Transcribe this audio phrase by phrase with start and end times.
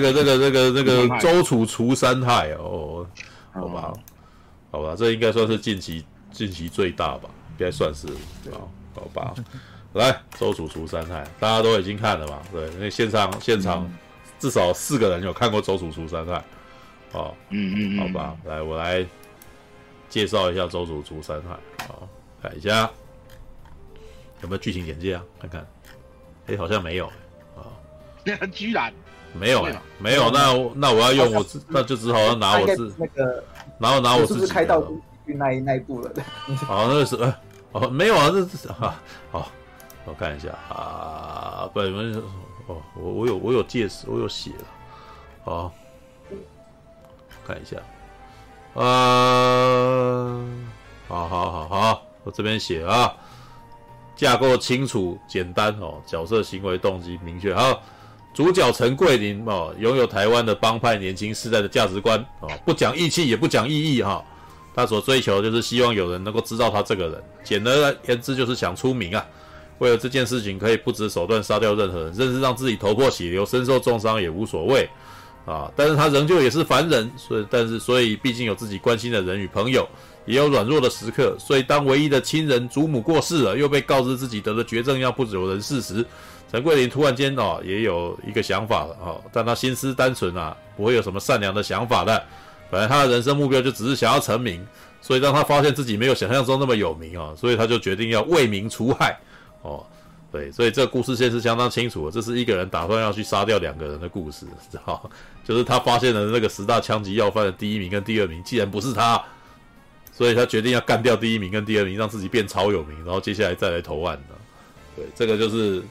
[0.00, 3.06] 那个、那个、那个、那个周楚除三害哦，
[3.52, 3.92] 好吧，
[4.70, 8.06] 好吧，这应该算是近期近期最大吧，应该算是
[8.52, 8.60] 啊，
[8.94, 9.34] 好吧，
[9.94, 13.90] 来周楚除三害，大家都已经看了嘛，对，那现场现场
[14.38, 16.44] 至少四个人有看过周楚除三害，
[17.12, 19.04] 哦，嗯嗯嗯，好吧，来我来
[20.08, 21.56] 介绍一下周楚除三害，
[21.88, 22.08] 好，
[22.42, 22.90] 看一下
[24.42, 25.66] 有没有剧情简介啊，看看，
[26.46, 27.10] 哎，好像没有。
[28.28, 28.92] 那 居然
[29.38, 33.44] 没有哎，没有，那那我要用我，那就只好要拿我自那个，
[33.78, 34.82] 然后拿我自己是不是开到
[35.26, 36.10] 那一那一部了？
[36.68, 37.16] 哦，那个是
[37.72, 39.00] 哦，没有啊，这是啊，
[39.30, 39.48] 好，
[40.04, 42.22] 我看一下啊，不，你们
[42.66, 44.64] 哦，我我有我有介绍，我有写了，
[45.44, 45.72] 好，
[47.46, 47.76] 看一下，
[48.74, 50.44] 呃，
[51.08, 53.14] 好好好好，我这边写啊，
[54.14, 57.82] 架构清楚简单哦，角色行为动机明确，好。
[58.36, 64.22] 主角陈桂林哦，拥有台湾的帮派年轻世代的价值观哦，不讲义气也不讲义义哈。
[64.74, 69.24] 他所追求就是希望有人能够知道他这个人，简而言之就是想出名啊。
[69.78, 74.86] 为了这件事情，可以不择手段杀掉任何人，甚至让自己头破血流、身受重伤也无所谓
[75.46, 75.72] 啊。
[75.74, 79.88] 但是他仍旧也是凡人，所以但是所以毕竟有自己关心的人与朋友，
[80.26, 81.34] 也有软弱的时刻。
[81.38, 86.04] 所以当唯一的亲人祖母过世了，又被告知自己得了绝症要不久人世时，
[86.56, 92.24] 陈桂林突然间哦，也有一个想法了哦，但他心思单纯啊，不会有什么善良的想法的。
[92.70, 94.66] 本来他的人生目标就只是想要成名，
[95.02, 99.18] 所以当他发现自己没有想象中那么有名啊，所以他就决定要为民除害
[99.60, 99.84] 哦。
[100.32, 105.10] 对，所以这个故事线是相当清楚的，这是一个人打算要去杀掉两个人的故事，知道？
[105.44, 109.22] 就是他发现了那个十大枪击要犯的第一名跟第二名，既然不是他，
[110.10, 114.34] 所以他决定要干掉第一名跟第二名，让自己变超有名，然后接下来再来投案的。
[114.96, 115.82] 对，这个就是。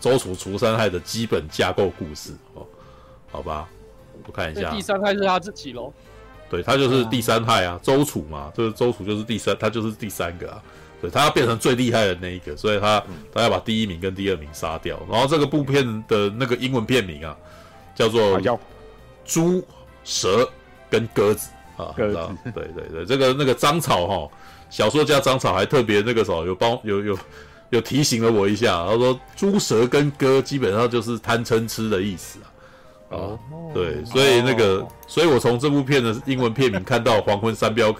[0.00, 2.66] 周楚除三害的基本架构故事哦，
[3.30, 3.68] 好吧，
[4.26, 4.70] 我看一下。
[4.70, 5.92] 第三害是他自己喽？
[6.48, 10.62] 对，他就是第三害啊，周楚嘛，就是周楚就是第三，他就是第三个啊。
[11.00, 13.02] 对，他要变成最厉害的那一个，所以他
[13.32, 14.98] 他要把第一名跟第二名杀掉。
[15.08, 17.36] 然后这个部片的那个英文片名啊，
[17.94, 18.40] 叫做
[19.24, 19.62] 《猪
[20.02, 20.48] 蛇
[20.88, 21.50] 跟鸽子》
[21.82, 21.92] 啊。
[21.96, 22.36] 鸽子。
[22.54, 24.28] 对对对，这个那个张草哈，
[24.70, 27.18] 小说家张草还特别那个时候有帮有有。
[27.70, 32.46] 有提醒了我一下，他说“猪舌”跟“哥”基本上就是贪嗔痴的意思啊。
[33.10, 33.38] 哦，
[33.72, 37.94] 对，所以那个，所以我从这部片的英文片名看到“黄昏商标”，“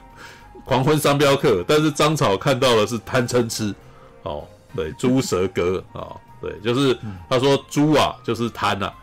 [0.65, 3.75] 黄昏三镖客”，但是张草看到的是贪嗔痴。
[4.23, 4.45] 哦，
[4.75, 6.97] 对，“猪舌哥”啊，对，就是
[7.29, 8.95] 他说“猪啊”就是贪啊，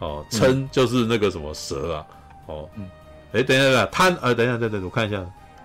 [0.00, 2.06] 哦，“嗔”就是那个什么蛇啊。
[2.46, 2.88] 哦，嗯，
[3.32, 5.16] 哎，等一下，等一下，贪，呃，等一下，等等，我看一下，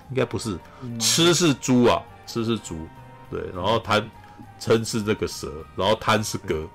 [0.09, 0.57] 应该不是
[0.99, 2.75] ，“吃”是猪啊，“吃”是猪，
[3.31, 4.07] 对，然后贪。
[4.61, 6.67] 嗔是这个蛇，然后贪是哥，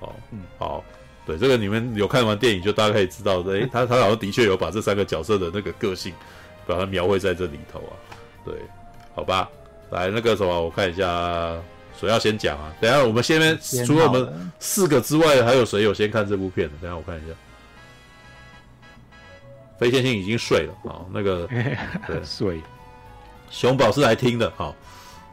[0.00, 0.82] 哦，嗯，好，
[1.26, 6.14] 对，这个你们有看完电影就大概可以知道，诶、欸，他他好像的确有把这三个角色的那个个性，
[6.66, 7.92] 把它描绘在这里头啊，
[8.42, 8.54] 对，
[9.14, 9.48] 好吧，
[9.90, 11.54] 来那个什么，我看一下
[12.00, 12.72] 谁要先讲啊？
[12.80, 16.74] 等一下我们先边除了我们四个之外，还有谁有先看这部片的？
[16.80, 17.34] 等一下我看一下，
[19.78, 21.46] 飞天星已经睡了啊，那个
[22.08, 22.24] 对。
[22.24, 22.62] 睡，
[23.50, 24.74] 熊宝是来听的，好，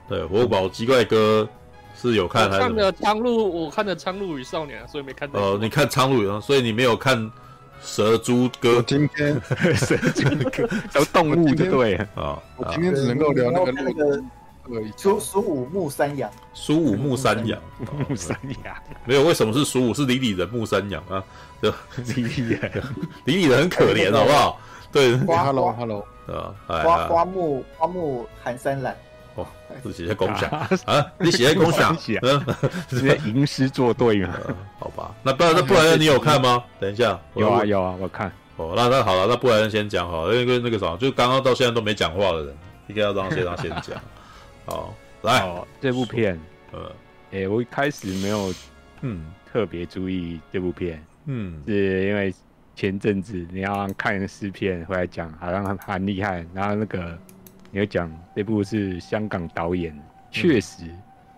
[0.10, 1.48] 对，活宝奇怪哥。
[2.10, 2.62] 是有看还是？
[2.62, 5.40] 看的《苍鹭》，我看的《苍鹭与少年》，所以没看到。
[5.40, 7.32] 哦，你看《苍鹭》啊，所以你没有看
[7.82, 8.82] 蛇猪哥。
[8.84, 9.40] 今天
[9.76, 12.38] 蛇猪鸽都动物的对啊。
[12.58, 14.22] 我今天只能够聊那个那个
[14.98, 16.30] 苏苏武牧山羊。
[16.54, 17.60] 苏武木山羊，
[18.10, 18.76] 牧山羊
[19.06, 19.24] 没有？
[19.24, 19.94] 为什么是苏武？
[19.94, 21.24] 是李李人木山羊啊？
[21.62, 21.72] 对，
[22.16, 22.84] 李李人，
[23.26, 24.60] 李李人很可怜，好不好？
[24.92, 28.96] 对，Hello，Hello，啊，花花木花木寒山岚。
[29.36, 29.48] 哦，
[29.84, 30.50] 是写在共享
[30.86, 31.06] 啊？
[31.20, 32.46] 你写在共享， 嗯，
[32.88, 34.34] 直接吟诗作对嘛？
[34.80, 36.64] 好吧，那不然那布莱恩你有看吗？
[36.80, 38.32] 等一下，有啊有啊，我看。
[38.58, 42.56] 哦，那那好了，那布莱恩先讲好了，因为那个啥，就刚刚到现在都没讲话的人，
[42.88, 44.00] 应该要让先让先讲。
[44.66, 44.94] 好，
[45.24, 45.44] 来
[45.82, 46.40] 这部片，
[46.72, 46.92] 呃，
[47.32, 48.54] 哎，我一开始没有
[49.02, 52.32] 嗯特别注意这部片，嗯，是因为
[52.76, 57.18] 前阵子你要看诗片回来讲，好像很很厉害，然后那个。
[57.74, 60.00] 你要讲这部是香港导演，
[60.30, 60.84] 确实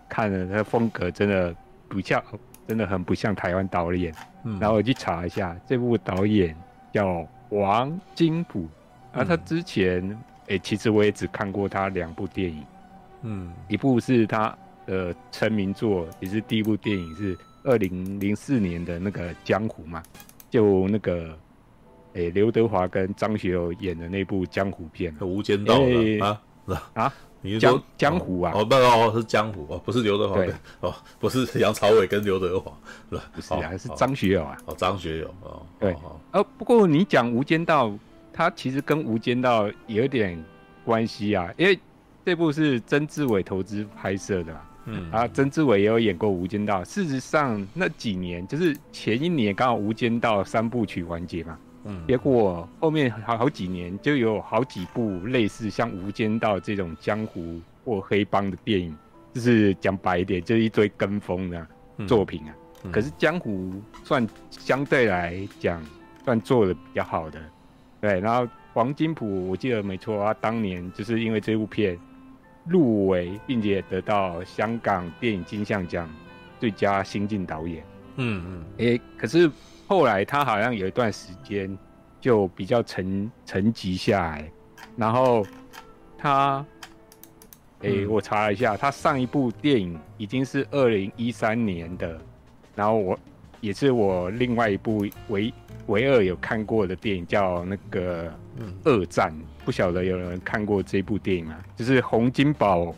[0.09, 1.55] 看了他风格真的
[1.87, 2.21] 不像，
[2.67, 4.13] 真的很不像台湾导演。
[4.43, 6.53] 嗯，然后我去查一下，这部导演
[6.91, 8.67] 叫王金普，
[9.13, 10.05] 啊，他之前
[10.41, 12.65] 哎、欸，其实我也只看过他两部电影，
[13.21, 14.57] 嗯，一部是他
[14.87, 20.03] 呃成名作，也是第一部电影是二零零四年的那个《江湖》嘛，
[20.49, 21.33] 就那个。
[22.15, 25.79] 哎，刘德华跟张学友演的那部江湖片《无间道》
[26.23, 26.41] 啊
[26.93, 27.13] 啊！
[27.41, 28.53] 你是说江湖啊？
[28.55, 30.39] 哦，不哦，是江湖哦，不是刘德华
[30.79, 32.71] 哦，不是 杨朝伟跟刘德华？
[33.09, 34.57] 不是啊，是张学友啊。
[34.65, 35.93] 哦，张学友哦，对。
[36.31, 37.87] 哦，不过你讲《无间道》，
[38.31, 40.41] 它其实跟《无间道》有点
[40.85, 41.77] 关系啊，因为
[42.25, 44.61] 这部是曾志伟投资拍摄的嘛。
[44.85, 46.81] 嗯啊，曾志伟也有演过《无间道》。
[46.85, 51.59] 事实上，那几年就是前一年刚好《无间道》三部曲完结嘛。
[51.85, 58.95] 嗯，结果后面好好几年就有好几部类似像《无间道》这种江湖或黑帮的电影，
[59.33, 61.67] 就是讲白一点，就是一堆跟风的
[62.07, 62.55] 作品啊。
[62.91, 63.73] 可是江湖
[64.03, 65.81] 算相对来讲
[66.23, 67.39] 算做的比较好的，
[68.01, 68.19] 对。
[68.19, 71.97] 然后黄金普我记得没错他，当年就是因为这部片。
[72.67, 76.09] 入围，并且得到香港电影金像奖
[76.59, 77.83] 最佳新晋导演。
[78.15, 79.47] 嗯嗯，哎、欸，可是
[79.87, 81.77] 后来他好像有一段时间
[82.19, 84.51] 就比较沉沉寂下来，
[84.95, 85.45] 然后
[86.17, 86.65] 他，
[87.81, 92.19] 哎、欸，我查了一下，他上一部电影已经是二零一三年的，
[92.75, 93.19] 然后我
[93.61, 95.53] 也是我另外一部唯
[95.87, 98.31] 唯二有看过的电影，叫那个。
[98.57, 99.33] 嗯，二战
[99.65, 101.61] 不晓得有人看过这部电影吗？
[101.75, 102.95] 就是洪金宝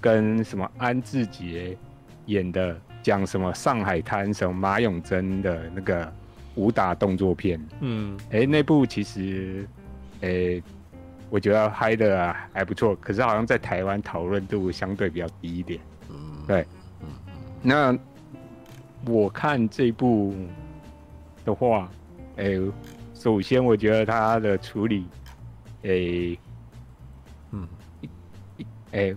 [0.00, 1.76] 跟什么安志杰
[2.24, 6.10] 演的，讲什么上海滩什么马永贞的那个
[6.54, 7.60] 武打动作片。
[7.80, 9.66] 嗯，哎、欸，那部其实，
[10.20, 10.62] 哎、欸，
[11.30, 15.80] 我觉得拍的还不错，可是好像在台湾讨论度相对比较低一点。
[16.10, 16.66] 嗯，对，
[17.00, 17.08] 嗯，
[17.62, 17.98] 那
[19.12, 20.34] 我看这部
[21.44, 21.90] 的话，
[22.36, 22.72] 哎、欸。
[23.14, 25.06] 首先，我觉得他的处理，
[25.82, 26.38] 诶、欸，
[27.52, 27.66] 嗯，
[28.90, 29.16] 诶、欸，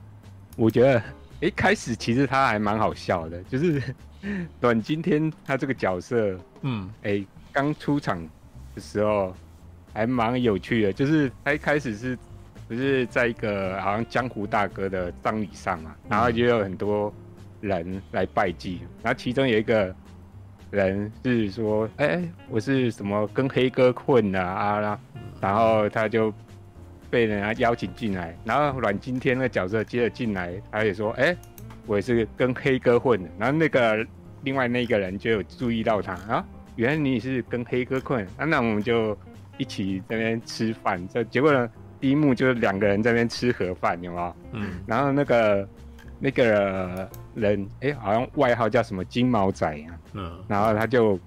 [0.56, 1.04] 我觉得
[1.42, 3.84] 一开始其实他还蛮好笑的，就是
[4.60, 8.22] 阮今天他这个角色，嗯，哎、欸，刚出场
[8.76, 9.36] 的时候
[9.94, 12.18] 还蛮有趣的，就是他一开始是
[12.68, 17.14] 不是在一个好像江湖大哥的葬礼上嘛，然后就有很多
[17.62, 19.96] 人来拜祭，然后其中有一个。
[20.70, 25.00] 人是说，哎、欸，我是什么跟黑哥混的啊，啊？
[25.40, 26.32] 然后他就
[27.10, 31.38] 被人家邀请进来，然后阮经天那个角色接着进来，他也说，哎、欸，
[31.88, 33.30] 我也是跟黑哥混的。
[33.40, 34.06] 然后那个
[34.44, 36.46] 另外那个人就有注意到他啊，
[36.76, 39.18] 原来你是跟黑哥混，啊，那我们就
[39.58, 41.06] 一起在那边吃饭。
[41.08, 41.68] 这结果呢，
[42.00, 44.36] 第一幕就是两个人在那边吃盒饭，有没有？
[44.52, 44.70] 嗯。
[44.86, 45.68] 然后那个
[46.20, 49.90] 那个人，哎、欸，好像外号叫什么金毛仔啊。
[50.14, 51.20] 嗯，然后他就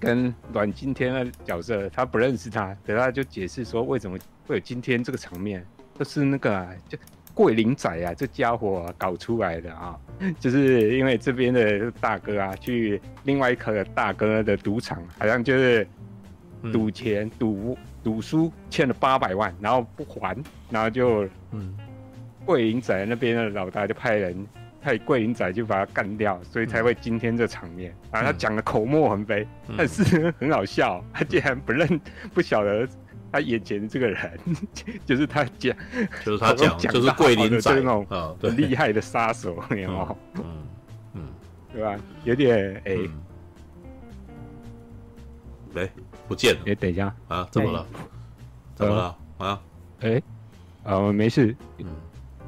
[0.00, 5.64] 跟阮经天的角色，他不认识他，等他就解释说为什么会有今天这个场面，
[5.98, 6.98] 就是那个、啊、就
[7.34, 9.98] 桂林仔啊，这家伙、啊、搞出来的啊，
[10.38, 15.86] 就是因为这边的大哥啊，去另外一个大哥的赌场，好像就是
[16.72, 20.36] 赌钱赌赌输欠了八百万，然后不还，
[20.70, 21.76] 然后就嗯，
[22.46, 24.46] 桂林仔那边的老大就派人。
[24.84, 27.90] 派桂林仔就把他干掉，所以才会今天这场面。
[28.12, 31.02] 然后他讲的口沫横飞，嗯、但是很好笑。
[31.10, 31.88] 他竟然不认
[32.34, 32.86] 不晓得
[33.34, 34.38] 他眼前这个人，
[35.04, 35.76] 就是他讲，
[36.24, 38.06] 就是他讲，就是桂林仔那种
[38.40, 40.16] 很厉害的杀手，你知道吗？
[40.36, 40.44] 嗯
[41.14, 41.22] 嗯，
[41.72, 41.96] 对吧？
[42.22, 42.96] 有点哎，
[45.74, 45.90] 哎、欸，
[46.28, 46.60] 不见了。
[46.60, 47.80] 哎、欸，等一下啊，怎么了？
[47.80, 47.86] 欸、
[48.76, 49.16] 怎么了？
[49.38, 49.60] 啊？
[50.02, 50.22] 哎、欸，
[50.84, 51.56] 啊，我没事。
[51.78, 51.86] 嗯，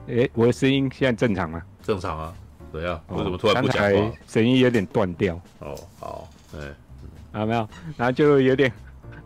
[0.06, 1.60] 哎、欸，我的声音现在正常吗？
[1.82, 2.32] 正常啊，
[2.70, 4.12] 对呀，为什么突然不讲话？
[4.28, 5.34] 声音有点断掉。
[5.58, 8.72] 哦，好，哎，啊没有，然后就有点，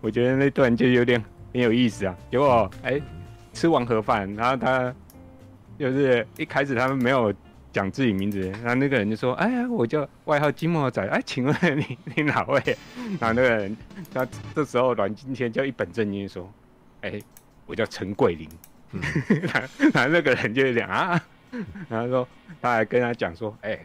[0.00, 2.16] 我觉得那段就有点很有意思啊。
[2.30, 3.00] 结果哎、
[3.52, 4.94] 吃完盒饭，然后他
[5.78, 7.32] 就是一开始他们没有
[7.72, 12.60] 讲自己名字，然后那个人就说：“哎呀，我叫外号金毛仔，哎，请问你你哪位？”
[13.20, 13.76] 然后那个人，
[14.12, 16.50] 他这时候阮经天就一本正经说
[17.02, 17.20] ：“哎、
[17.66, 18.48] 我叫陈桂林。
[18.92, 19.00] 嗯”
[19.92, 21.20] 然后那个人就讲啊。
[21.88, 22.28] 然后说，
[22.60, 23.78] 他还跟他讲说：“哎、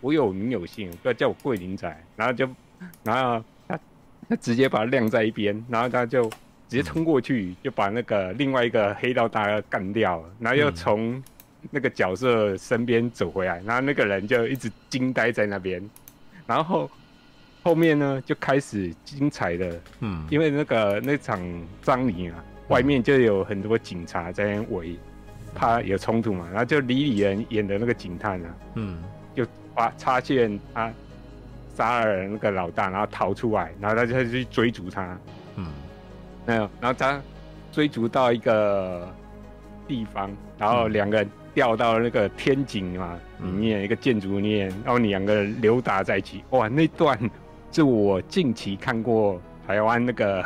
[0.00, 2.48] 我有名有姓，不要叫我桂林仔。”然后就，
[3.02, 3.78] 然后他
[4.28, 6.30] 他直接把他晾在一边，然后他就
[6.68, 11.22] 直接冲过去，就把那个另外一个黑道大哥干掉了，然后又从
[11.70, 15.82] 那个角色身边走回来，然后那个人就一直惊呆在那边。
[16.46, 16.90] 然后
[17.62, 21.40] 后面呢，就开始精彩的，嗯，因为那个那场
[21.82, 24.96] 葬礼啊，外面就有很多警察在那围。
[25.58, 29.02] 怕有冲突嘛，然后就李李仁演的那个警探啊，嗯，
[29.34, 29.42] 就
[29.74, 30.92] 发发现他
[31.74, 35.18] 杀了那个老大，然后逃出来，然后他就去追逐他，
[35.54, 35.66] 嗯，
[36.46, 37.20] 没有，然后他
[37.72, 39.08] 追逐到一个
[39.86, 47.18] 地方，然后两个人掉到那个天井嘛里面、嗯、一个建筑里面，然后两个人扭打在一起，哇，那段
[47.72, 50.44] 是我近期看过台湾那个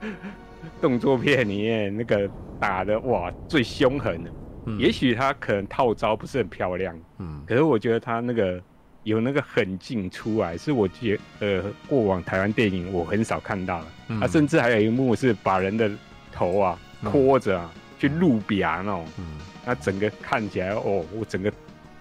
[0.80, 2.28] 动作片里面那个
[2.58, 4.30] 打的哇最凶狠的。
[4.68, 8.60] 嗯、也许他可能套招不是很漂亮，嗯，可是我觉得他那个
[9.06, 14.14] 有那个狠劲出来，是我觉呃过往台湾电影我很少看到的。
[14.16, 15.88] 啊、甚至还有一幕是把人的
[16.32, 19.24] 头啊拖着、啊嗯、去路边那种，嗯，
[19.64, 21.52] 那整个看起来哦，我整个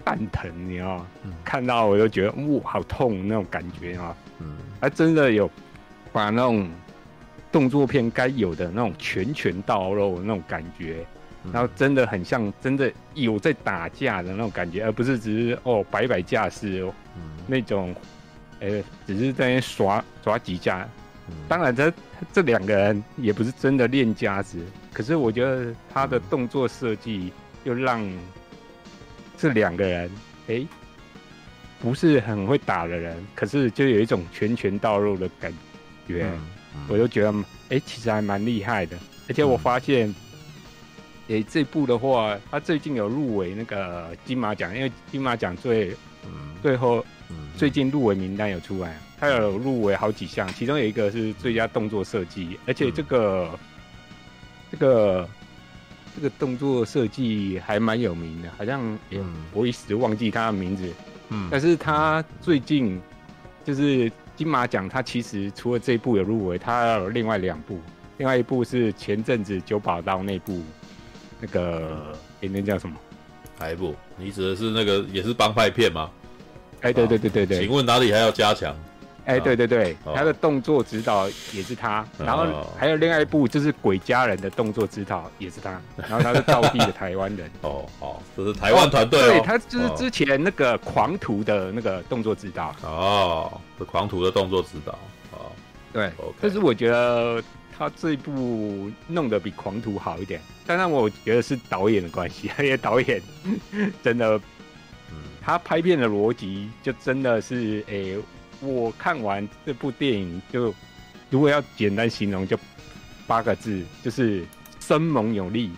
[0.04, 1.08] 蛋疼，你知道吗？
[1.24, 5.48] 嗯、看到我就觉得哇，好痛那种感觉啊，嗯，他真的有
[6.12, 6.68] 把那种
[7.52, 11.06] 动作片该有的那种拳拳到肉那种感觉。
[11.54, 17.96] 然后真的很像真的有在打架的那种感觉，而不是只是哦摆摆架势哦，嗯、那种，
[18.60, 20.88] 呃，只是在那耍耍几架。
[21.28, 21.96] 嗯、当然这，这
[22.34, 24.60] 这两个人也不是真的练家子，
[24.94, 27.32] 可是我觉得他的动作设计
[27.64, 28.06] 又让
[29.38, 30.12] 这两个人，
[30.48, 30.66] 哎，
[31.80, 35.52] 不是很会打的人，可是就有一种拳拳到肉的感
[36.08, 36.40] 觉，嗯
[36.76, 37.34] 嗯、我就觉得，
[37.70, 38.98] 哎，其实还蛮厉害的。
[39.28, 40.14] 而且我发现。
[41.28, 45.90] 诶、欸，这部的话，他最近有入围那个金马奖，因为金马奖最、
[46.24, 53.60] 嗯、最后、嗯、最近入围名单有出来，他有入围好几项，其中有一个是最佳动作设计，而且这个、嗯、
[54.72, 55.30] 这个
[56.16, 58.80] 这个动作设计还蛮有名的，好像、
[59.10, 60.88] 欸嗯、我一时忘记他的名字，
[61.30, 63.02] 嗯，但是他最近
[63.64, 67.80] 就是金马奖，他其实除了这一部有入围，他有另外两部，
[68.20, 70.62] 另外一部是前阵子九把刀那部。
[71.46, 72.96] 那个，哎、欸，那叫什么？
[73.60, 73.96] 哪一部？
[74.18, 76.10] 你指的是那个也是帮派片吗？
[76.82, 77.60] 哎、欸，对对对对对。
[77.60, 78.76] 请问哪里还要加强？
[79.26, 82.46] 哎、欸，对对对，哦、他的动作指导也是他，哦、然后
[82.78, 87.50] 还有另外一部就是《鬼家人》的动作指导也是他，然后他是道地的台湾人。
[87.62, 89.28] 哦哦，这是台湾团队、哦。
[89.28, 92.76] 对，他就是之前那个《狂徒》的那个动作指导。
[92.84, 94.92] 哦，是《狂徒》的动作指导。
[95.32, 95.52] 哦，
[95.92, 96.06] 对。
[96.08, 97.42] Okay 但是我觉得。
[97.78, 103.22] 他这一部弄得比狂徒好一点，当然我觉得是导演的关系， 因为导演
[104.02, 104.40] 真的，
[105.42, 108.18] 他拍片的逻辑就真的是，诶、
[108.62, 110.74] 我看完这部电影就，
[111.30, 112.58] 如果要简单形容，就
[113.28, 114.46] 八个字，就是
[114.80, 115.72] 生猛有力。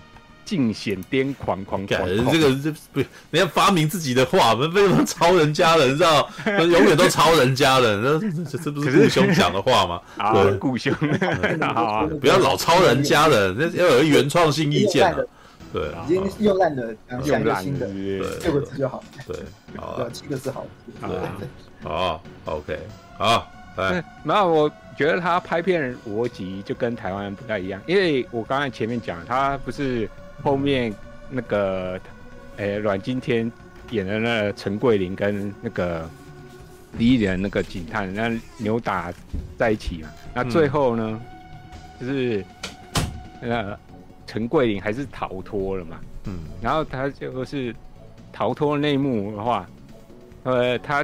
[0.47, 3.01] 尽显癫狂狂感，这个这不，
[3.31, 5.85] 你要发明自己的话，我们为什么抄人家的？
[5.87, 8.17] 你知道， 永远都抄人家的，
[8.49, 10.01] 这这不是顾兄讲的话吗？
[10.33, 10.93] 对，顾兄，
[12.21, 15.13] 不要老抄人家的，那要有原创性意见。
[15.73, 19.03] 对，已经用烂的，用个新的，六个字就好。
[19.27, 19.35] 对，
[19.75, 20.65] 好，七个字好。
[21.01, 21.09] 对，
[21.83, 22.79] 好，OK，
[23.17, 30.09] 好，来，然后我觉得他拍片逻辑就跟台湾人不太一样，因为我刚才前面讲，他不是。
[30.43, 30.93] 后面
[31.29, 31.99] 那个，
[32.57, 33.51] 诶、欸，阮经天
[33.91, 36.09] 演的那个陈桂林跟那个
[36.97, 39.11] 李连那个警探，那扭打
[39.57, 40.09] 在一起嘛。
[40.33, 41.21] 那最后呢，
[41.99, 42.45] 嗯、就是
[43.41, 43.79] 那个
[44.25, 45.99] 陈桂林还是逃脱了嘛。
[46.25, 46.39] 嗯。
[46.61, 47.75] 然后他就是
[48.31, 49.67] 逃脱那一幕的话，
[50.43, 51.03] 呃，他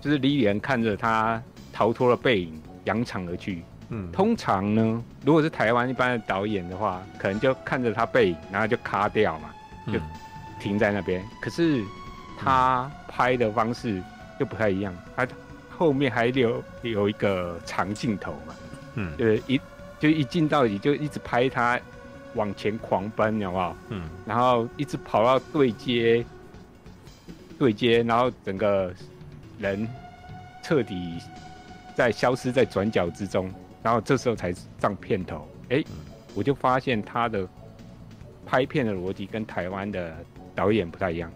[0.00, 3.62] 就是李连看着他逃脱的背影扬长而去。
[3.90, 9.50] 嗯，通常呢，如果是台湾一般的导演的话，可能就看着他背影，然后就卡掉嘛，
[9.92, 10.00] 就
[10.58, 11.20] 停在那边。
[11.22, 11.82] 嗯、可是
[12.38, 14.02] 他拍的方式
[14.38, 15.26] 就不太一样，他
[15.70, 18.54] 后面还留有一个长镜头嘛，
[18.94, 19.60] 嗯，就是一
[20.00, 21.78] 就一镜到底就一直拍他
[22.34, 23.76] 往前狂奔，好不好？
[23.90, 26.24] 嗯，然后一直跑到对接，
[27.58, 28.92] 对接，然后整个
[29.58, 29.86] 人
[30.62, 31.18] 彻底
[31.94, 33.52] 在消失在转角之中。
[33.84, 34.50] 然后这时候才
[34.80, 35.84] 上片头，哎，
[36.34, 37.46] 我就发现他的
[38.46, 40.16] 拍片的逻辑跟台湾的
[40.54, 41.30] 导演不太一样。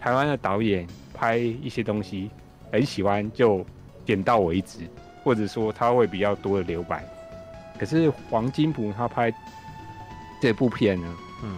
[0.00, 2.28] 台湾的导演拍一些东西
[2.72, 3.64] 很喜欢就
[4.04, 4.80] 点到为止，
[5.22, 7.04] 或者说他会比较多的留白。
[7.78, 9.32] 可是黄金普他拍
[10.40, 11.56] 这部片呢，嗯，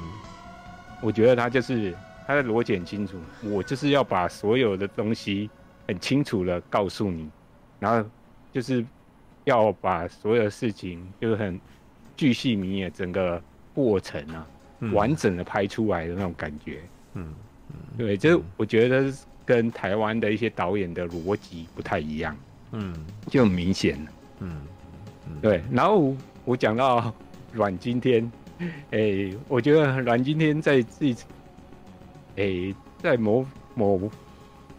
[1.00, 1.96] 我觉得他就是
[2.26, 5.48] 他的逻辑很清楚，我就是要把所有的东西
[5.88, 7.30] 很清楚的告诉你，
[7.80, 8.06] 然后
[8.52, 8.84] 就是。
[9.44, 11.60] 要把所有的事情就是很
[12.16, 13.40] 巨细靡遗的整个
[13.74, 14.46] 过程啊，
[14.80, 16.80] 嗯、完整的拍出来的那种感觉。
[17.14, 17.32] 嗯，
[17.70, 19.12] 嗯对，就是我觉得
[19.44, 22.36] 跟台湾的一些导演的逻辑不太一样。
[22.72, 22.94] 嗯，
[23.28, 23.98] 就很明显。
[24.40, 24.62] 嗯，
[25.28, 25.62] 嗯对。
[25.70, 27.12] 然后我讲到
[27.52, 28.30] 阮经天，
[28.90, 31.24] 哎、欸，我觉得阮经天在自己，
[32.36, 34.06] 哎、欸，在某某，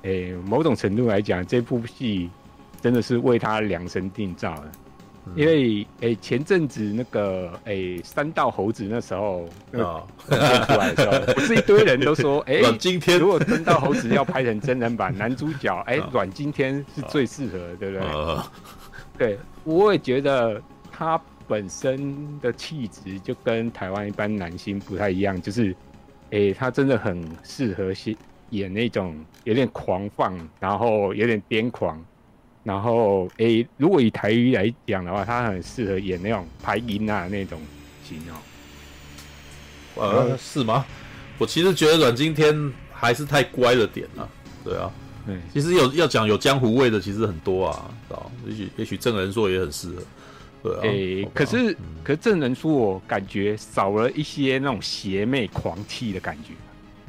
[0.03, 2.29] 哎、欸，某种程度来讲，这部戏。
[2.85, 4.71] 真的是为他量身定造的，
[5.25, 13.17] 嗯、因为诶、欸、前阵子那个诶、欸、山道猴子那时候啊出来的时候， 不是一堆人都说哎，阮经天。
[13.19, 18.07] 如果三道猴子要拍成真人版，男主角哎阮经天是最适合的，对不对？
[18.07, 18.51] 啊、
[19.17, 20.61] 对，我也觉得
[20.91, 25.75] 他本身的气质就跟台湾一般男星不太一样，就是
[26.29, 28.15] 诶、哎，他真的很适合演
[28.51, 31.99] 演那种有点狂放，然后有点癫狂，
[32.65, 37.61] 然后哎，如果以台语来讲的话，他很适合演那种排音啊那种
[38.03, 38.35] 型哦。
[40.01, 40.83] 呃，是吗？
[41.37, 44.27] 我其实觉得阮经天还是太乖了点啊。
[44.63, 44.91] 对啊，
[45.27, 47.91] 对，其实有要讲有江湖味的，其实很多啊。
[48.09, 50.01] 哦，也许也许郑仁硕也很适合。
[50.63, 56.53] 对啊，欸、可是、嗯、可是郑仁硕我感觉少了一些那种邪魅狂气的感觉。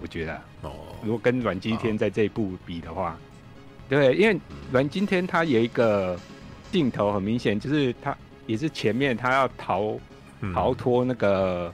[0.03, 0.73] 我觉得哦，
[1.03, 3.19] 如果跟阮经天在这一部比的话，
[3.89, 4.39] 对，因为
[4.73, 6.19] 阮经天他有一个
[6.71, 8.17] 镜头很明显，就是他
[8.47, 9.99] 也是前面他要逃
[10.55, 11.73] 逃脱那个。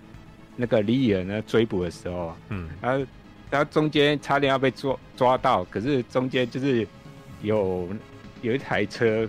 [0.54, 3.06] 那个李野呢追捕的时候，嗯，然后
[3.50, 6.86] 然后中间差点要被抓抓到，可是中间就是
[7.40, 7.88] 有
[8.42, 9.26] 有一台车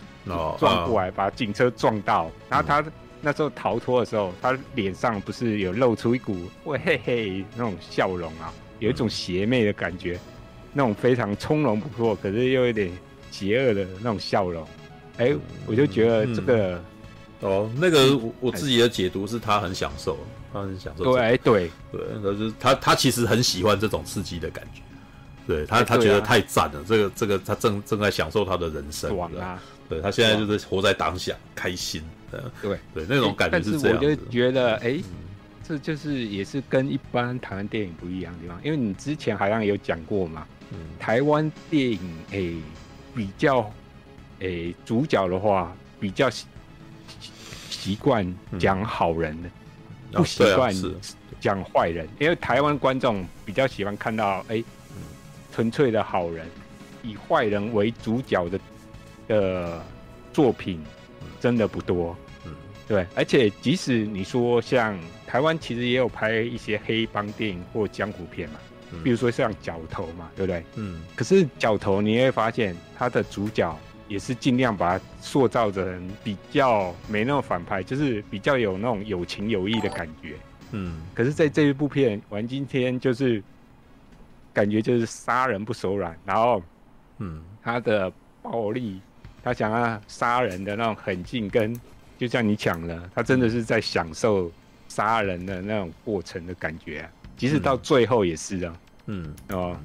[0.59, 2.83] 撞过来，把警车撞到，然后他
[3.21, 6.35] 那时候逃脱的时候，他脸上不是有露出一股
[6.65, 10.19] 喂嘿嘿那种笑容啊，有一种邪魅的感觉，
[10.73, 12.91] 那种非常从容不迫，可是又有点
[13.31, 14.63] 邪恶的那种笑容，
[15.17, 16.81] 哎、欸，我就觉得这个。
[17.41, 20.17] 哦，那个我我自己的解读是他很享受，
[20.53, 21.03] 他很享受。
[21.03, 24.81] 对对对，就是他他其实很喜欢这种刺激的感觉，
[25.45, 29.61] 对他他觉得太赞了，这个这个他正正在享受他的人生，爽啊！
[29.89, 32.01] 对他现在就是活在当下，开心。
[32.61, 33.97] 对对，那种感觉是这样。
[33.99, 34.97] 但是我就觉得，哎，
[35.63, 40.48] 这就是也是跟一般台湾电影不一样的地方，因为你之前好像有讲过嘛，
[41.00, 42.00] 台湾电影
[42.32, 42.55] 诶
[43.15, 43.72] 比较
[44.39, 46.29] 诶主角的话比较。
[47.70, 50.74] 习惯讲好人的，嗯、不习惯
[51.41, 54.63] 讲坏人，因为台湾观众比较喜欢看到诶，
[55.51, 56.48] 纯、欸、粹的好人，
[57.01, 58.60] 以坏人为主角的
[59.27, 59.84] 的
[60.32, 60.82] 作品
[61.41, 62.15] 真的不多。
[62.87, 68.59] 嗯，对，而且即使你说像台湾，其实也有拍一些黑帮电影或江湖片嘛，
[69.03, 70.63] 比如说像角头嘛，对不对？
[70.75, 73.77] 嗯，可是角头你会发现它的主角。
[74.10, 80.36] 也是尽量把它塑造成比较没那么反派，就是比较有那种有情有义的感觉。
[80.71, 83.41] 嗯，可是在这一部片，玩今天就是
[84.53, 86.62] 感觉就是杀人不手软，然后，
[87.19, 88.99] 嗯，他的暴力，
[89.41, 91.73] 他想要杀人的那种狠劲，跟
[92.23, 94.49] 就像你讲的，他真的是在享受
[94.88, 97.05] 杀人的那种过程的感觉，
[97.36, 98.79] 即使到最后也是啊。
[99.07, 99.77] 嗯哦，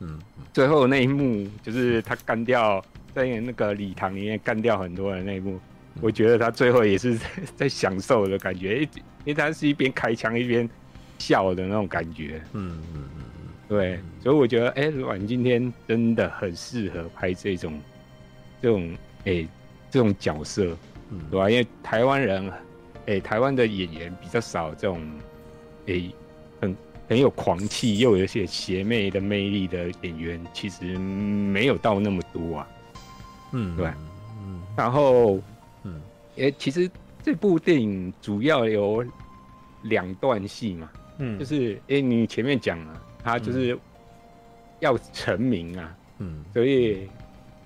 [0.00, 0.18] 嗯，
[0.52, 2.84] 最后那一幕就是他干掉。
[3.14, 5.60] 在那个礼堂里面干掉很多人那一幕，
[6.00, 7.26] 我觉得他最后也是在，
[7.58, 10.68] 在享受的感觉，因为他是一边开枪一边
[11.16, 12.42] 笑的那种感觉。
[12.54, 17.80] 嗯嗯嗯嗯，对，所以我觉得，哎、欸，阮今天真的很适合拍这种
[18.60, 19.48] 这种哎、欸、
[19.92, 20.76] 这种角色，
[21.10, 21.50] 嗯，对吧？
[21.50, 25.00] 因为台湾人，哎、欸，台湾的演员比较少这种，
[25.86, 26.14] 哎、欸，
[26.60, 26.76] 很
[27.08, 32.68] 很有狂气又有一些邪魅的魅力的演员，其实没有到那么多啊。
[33.52, 35.38] 嗯，对，嗯，然后，
[35.84, 36.00] 嗯，
[36.36, 36.90] 诶，其实
[37.22, 39.04] 这部电影主要有
[39.82, 43.78] 两段戏嘛，嗯，就是，哎，你前面讲了，他就是
[44.80, 47.08] 要成名啊，嗯，所以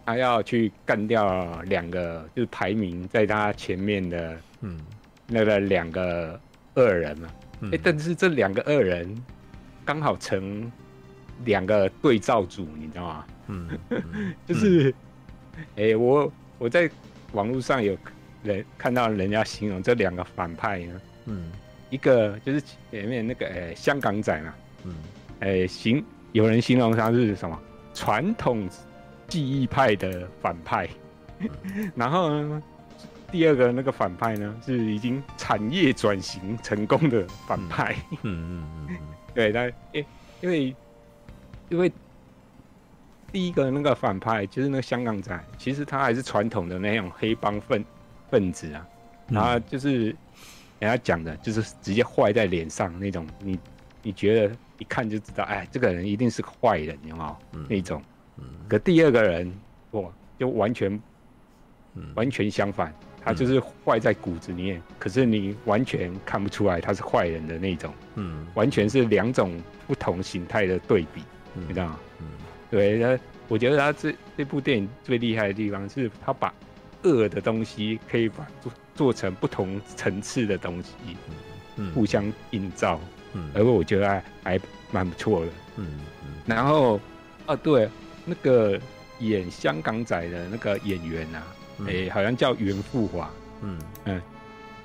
[0.08, 4.80] 他要去干掉两个，就是排名在他前面的，嗯，
[5.26, 6.40] 那个两个
[6.76, 7.28] 恶人嘛，
[7.60, 9.14] 哎、嗯，但是这两个恶人
[9.84, 10.72] 刚好成
[11.44, 13.26] 两个对照组，你知道吗？
[13.48, 14.34] 嗯，嗯。
[14.48, 14.94] 就是。
[15.74, 16.88] 哎、欸，我我在
[17.32, 17.98] 网络上有
[18.44, 21.50] 人看到人家形容这两个反派呢，嗯，
[21.90, 24.94] 一个就是前面那个哎、欸、香港仔嘛，嗯，
[25.40, 27.60] 哎、欸、形有人形容他是什么？
[27.92, 28.68] 传统
[29.28, 30.88] 技艺派的反派，
[31.38, 31.48] 嗯、
[31.94, 32.62] 然后呢，
[33.30, 38.96] 第二个那个反派呢是已经产业转型成功的反派，嗯嗯嗯，嗯
[39.34, 40.04] 对，但因
[40.40, 40.76] 因为
[41.68, 41.92] 因为。
[43.30, 47.84] 第一个那个反派就是那个香港仔，其实他还是传统的那种黑帮分
[48.30, 48.88] 分子啊，
[49.28, 50.06] 然后就是
[50.78, 53.58] 人家讲的，就是直接坏在脸上那种，你
[54.02, 57.36] 你觉得一看就知道，哎，这个人一定是个坏人，有没有？
[57.52, 58.02] 嗯、那种。
[58.68, 59.52] 可第二个人，
[59.92, 60.02] 哇，
[60.38, 61.00] 就完全，
[62.14, 62.92] 完全相反，
[63.24, 71.22] 他就是坏在骨子里面，可是你完全看不出来他是坏人的那种，嗯，完全是两种不同形态的对比，
[71.54, 71.98] 你知道吗？
[72.70, 76.52] 对，他我觉得他这这部电影最厉害的地方是，他把
[77.04, 80.92] 恶的东西可以把做做成不同层次的东西，
[81.76, 83.00] 嗯，互相映照，
[83.32, 85.86] 嗯，而我觉得还还蛮不错的，嗯。
[86.24, 86.34] 嗯。
[86.44, 87.00] 然后，
[87.46, 87.88] 啊，对，
[88.28, 88.78] 那个
[89.20, 91.42] 演香港仔的那个演员啊，
[91.80, 93.30] 哎、嗯欸，好像叫袁富华，
[93.62, 94.22] 嗯嗯，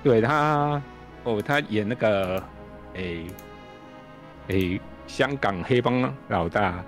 [0.01, 0.81] 对他，
[1.23, 2.39] 哦，他演那个，
[2.95, 3.25] 哎、欸、
[4.47, 4.55] 哎。
[4.55, 6.81] 欸香港黑帮老大，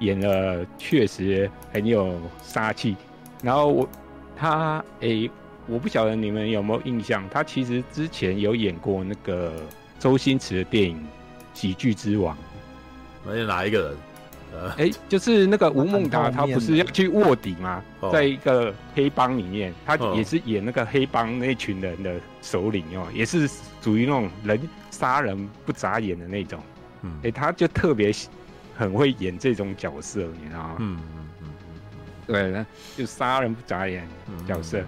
[0.00, 2.96] 演了确实很有杀气。
[3.44, 3.88] 然后我
[4.36, 5.30] 他诶、欸，
[5.68, 9.52] 我不晓得你们有没有印象，他其实之前有演过那个
[10.00, 10.96] 周星驰的电影
[11.54, 12.36] 《喜剧之王》。
[13.24, 13.96] 那是哪一个人？
[14.76, 17.82] 哎、欸，就是那个吴孟达，他不是要去卧底吗？
[18.12, 23.48] 在一个黑帮里面，他也是演那个黑帮那群人的首领哦，也是
[23.82, 26.60] 属于那种人杀人不眨眼的那种。
[27.02, 28.12] 嗯，哎，他就特别
[28.76, 30.76] 很会演这种角色，你知道吗？
[30.78, 31.48] 嗯嗯嗯
[32.26, 34.06] 对，那就杀人不眨眼
[34.46, 34.82] 角色。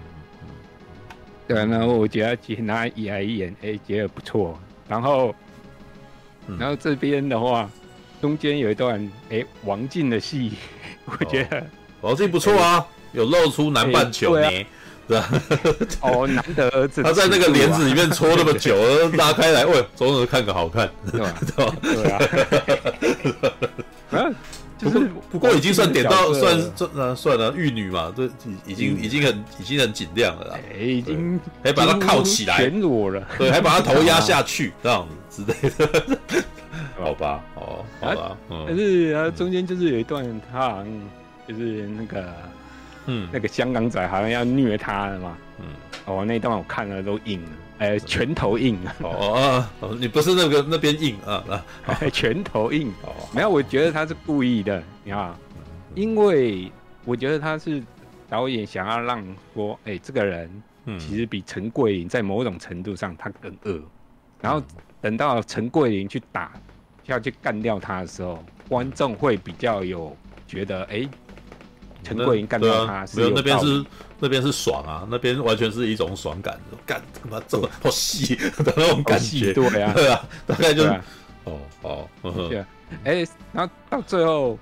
[1.47, 4.59] 对，然后我觉得其实他演一演，哎，觉得不错。
[4.87, 5.35] 然后，
[6.59, 7.69] 然后这边的话。
[8.21, 8.99] 中间有一段
[9.29, 10.53] 哎、欸，王静的戏，
[11.05, 11.63] 我觉得、哦、
[12.01, 12.85] 王静不错啊，欸、
[13.19, 14.65] 有露出南半球呢，欸、
[15.07, 15.29] 对吧？
[16.01, 18.75] 哦，难得儿子，他在那个帘子里面搓那么久，
[19.13, 21.33] 拉开来，喂，总是看个好看，对 吧？
[21.81, 22.11] 对
[24.19, 24.33] 啊，
[24.77, 28.29] 就是不过已经算点到算算算了玉女嘛，这
[28.65, 36.17] 已经已经很已经很尽量了啦，哎，已经还把她靠起来，全裸了，对，还把她头压 下去这样子之类的。
[36.99, 40.87] 好吧，哦，好吧，但是啊，中间就是有一段，他好像
[41.47, 42.33] 就是那个，
[43.05, 45.65] 嗯，那个香港仔好像要虐他了嘛，嗯，
[46.05, 51.43] 哦，那段我看了都硬了，哎、欸，拳头硬，哦哦，你不是那个那边硬啊
[51.85, 55.33] 啊， 拳头硬，哦，没有，我觉得他是故意的，你看，
[55.95, 56.71] 因为
[57.05, 57.81] 我觉得他是
[58.27, 60.49] 导演想要让说，哎、欸，这个人
[60.99, 63.81] 其实比陈桂林在某种程度上他更恶，
[64.41, 64.61] 然后
[64.99, 66.51] 等到陈桂林去打。
[67.07, 70.15] 要去干掉他的时候，观众会比较有
[70.47, 71.09] 觉得，哎、欸，
[72.03, 73.85] 陈桂林干掉他是有，没有那边是
[74.19, 81.01] 那边是爽啊，那边完全是一种爽感，干他妈这么好戏的 那种感觉，对啊，对啊，大概就是，啊、
[81.45, 82.09] 哦，好，
[82.49, 82.67] 对啊，
[83.03, 84.57] 哎、欸，然后到最后，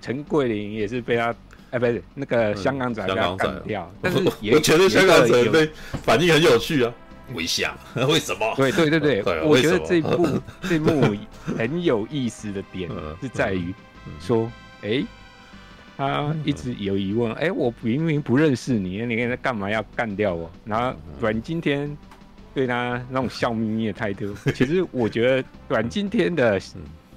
[0.00, 1.34] 陈桂林也是被他，哎、
[1.72, 5.70] 欸，不是那个香港仔被他干掉， 但是也觉得香港仔被
[6.02, 6.92] 反应很有趣啊。
[7.32, 7.74] 微笑？
[8.08, 8.54] 为什么？
[8.56, 10.28] 对对对对，对 我觉得这一部
[10.68, 11.16] 这一幕
[11.56, 13.74] 很有意思的点是在于
[14.20, 14.50] 说，
[14.82, 15.06] 哎、欸，
[15.96, 20.50] 他一直有疑问，哎、欸，我明明不认识你，你干嘛要干掉我？
[20.64, 21.96] 然后阮经天
[22.52, 26.60] 对他那种笑眯眯的态度，其实我觉得阮经天的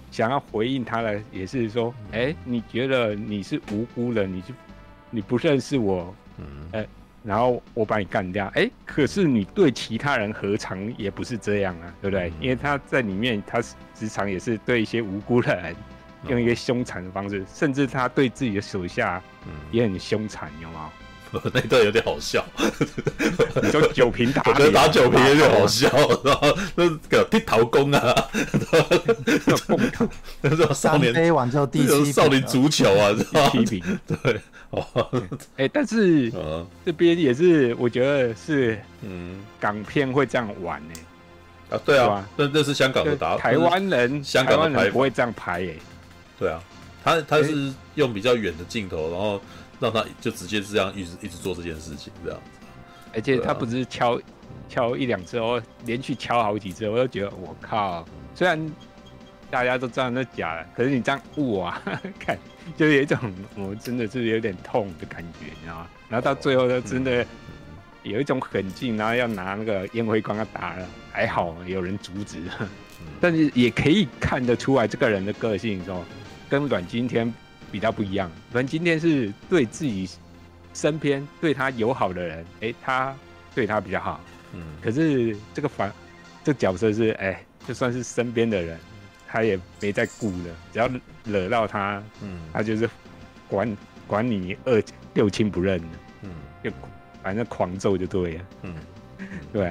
[0.10, 4.54] 想要回应他的也是说，哎、欸，你觉得你是无辜的，你就
[5.10, 6.16] 你不认识我，
[6.72, 6.90] 哎、欸。
[7.28, 12.32] 然后我把你干掉，哎，可是你对其他人何尝也不是这样啊，对不对？
[12.40, 15.76] 因为他在里面，他时常也是对一些无辜的人
[16.30, 19.22] 用一个凶残的方式，甚至他对自己的手下
[19.72, 20.90] 也很凶残，有吗？
[21.54, 22.46] 那段有点好笑，
[23.62, 25.90] 你说酒瓶打， 我觉得打酒瓶有点好笑，
[26.24, 28.16] 然后那个剃头功啊，
[30.42, 33.14] 那种少年杯完之后第七少年足球啊，
[33.52, 34.86] 第七瓶，对，哦，
[35.58, 36.32] 哎，但是
[36.86, 40.94] 这边也是我觉得是，嗯，港片会这样玩呢，
[41.72, 45.78] 啊，对啊，那那是香港的打，台湾人，香港人不会这样拍诶，
[46.40, 46.62] 对啊，
[47.04, 49.42] 他他是用比较远的镜头，然后。
[49.80, 52.68] 让他就直接这样一直一直做这件事情，这样子。
[53.14, 54.22] 而且他不是敲、啊、
[54.68, 58.06] 敲一两次哦，连续敲好几次，我就觉得我靠！
[58.36, 58.60] 虽然
[59.50, 61.82] 大家都知道那假的，可是你这样误啊，
[62.20, 62.38] 看
[62.76, 63.18] 就有一种
[63.56, 65.88] 我真的是有点痛的感觉，你知道吗？
[66.10, 67.26] 然后到最后，他真的
[68.04, 72.40] 有一种狠劲，然后要拿那个烟灰缸要打了，还好有人阻止。
[73.22, 76.04] 但是也可以看得出来，这个人的个性说
[76.50, 77.34] 跟阮经天。
[77.72, 80.10] 比较不一样，阮今天是对自己
[80.74, 83.16] 身边对他友好的人，哎、欸，他
[83.54, 84.22] 对他比较好，
[84.54, 85.92] 嗯，可是这个反
[86.44, 88.80] 这个角色是，哎、欸，就算是身边的人，
[89.28, 90.90] 他也没在顾的，只要
[91.26, 92.90] 惹到他，嗯，他就是
[93.50, 94.82] 管管你二
[95.14, 95.88] 六亲不认的，
[96.22, 96.30] 嗯，
[96.64, 96.72] 就
[97.22, 98.76] 反正狂揍就对了，嗯，
[99.52, 99.66] 对，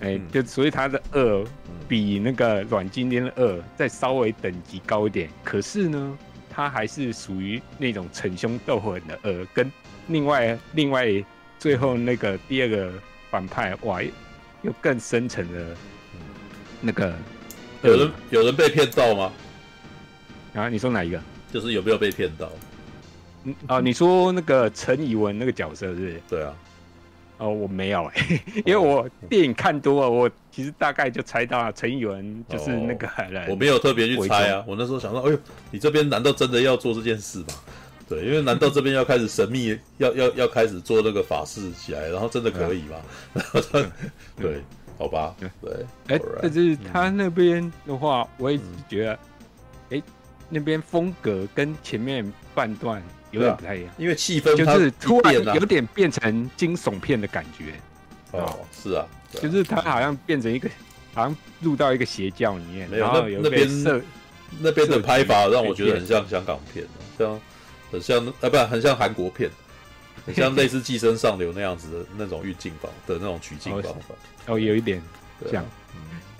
[0.00, 1.44] 哎、欸，就所以他的恶
[1.88, 6.18] 比那个阮经天的恶再稍微等级高一点，可是呢。
[6.58, 9.70] 他还是属于那种逞凶斗狠的，呃，跟
[10.08, 11.06] 另外另外
[11.56, 12.92] 最后那个第二个
[13.30, 14.02] 反派，哇，
[14.62, 15.76] 又更深层的，
[16.80, 17.14] 那个
[17.84, 19.32] 有人有人被骗到吗？
[20.54, 21.22] 啊，你说哪一个？
[21.52, 22.50] 就是有没有被骗到？
[23.44, 26.22] 嗯啊，你说那个陈以文那个角色是不是？
[26.28, 26.52] 对啊。
[27.38, 33.48] 哦，我没有哎、欸， 因为我电影看多了，我其实大概就猜到陈以文就是那个人。
[33.48, 35.38] 我没有特别去猜啊，我那时候想说，哎呦，
[35.70, 37.46] 你这边难道真的要做这件事吗？
[38.08, 42.96] 对，因为难道这边要开始神秘，要要要开始做那个法事起来，然后真的可以吗？
[43.34, 43.86] 然后他，
[44.36, 44.62] 对，
[44.98, 49.18] 好吧，对，哎，但是他那边的话，我一直觉得
[49.90, 50.02] 哎，
[50.48, 57.74] 那边风格跟前面半段有点不太一样，啊、因为气氛就是突然有点变成惊悚片的感觉。
[58.32, 60.68] 哦，是啊，就是他好像变成一个，
[61.14, 63.68] 好像入到一个邪教里面，没有然后有那边
[64.60, 66.86] 那边的拍法让我觉得很像香港片，
[67.18, 67.40] 像
[67.90, 69.50] 很像啊，不，很像韩国片，
[70.26, 74.14] 很像类似《寄生上流》那样子的那种运镜法的那种取景方法。
[74.46, 75.02] 哦，有一点
[75.50, 75.64] 像，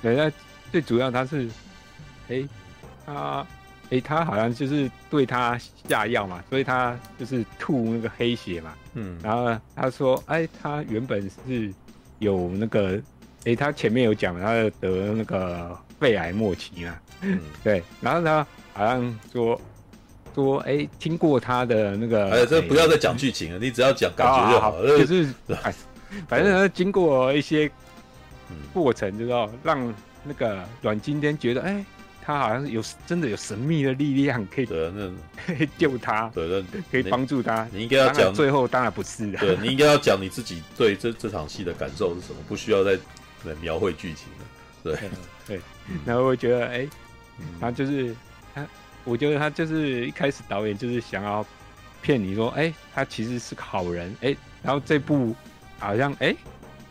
[0.03, 0.33] 对，那
[0.71, 1.49] 最主要他是，
[2.29, 2.43] 哎，
[3.07, 3.47] 他，
[3.91, 11.73] 哎，他好像就是对他下药嘛，所以他就是吐那个黑血嘛，嗯，然后他说，哎，他原本是
[12.19, 13.01] 有那个，
[13.45, 19.61] 哎，他前面有讲他得那个肺癌末期嘛，嗯， 对，然后他好像说
[20.35, 25.29] 说，哎，听过他的那个，哎，这不要再讲剧情了，你只要讲感觉就好了，就是，
[25.63, 25.75] 哎，
[26.29, 27.71] 反正他经过一些。
[28.73, 31.85] 过程就是说，让那个阮经天觉得，哎、欸，
[32.29, 34.67] 他好像有真的有神秘的力量可以
[35.79, 37.67] 救他，对，那可以帮助他。
[37.73, 42.93] 你应该要讲最后当然不是的，对，你应该要讲你自己对这这场戏的感受是什么，不需要再
[43.45, 44.45] 来描绘剧情了。
[44.85, 45.11] 对
[45.47, 45.61] 对，
[46.05, 46.89] 然后我觉得，哎、欸，
[47.59, 48.15] 他就是
[48.55, 48.67] 他，
[49.05, 51.43] 我觉得他就是一开始导演就是想要
[52.03, 55.35] 骗你说，哎、欸，他其实是个好人，哎、欸，然后这部
[55.79, 56.37] 好像，哎、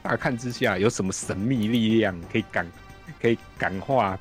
[0.01, 0.17] 大。
[0.17, 2.65] 看之下有什么神秘力量可以感
[3.21, 4.17] 可以感化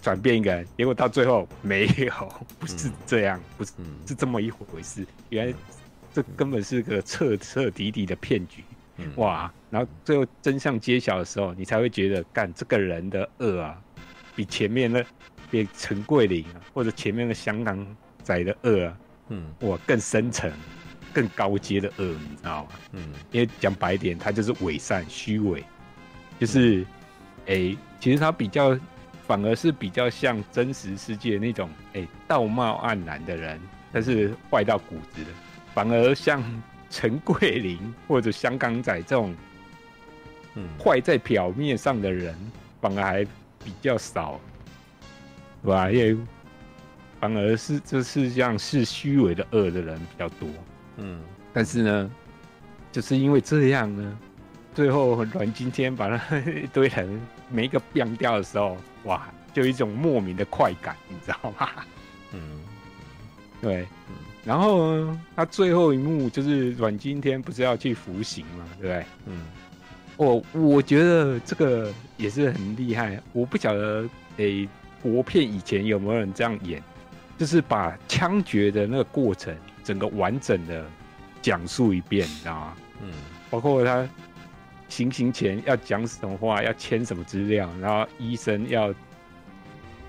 [0.00, 3.72] 转变一个人，结果到最后没有， 不是这样，不是
[4.06, 5.06] 是这么一回事。
[5.30, 5.54] 原来
[6.12, 8.64] 这根本是个彻彻底底的骗局，
[9.16, 9.52] 哇！
[9.70, 13.80] 然后最后真相揭晓的时候，你才会觉得，干这个人的恶啊，
[14.36, 15.04] 比前面的
[15.50, 20.52] 比陈桂林啊，或者前面的香港仔的恶啊，嗯，哇，更深层。
[21.14, 22.70] 更高阶的恶，你知道吗？
[22.92, 25.62] 嗯，因为讲白一点，他就是伪善、虚伪，
[26.40, 26.86] 就是，
[27.48, 28.70] 哎、其实他比较，
[29.26, 33.60] 反而是比较像真实世界那种，哎、欸，道貌岸然的人，
[33.92, 35.30] 但是坏到骨子的，
[35.74, 36.42] 反而像
[36.90, 39.34] 陈桂林或者香港仔这种，
[40.54, 42.36] 嗯，坏在表面上的人，
[42.80, 43.24] 反而还
[43.64, 44.40] 比较少，
[45.62, 45.90] 对吧？
[45.90, 46.16] 因为
[47.20, 50.48] 反而是就是像是虚伪的恶的人比较多。
[50.96, 52.10] 嗯，但是呢，
[52.90, 54.18] 就是因为这样呢，
[54.74, 57.20] 最后阮经天把那 一堆人
[57.52, 61.68] 每一个变掉的时候，哇，就有一种莫名的快感，你知道吗？
[62.32, 62.60] 嗯，
[63.60, 69.06] 对，嗯，然后呢，他最后一幕就是阮经天不是要去服刑嘛，对不对？
[69.26, 69.42] 嗯，
[70.16, 74.68] 我我觉得这个也是很厉害，我不晓得诶、欸，
[75.02, 76.82] 国片以前有没有人这样演，
[77.36, 79.54] 就是把枪决的那个过程。
[79.84, 80.86] 整个完整的
[81.42, 82.76] 讲述一遍，你知道吗？
[83.02, 83.10] 嗯，
[83.50, 84.08] 包括他
[84.92, 88.92] 行刑前要讲什么话，要签什么资料，然后医生要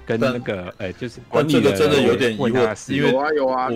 [0.06, 3.70] 跟那个，哎就是关这个真的有点疑惑，有啊有啊，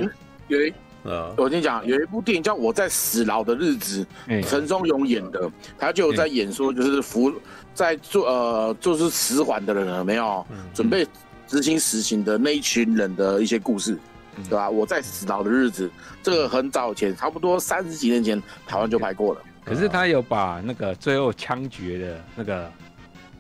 [0.50, 4.06] 有一，呃，我跟你讲，有一部电影叫《我在死牢的日子》，
[4.50, 7.34] 陈松勇演的，他就有在演说，就是服
[7.74, 11.08] 在做呃就是死缓的人了没有，嗯、准备
[11.48, 13.98] 执行死刑的那一群人的一些故事。
[14.44, 14.70] 对吧？
[14.70, 15.90] 我在死牢的日子，
[16.22, 19.42] 这个很早前，差不多三十几年前，台湾就拍过了。
[19.68, 22.72] 可是他有把那个最后枪决的那个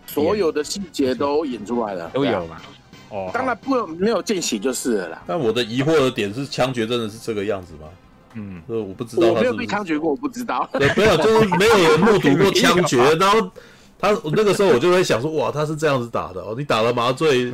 [0.05, 2.57] 所有的细节都演出来了，都有嘛？
[3.09, 5.23] 哦，当然不没有见血就是了啦。
[5.25, 7.87] 但我的疑惑的点是，枪决真的是这个样子吗？
[8.33, 10.69] 嗯，我不知道，我没有被枪决过，我不知道。
[10.73, 12.97] 对，没有，就是没有人目睹过枪决。
[13.15, 13.49] 然后
[13.97, 17.53] 他那个时候我就会想说，哇，他是这样子打的哦，你打了麻醉。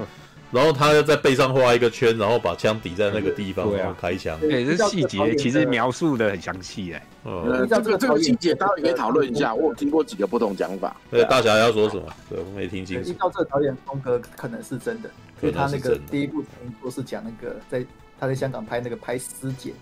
[0.54, 4.40] 然后他要在背上画一个圈，然后把枪抵在那个地方，然后开枪。
[4.40, 7.08] 对，这细节其实描述的很详细哎。
[7.26, 9.52] 嗯，这个这个细节，大家可以讨论一下。
[9.56, 10.96] 我有听过几个不同讲法。
[11.10, 12.04] 对，大侠要说什么？
[12.30, 13.10] 对，我没听清楚。
[13.10, 15.10] 依照这个导演风格，可能是真的，
[15.42, 16.44] 因为他那个第一部
[16.84, 17.84] 都是讲那个在
[18.20, 19.74] 他在香港拍那个拍尸检，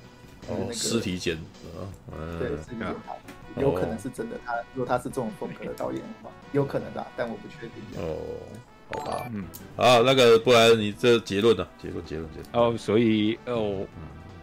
[0.48, 1.38] 哦，尸体检，
[2.18, 4.38] 嗯，对，尸体检拍，有可能是真的。
[4.46, 8.02] 他如果他是这种风格的导演的话，有可能的，但我不确定。
[8.02, 8.16] 哦。
[8.92, 9.44] 好吧，嗯，
[9.78, 11.66] 好，那个不然你这结论呢？
[11.82, 12.48] 结论，结论，结论。
[12.52, 13.86] 哦，所以哦，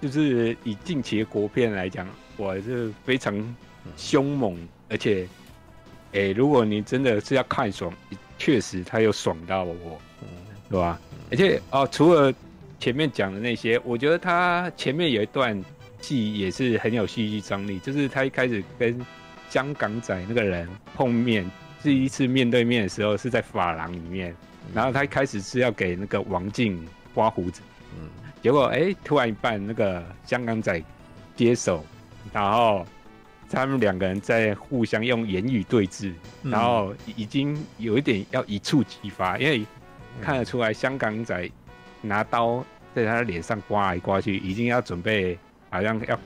[0.00, 2.06] 就是以近期的国片来讲，
[2.36, 3.34] 我还是非常
[3.96, 4.56] 凶猛，
[4.88, 5.28] 而且，
[6.12, 7.92] 哎、欸，如果你真的是要看爽，
[8.38, 10.28] 确实他有爽到我，嗯，
[10.70, 10.98] 对吧？
[11.30, 12.32] 而且哦，除了
[12.80, 15.62] 前面讲的那些，我觉得他前面有一段
[16.00, 18.98] 戏也是很有戏剧张力，就是他一开始跟
[19.50, 21.48] 香港仔那个人碰面。
[21.82, 24.34] 第一次面对面的时候是在法廊里面，
[24.74, 27.60] 然后他一开始是要给那个王静刮胡子，
[27.98, 28.08] 嗯，
[28.42, 30.82] 结果哎、欸，突然一半那个香港仔
[31.36, 31.84] 接手，
[32.32, 32.84] 然后
[33.48, 36.12] 他们两个人在互相用言语对峙，
[36.42, 39.64] 然后已经有一点要一触即发，因为
[40.20, 41.50] 看得出来香港仔
[42.02, 42.64] 拿刀
[42.94, 45.38] 在他的脸上刮来刮去，已经要准备
[45.70, 46.18] 好像要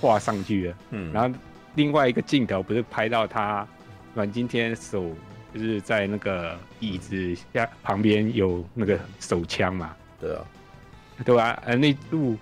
[0.00, 0.76] 画上去了。
[0.90, 1.38] 嗯，然后
[1.74, 3.66] 另外一个镜头不是拍到他
[4.14, 5.14] 阮经天手
[5.54, 9.94] 就是在那个椅子下旁边有那个手枪嘛？
[10.20, 10.44] 对啊，
[11.24, 11.62] 对吧？
[11.64, 12.36] 呃，那路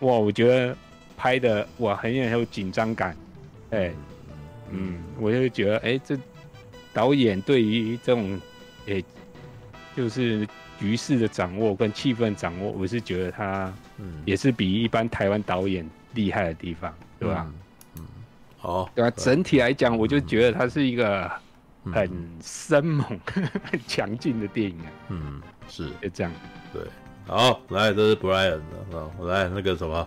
[0.00, 0.76] 哇，我觉得
[1.16, 3.16] 拍的哇很有紧张感。
[3.70, 3.92] 哎，
[4.70, 6.18] 嗯，我就觉得哎，这
[6.92, 8.40] 导演对于这种
[8.86, 9.02] 哎，
[9.96, 10.46] 就是。
[10.78, 17.46] 局势的掌握跟气氛掌握，我是觉得他，嗯，也是比一般台湾导演厉害的地方，对吧？
[17.46, 17.54] 嗯，
[18.62, 19.10] 好，对吧？
[19.16, 21.28] 整体来讲，我就觉得它是一个
[21.92, 22.08] 很
[22.40, 23.04] 生猛、
[23.64, 24.86] 很强劲的电影啊。
[25.08, 26.32] 嗯，是，就这样。
[26.72, 26.80] 对，
[27.26, 30.06] 好，来，这是 Brian 的啊，我来那个什么，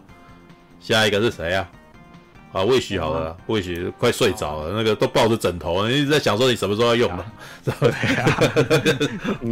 [0.80, 1.70] 下一个是谁啊？
[2.54, 7.26] 啊，魏许好了，魏许快睡着了，那个都抱着枕头，你一直在想说你什么时候要用的，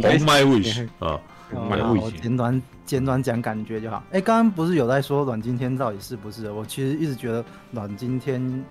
[0.00, 1.20] 红麦魏许啊，
[1.52, 4.02] 我简短简短讲感觉就好。
[4.12, 6.50] 哎，刚刚不是有在说阮经天到底是不是？
[6.50, 8.64] 我其实一直觉得阮经天，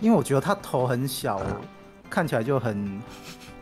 [0.00, 1.40] 因为我觉得他头很小，
[2.08, 3.00] 看起来就很。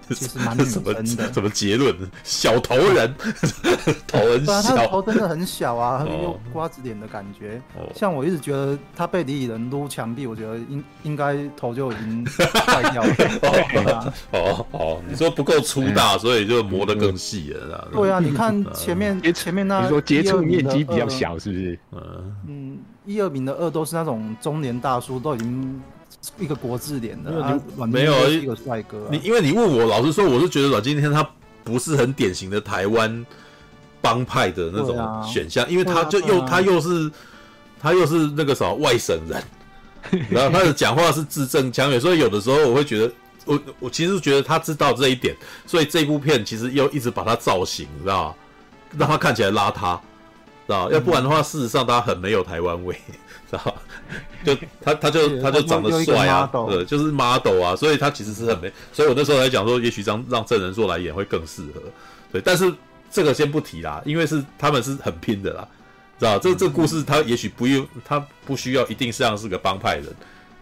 [0.14, 1.94] 其实蛮女生的， 什么结论？
[2.24, 3.14] 小头人，
[4.08, 7.60] 头很小，他的头真的很小啊，很有瓜子脸的感觉。
[7.94, 14.14] 像我一直觉得他被李李仁撸墙壁，我觉得应应该头就已经坏掉了。
[14.32, 17.86] 哦哦，你说不够粗大，所以就磨得更细了。
[17.92, 21.78] 对啊，你看前面前面那，你说接触面积比较小，是不是？
[21.92, 25.78] 嗯嗯，一二名的二都是那种中年大叔，都已经。
[26.38, 29.08] 一个国字脸的，啊、没有一个帅哥，啊。
[29.10, 31.28] 你因为你问我，老实说，我是觉得阮经天他
[31.64, 33.24] 不是很典型的台湾
[34.00, 37.10] 帮派的那种选项，啊、因为他就又、他又是
[37.80, 39.42] 他又是那个什么外省人，
[40.30, 43.12] 然后他的讲话是字正腔圆，所以有的时候我会觉得，
[43.44, 48.34] 我我其实觉得他知道这一点，所以这部片其实又一直把他造型，你知道吗？
[48.96, 49.98] 让他看起来邋遢，
[50.66, 50.92] 知道吗？
[50.92, 52.98] 要不然的话，事实上他很没有台湾味。
[53.50, 53.74] 知道，
[54.44, 58.70] 就他他就 他就长得帅啊，对，就是 model 啊，所以他其实是很美。
[58.92, 61.82] 所以我那时候还讲说，也许让让郑人硕来演会更适合。
[62.30, 62.72] 对，但是
[63.10, 65.66] 这个先不提啦，因为是他们是很拼的啦，
[66.18, 66.38] 知道？
[66.38, 70.06] 这这故事他也许不用，他不需要一定像是个帮派人，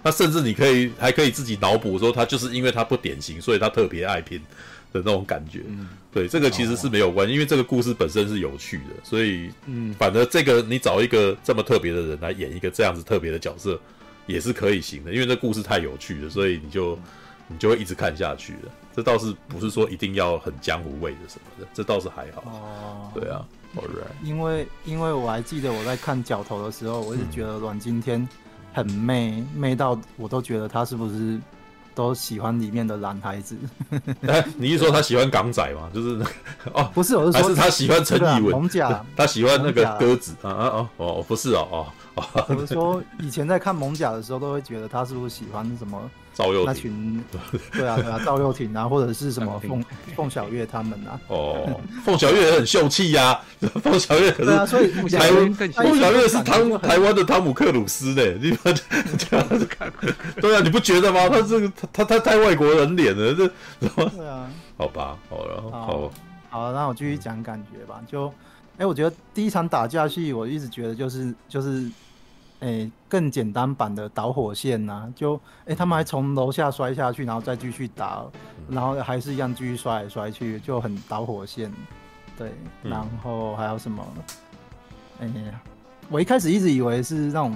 [0.05, 4.41] 他甚至你可以还可以自己脑补说，他就是因为他不典型，所以他特别爱拼。
[4.93, 13.79] 的那种感觉，嗯、对，这个其实是没有关系，哦、因为这个故事本身是有趣的，所以，嗯，反正这个你找一个这么特别的人来演一个这样子特别的角色，
[14.27, 16.99] 也是可以行的，因为这故事太有趣了，所以你就
[17.49, 18.69] 你就会一直看下去的。
[18.95, 22.43] 这倒是不是说一定要很江湖味的什么的，这倒是还好。
[22.47, 23.45] 哦，对啊
[23.75, 28.27] ，Alright，因为因为我还记得我在看角头的时候，我一直觉得阮经天
[28.73, 31.39] 很媚，媚到我都觉得他是不是。
[31.97, 33.57] 都喜欢里面的男孩子。
[34.29, 35.89] 哎，你是说他喜欢港仔吗？
[35.95, 36.23] 就是
[36.75, 38.51] 哦，不是，我是说，还是他喜欢陈以文？
[38.53, 41.87] 蒙甲， 他喜欢那个鸽子啊啊哦哦，不是哦哦。
[42.49, 45.99] 我是说，以前在看蒙甲的时候，都会觉得他是不是喜欢什么？
[46.37, 47.25] 赵又廷那群，
[47.73, 49.83] 对啊对啊，赵又廷啊，或者是什么凤
[50.15, 51.19] 凤小岳他们啊？
[51.29, 53.41] 哦，凤小岳也很秀气呀，
[53.83, 58.79] 凤小岳可是啊，所以台湾凤小岳是汤台湾的汤姆克鲁斯呢， 你们
[59.17, 59.91] 这样子看，
[60.39, 61.27] 对啊，你不觉得吗？
[61.31, 64.47] 他这个他他太外国人脸了，这对啊，
[64.77, 66.13] 好吧，好了，好，
[66.51, 67.99] 好，那我继续讲感觉吧。
[68.07, 68.31] 就，
[68.77, 71.91] 哎，我觉得第一场打架戏，我一直觉得就是就是。
[72.61, 75.35] 诶、欸，更简单版的导火线呐、啊，就
[75.67, 78.25] 诶、欸，他们还从楼下摔下去，然后再继续打，
[78.69, 81.71] 然后还是一样继续摔来摔去，就很导火线。
[82.39, 84.03] 对，然后还有什么？
[85.21, 85.55] 哎、欸，
[86.09, 87.55] 我一开始一直以为是那种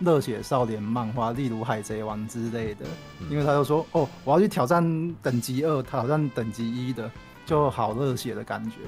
[0.00, 2.84] 热血少年漫画，例如《海贼王》之类的，
[3.30, 7.08] 因为他就说哦，我要去挑战等级二，挑战等级一的，
[7.46, 8.78] 就好热血的感觉。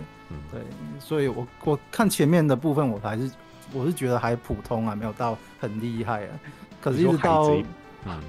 [0.51, 0.61] 对，
[0.99, 3.31] 所以我我看前面的部分，我还是。
[3.73, 6.31] 我是觉得还普通啊，没有到很厉害啊。
[6.81, 7.51] 可是，一直到，
[8.05, 8.21] 嗯，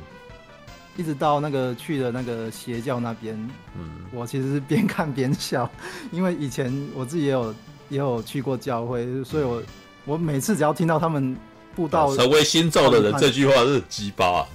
[0.95, 3.35] 一直到那个去了那个邪教那边，
[3.75, 5.69] 嗯，我其实是边看边笑，
[6.12, 7.56] 因为以前我自己也有
[7.89, 9.63] 也有去过教会，所以我
[10.06, 11.35] 我每次只要听到他们
[11.75, 14.48] 布道成为新造的人这句话是鸡巴，啊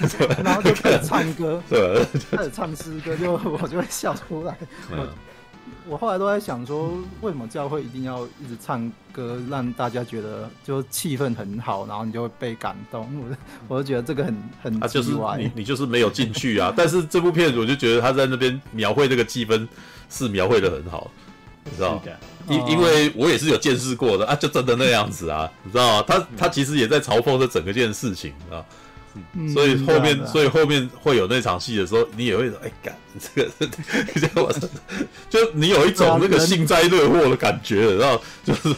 [0.42, 4.56] 然后就开始唱歌，对，开始唱诗歌，就我就会笑出来。
[4.90, 5.08] 嗯我
[5.96, 13.08] 后来都在想说，为什么教会一定要一直唱歌，让大家觉得就气氛很好，然后你就会被感动。
[13.20, 14.86] 我我就觉得这个很很奇怪。
[14.86, 16.72] 啊，就是你你就是没有进去啊。
[16.76, 19.66] 但是这部片子我就觉得他在那边描绘这个气氛
[20.08, 21.10] 是描绘的很好，
[21.64, 22.02] 你知道吗？
[22.48, 26.04] 因因为我也是有见识过的啊，就真的那样子啊，你知道吗？
[26.06, 28.64] 他他其实也在嘲讽这整个件事情啊。
[29.52, 32.96] 所以后面，所以后面会有那场戏的时候，你也会说，哎，干
[33.34, 33.50] 这个，
[34.14, 34.52] 这个我，
[35.28, 38.74] 就你有一种那个幸灾乐祸的感觉，然后就是。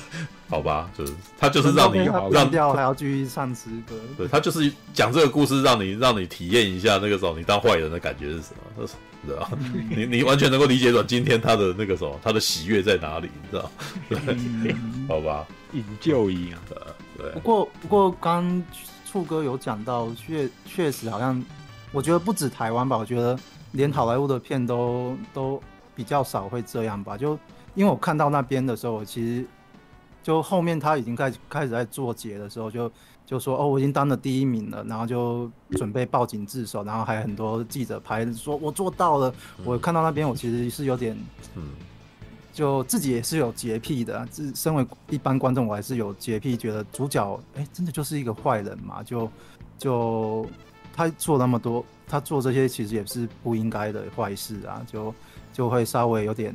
[0.47, 8.87] 好吧，就是他就是让你让掉还要继续唱诗歌，对他就是讲这个故事，让你让你体验一下那个时候你当坏人的感觉是什么，
[9.27, 9.51] 是吧？
[9.97, 13.73] 你你完全能够理解到今天他的那个什么，他的喜悦在哪里，你知道？
[14.11, 14.77] 对，
[15.09, 17.33] 好吧，引咎一样的，对。
[17.33, 18.63] 不过不过，刚
[19.15, 21.41] 触哥有讲到，确确实好像，
[21.93, 23.39] 我觉得不止台湾吧，我觉得
[23.71, 25.63] 连好莱坞的片都都
[25.95, 27.17] 比较少会这样吧。
[27.17, 27.39] 就
[27.77, 29.47] 因为我看到那边的时候，我其实。
[30.21, 32.91] 就后面他已经开始开始在作结的时候就，
[33.27, 39.35] 就说哦，我已经当了第一名了，然后就准备报警自首，然后还有很多记者拍说我做到了。
[39.65, 41.15] 我看到那边，我其实是有点，
[41.57, 41.63] 嗯，
[42.55, 49.03] 就自己也是有洁癖的，自身为一般观众，我还是有洁癖，觉得主角哎、真的就是一个坏人嘛？
[49.03, 49.29] 就
[49.77, 50.47] 就
[50.95, 55.15] 他做那么多，他做这些其实也是不应该的坏事啊，就
[55.53, 56.55] 就会稍微有点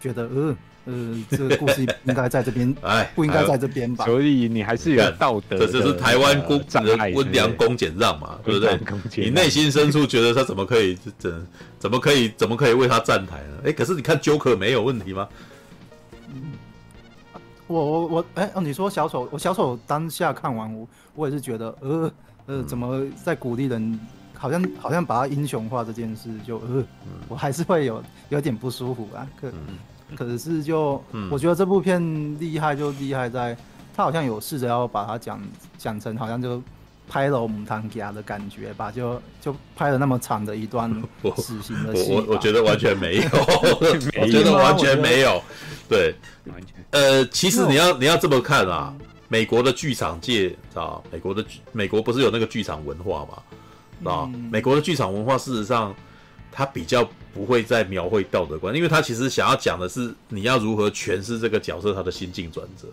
[0.00, 0.56] 觉得嗯。
[0.84, 4.04] 呃，这个故事应该在这边， 哎，不应该在这边吧？
[4.04, 5.56] 所以你还是有道德。
[5.58, 8.78] 这就是台湾公人温良恭俭让嘛，对不对？
[9.24, 11.46] 你内心深处觉得他怎么可以，怎
[11.78, 13.58] 怎么可以，怎么可以为他站台呢？
[13.66, 15.28] 哎，可是你看 Joker 没有问题吗？
[17.68, 22.12] 我我我，哎哦，你说小丑，我小丑当下看完我，我也是觉得，呃
[22.46, 24.00] 呃，怎么在鼓励人，
[24.34, 26.84] 好像好像把他英雄化这件事，就呃，
[27.28, 29.48] 我还是会有有点不舒服啊，可。
[30.16, 32.00] 可是就，我觉得这部片
[32.38, 33.56] 厉害就厉害在，
[33.96, 35.40] 他好像有试着要把它讲
[35.78, 36.62] 讲成好像就
[37.08, 40.90] 拍了母汤家的感觉吧，就就拍了那么长的一段
[41.36, 42.12] 死刑的戏。
[42.12, 43.22] 我我觉得完全没有，
[44.20, 45.42] 我觉得完全没有。
[45.88, 46.14] 对，
[46.46, 46.74] 完全。
[46.90, 48.94] 呃，其实你要你要这么看啊，
[49.28, 54.10] 美国的剧场界啊，美国的美国不是有那个剧场文化嘛？
[54.12, 55.94] 啊，美国的剧场文化事实上。
[56.54, 57.02] 它比较
[57.34, 62.88] 不会再描绘道德观，因为他其实想要讲的是你要如何诠释这个角色他的心境转折。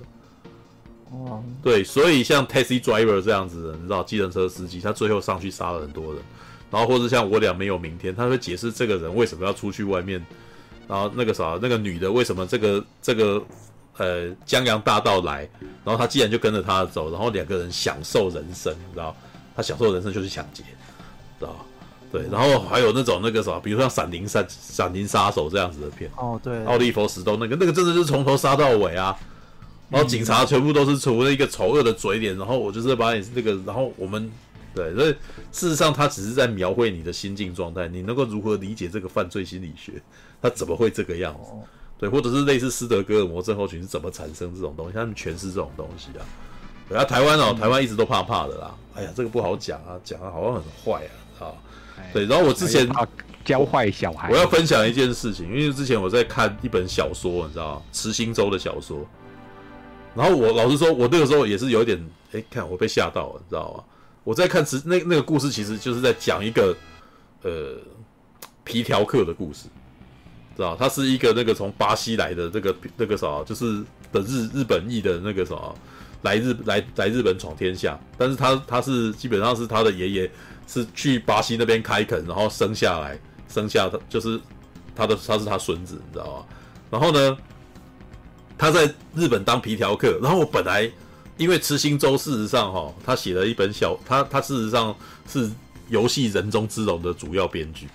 [1.12, 6.22] 哦，对，所以像 Taxi Driver 这样子的，你知道，计程车司机，他最后上去杀了很多人，
[6.70, 10.24] 然后或者像我俩没有明天，他会解释这个人为什么要出去外面，
[10.88, 13.44] 然后那个啥，那个女的为什么这个这个
[13.98, 15.50] 呃江洋大盗来，
[15.84, 19.16] 然后他既然就跟着他走，然后两个人享受人生，你知道，
[19.56, 20.64] 他享受人生就是抢劫，
[21.40, 21.66] 知道。
[22.12, 29.16] 对，然后还有那种那个什么，比如说像《闪灵杀闪灵杀手》这样子的片哦，对，奥利弗·史东那个那个真的就是从头杀到尾啊，
[29.90, 34.32] 然后警察全部都是除了一个丑恶的嘴脸，然后我就是把你那个，然后我们
[34.74, 35.12] 对，所以
[35.52, 40.02] 事实上他只是在描绘你的心境状态，你能够如何理解这个犯罪心理学，
[40.42, 41.52] 他怎么会这个样子？
[42.00, 46.26] 对，或者是类似斯德哥尔摩症候群是怎么产生这种东西，他们诠释这种东西啊。
[46.88, 48.74] 对啊，台湾哦，台湾一直都怕怕的啦。
[48.96, 51.19] 哎呀，这个不好讲啊，讲的好像很坏啊，啊。
[52.14, 52.88] 对，然后我之前
[53.46, 57.82] 教坏小孩，我要分享一件事情，因为之前我在看一本小说，你知道吗？
[57.92, 59.06] 池心洲的小说。
[60.16, 63.84] 然后我老实说，我那个时候也是有一点，哎，看我被吓到了，你知道吗？
[64.24, 66.76] 我在看池那那个故事，其实就是在讲一个
[67.44, 67.78] 呃
[68.64, 69.68] 皮条客的故事，
[70.56, 70.76] 知道？
[70.76, 73.82] 他是一个那个从巴西来的这个那个啥，就是
[74.12, 75.56] 的日日本裔的那个啥，
[76.22, 80.32] 来日来来日本闯天下，但是他他是基本上是他的爷爷。
[80.72, 84.40] 是去巴西那边开垦，然后生下来，生下他就是
[84.96, 86.46] 他的，他是他孙子，你知道吗？
[86.92, 87.36] 然后呢，
[88.56, 90.20] 他在日本当皮条客。
[90.22, 90.88] 然后我本来
[91.38, 94.96] 因为池新洲事实上哈，他写了一本小，他他事实上
[95.28, 95.50] 是
[95.88, 97.88] 游戏人中之龙的主要编剧，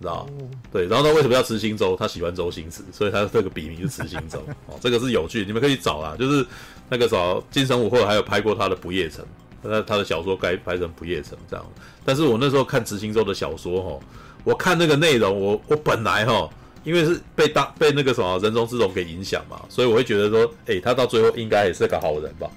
[0.00, 0.32] 知道吗？
[0.72, 0.86] 对。
[0.86, 1.96] 然后他为什么要池星洲？
[1.96, 4.42] 他喜欢周星驰，所以他这个笔名是池星洲。
[4.66, 6.46] 哦，这个是有趣，你们可以找啊，就是
[6.88, 9.24] 那个找金城武，后来还有拍过他的《不夜城》。
[9.60, 11.66] 那他的小说该拍成《不夜城》这样，
[12.04, 14.06] 但是我那时候看池新洲的小说哈，
[14.44, 16.48] 我看那个内容，我我本来哈，
[16.84, 22.48] 因为是被当被那个什么人中之龙给影响嘛，所以我会觉得说，诶，他到最后应该也是个好人吧，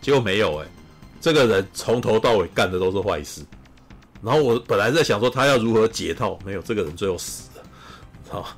[0.00, 0.66] 结果没有诶，
[1.20, 3.40] 这个人从头到尾干的都是坏事，
[4.24, 7.62] 然后我本来在想说他要如何解套，没有，这个人最后死了，
[8.30, 8.48] 好，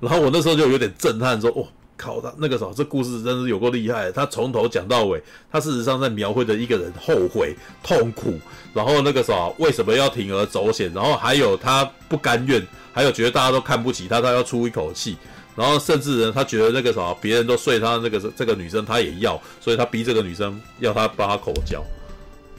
[0.00, 1.66] 然后我那时候就有点震撼，说，哦。
[1.96, 4.10] 靠他那个时候，这故事真是有够厉害。
[4.10, 8.34] 他从头讲到尾，他事实上在描绘着一个人后悔、痛苦，
[8.74, 12.60] 然后那个时候为什么要铤而走险，然后还有他不甘愿，
[12.92, 15.16] 还有觉得大家都看不起他，他要出一口气，
[15.54, 21.82] 然后甚至呢，他觉得那个时候别人都睡他那个这个女生，他也要，所以他逼这个女生要他帮他口交，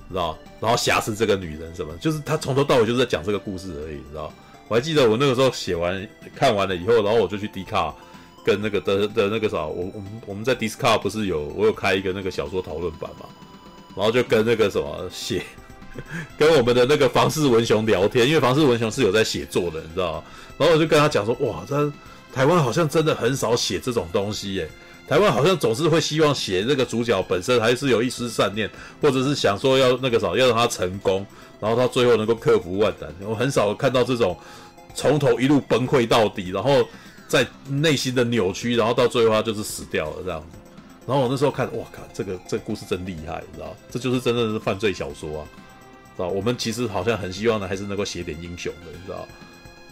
[0.10, 0.38] 知道？
[0.60, 4.32] 然后挟持这个女人什么，就是他从头到尾就是在讲这个故事而已，知道？
[4.68, 7.94] 我还记得我那个时候写完看完了以后，然后我就去 D 卡。
[8.46, 13.26] 跟那个的的那个啥，我我们我们在 Discord 不是有我有开一个那个小说讨论版嘛，
[13.96, 15.42] 然后就跟那个什么写
[16.38, 20.24] 跟我们的那个房氏文雄聊天，因为房氏文雄是有在写作的，你知道？
[20.60, 21.92] 然后我就跟他讲说，哇，这
[22.32, 24.70] 台湾好像真的很少写这种东西耶。
[25.08, 28.68] 台湾好像总是会希望写这个主角本身还是有一丝善念，
[29.00, 31.24] 或者是想说要那个啥，要让他成功，
[31.60, 33.14] 然后他最后能够克服万难。
[33.22, 34.36] 我很少看到这种
[34.96, 36.84] 从头一路崩溃到底，然后
[37.28, 40.58] 在内心的扭曲，然后到最后他就是死掉了这样子。
[41.06, 43.76] 然后我那时候看，哇靠，这个这故事真厉害，你知道？
[43.92, 45.46] 这就是真正的是犯罪小说啊，
[46.18, 46.30] 知道？
[46.30, 49.28] 我们其实好像很希望的还是能够写点英雄的，你知道？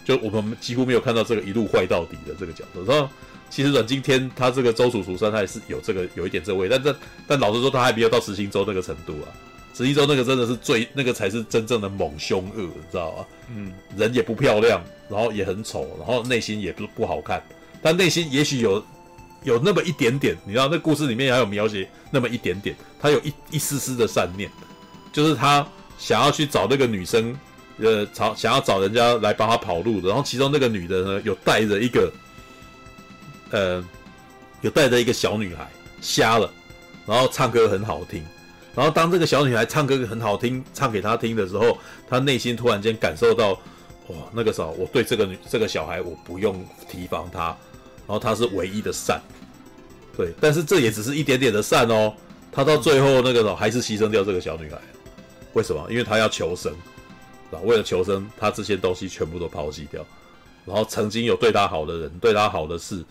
[0.04, 3.08] 就我们几乎没有看到这个一路坏到底的这个角色，然后。
[3.54, 9.30] 其实阮经天他这个周楚除三害是有这个有一点这味，但这但老实说他还没有到石行舟那个程度啊。
[9.72, 13.26] 石行舟那个真的是最那个才是真正的猛凶恶，你知道吗？
[13.54, 17.40] 嗯，人也不漂亮，然后也很丑，然后内心也不不好看，
[17.80, 18.84] 但内心也许有
[19.44, 24.50] 有那么一点点，你知道那故事里面还有描写那么一点点，他有一一丝丝的善念，
[25.12, 25.64] 就是他
[25.96, 27.38] 想要去找那个女生，
[27.78, 32.12] 呃，找想要找人家来帮他跑路的，然后其中那个女的呢有带着一个。
[33.50, 33.84] 呃，
[34.62, 35.68] 有带着一个小女孩
[36.00, 36.50] 瞎了，
[37.06, 38.24] 然后唱歌很好听，
[38.74, 41.78] 然后当这个小女孩唱歌很好听，唱给他听的时候，
[42.08, 43.52] 他内心突然间感受到，
[44.08, 47.46] 哇，那个时候我对这个女这个小孩我不用提防她，
[48.06, 49.20] 然后她是唯一的善，
[50.16, 52.12] 对，但是这也只是一点点的善哦，
[52.50, 54.78] 他到最后那个时候还是牺牲掉这个小女孩，
[55.52, 55.86] 为什么？
[55.90, 56.72] 因为他要求生，
[57.50, 60.04] 啊，为了求生，他这些东西全部都抛弃掉，
[60.64, 63.04] 然后曾经有对他好的人，对他好的事。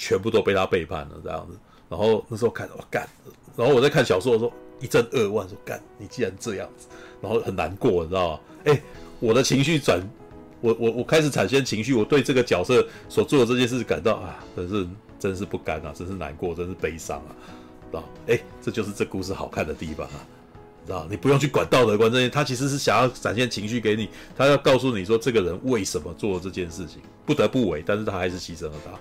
[0.00, 1.58] 全部都被他背叛了，这样子。
[1.90, 3.06] 然后那时候看，我干。
[3.54, 6.86] 然后我在看小说的时候，一阵扼腕，说干，你既然这样子，
[7.20, 8.40] 然后很难过，你知道吗？
[8.64, 8.82] 哎，
[9.18, 10.00] 我的情绪转，
[10.62, 14.88] 我我我开始产生情绪，我对这个角色所做的这件事感到啊，真是
[15.18, 17.36] 真是不甘啊，真是难过，真是悲伤啊，
[17.90, 18.04] 知道？
[18.26, 20.24] 哎，这就是这故事好看的地方啊，
[20.86, 21.06] 知道？
[21.10, 28.92] 你不用去管道德观这些，他其实是想要展现情绪给你，他要告诉你说这个人为什么做这件事情，不得不为，但是他还是牺牲了他。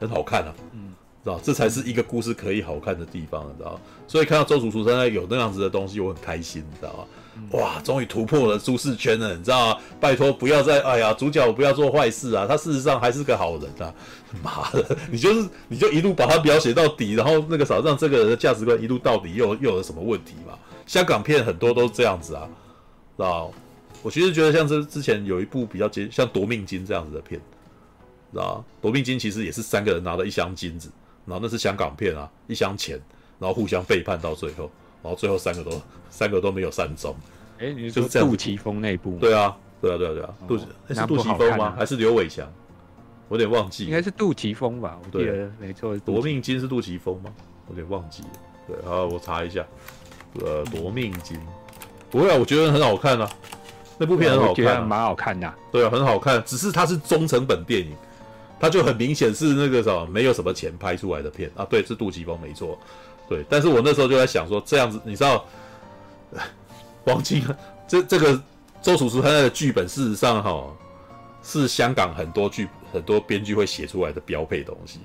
[0.00, 0.92] 很好看啊，嗯，
[1.24, 3.80] 知道这才是一个故事可以好看的地方，你知道？
[4.06, 7.04] 所以看到周楚楚现在有那样子的东西，我很开心，你知道吗？
[7.36, 9.80] 嗯、哇，终于突破了舒适圈了，你知道吗？
[10.00, 13.94] 拜托，不要再哎呀，主角不要做坏事啊，他事实上还是个好人啊！
[14.42, 20.58] 妈的，你就是你就一路把他描写到底，然后那个啥让这个人的价值观一路到底又又有什么问题嘛？
[20.86, 22.48] 香港片很多都是这样子啊，
[23.16, 23.52] 知道？
[24.02, 27.40] 我其实觉得像这之前有一部比较接像夺命金这样子的片。
[28.32, 30.90] 知道夺命金其实也是三个人拿了一箱金子，
[31.24, 33.00] 然后那是香港片啊，一箱钱，
[33.38, 34.70] 然后互相背叛到最后，
[35.02, 37.14] 然后最后三个都三个都没有善终。
[37.58, 39.18] 哎，你说杜琪峰那部？
[39.18, 41.74] 对啊，对啊，对啊，对啊，杜、哦、是杜琪峰吗？
[41.76, 42.46] 还是刘伟强？
[43.28, 44.98] 我有点忘记，应该是杜琪峰吧？
[45.04, 47.30] 我记得没错，夺命金是杜琪峰吗？
[47.66, 48.28] 我有点忘记了。
[48.66, 49.66] 对，好，我查一下。
[50.40, 51.38] 呃，夺命金，
[52.10, 53.28] 不会啊，我觉得很好看啊，
[53.98, 55.56] 那部片很好看、啊，蛮好看的、啊。
[55.72, 57.92] 对啊，很好看，只是它是中成本电影。
[58.60, 62.78] 他就很明显是那个什么没有什么钱拍出来的片啊，对，是杜琪峰没错，
[63.28, 63.44] 对。
[63.48, 65.44] 但是我那时候就在想说，这样子你知道，
[67.04, 67.42] 王晶
[67.86, 68.40] 这这个
[68.82, 70.76] 周楚除他的剧本，事实上哈
[71.42, 75.00] 是香港很多剧很多编剧会写出来的标配东西，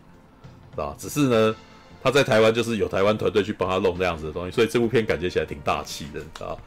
[0.76, 1.56] 啊，只是呢
[2.02, 6.58] 他在台湾就是有台湾团队去帮他弄那样子的东西，所以这部片感觉起来挺大气的啊。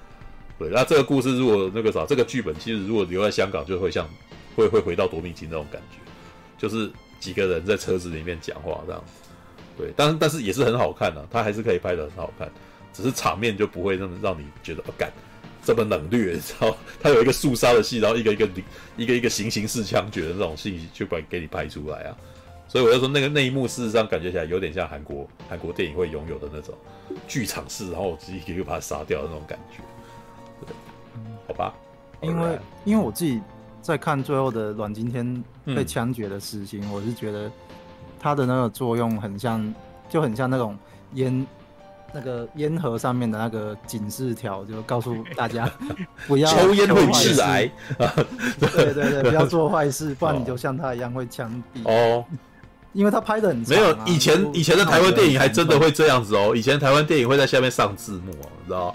[0.59, 4.09] 对，那这个故事如果那个啥，这个剧本其实如果留在香港，就会像
[4.55, 5.99] 会会回到夺命金那种感觉。
[6.59, 6.91] 就是
[7.21, 9.05] 几个人在车子里面讲话这样，
[9.77, 12.51] 对，但但是也是很好看啊，他还是可以拍的很好看，
[12.93, 15.13] 只是场面就不会那么让你觉得不敢
[15.63, 16.77] 这么冷冽，你知道？
[17.03, 18.49] 他有一个肃杀的戏，然后一个一个
[18.97, 22.17] 一个一个行刑式枪决的那种戏，就把给你拍出来啊。
[22.69, 26.75] 所以我就说那个那一幕，事实上感觉起来有点像韩国韩国电影会拥有的那种
[27.29, 29.83] 剧场式，然后我自己一个把他杀掉的那种感觉，
[30.67, 30.75] 对，
[31.47, 31.75] 好吧？
[32.23, 33.41] 因为因为我自己。
[33.87, 37.49] 在看最后的阮经天被枪决的事情，嗯，我是觉得
[38.19, 39.73] 他的那个作用很像，
[40.09, 40.77] 就很像那种
[41.15, 41.47] 烟，
[42.13, 45.71] 那个烟盒上面的那个警示条，就告诉 大家
[46.27, 47.71] 不要抽烟会致癌。
[48.59, 51.89] 对对对，不要做坏事，不然你就像他一样会枪毙。
[51.89, 52.25] 哦，
[52.93, 58.93] 因为他拍的很没有以前以前的台湾电影还真的会这样子哦，以前台湾电影会在下面上字幕哦，你知道。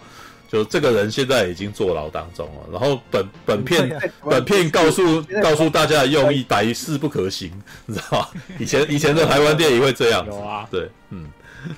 [0.51, 3.89] 就这个人现在已经坐牢当中了，然后本本片
[4.21, 7.49] 本片告诉告诉大家的用意，歹事不可行，
[7.87, 8.27] 你知道吗？
[8.59, 11.25] 以前以前的台湾电影会这样子，有啊，对，嗯，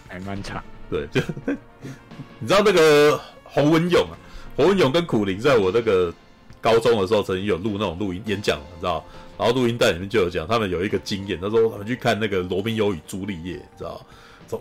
[0.07, 1.21] 还蛮长，对，就
[2.39, 4.17] 你知道那个洪文勇啊，
[4.55, 6.11] 洪文勇跟苦苓在我那个
[6.59, 9.05] 高中的时候曾经有录那种录音演讲，你知道，
[9.38, 14.03] 然后录音带里面就有讲他们有一个经验，他说他们去看那个罗密欧与朱丽叶，你知道。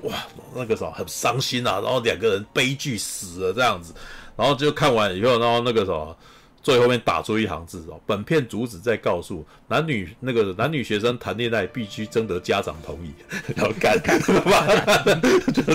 [0.03, 0.15] 哇，
[0.55, 3.95] 那个时候很伤心啊，然后两个人悲剧死了这样子，
[4.37, 6.17] 然后就看完以后，然后那个什么。
[6.65, 13.13] 最后面打出一行字哦，本片主旨在告诉男女那个男女学生谈恋爱必须征得家长同意，
[13.57, 14.01] 然后干
[15.53, 15.75] 就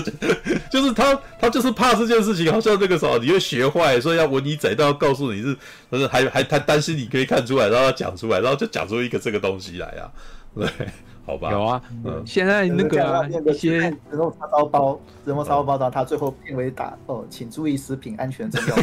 [0.72, 5.54] 就是他他就是怕这件事情，好像那个时候你会学坏，所以要文你仔都，要告诉你是，
[5.90, 10.08] 但是还还他担心你可以看出来，然后他讲出来，然后就讲出一个这个东西来啊，
[10.56, 10.66] 对。
[11.28, 18.74] 好吧，有啊，嗯，现在那个一些人肉叉烧包，人肉叉烧包的，他最后片尾打哦，请注意食品安全重要。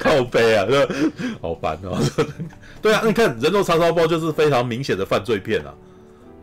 [0.00, 0.66] 靠背啊，
[1.40, 1.96] 好烦哦。
[2.82, 5.72] 对啊，你看人肉叉烧包就是非常明显的犯罪片啊，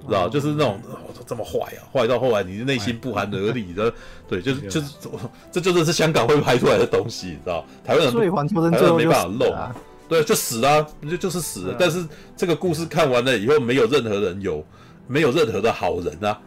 [0.08, 0.30] 知道？
[0.30, 0.80] 就是那种
[1.28, 3.94] 这么坏啊，坏到后来你的内心不寒而栗的，
[4.26, 4.94] 对，就是就是
[5.52, 7.66] 这就是是香港会拍出来的东西，你知道？
[7.86, 9.54] 台湾人所以黄秋生最后没办法漏。
[10.10, 11.76] 对，就死了，就就是死了。
[11.80, 12.04] 但是
[12.36, 14.66] 这个故事看完了以后，没有任何人有，
[15.08, 16.42] 没有任何的好人啊，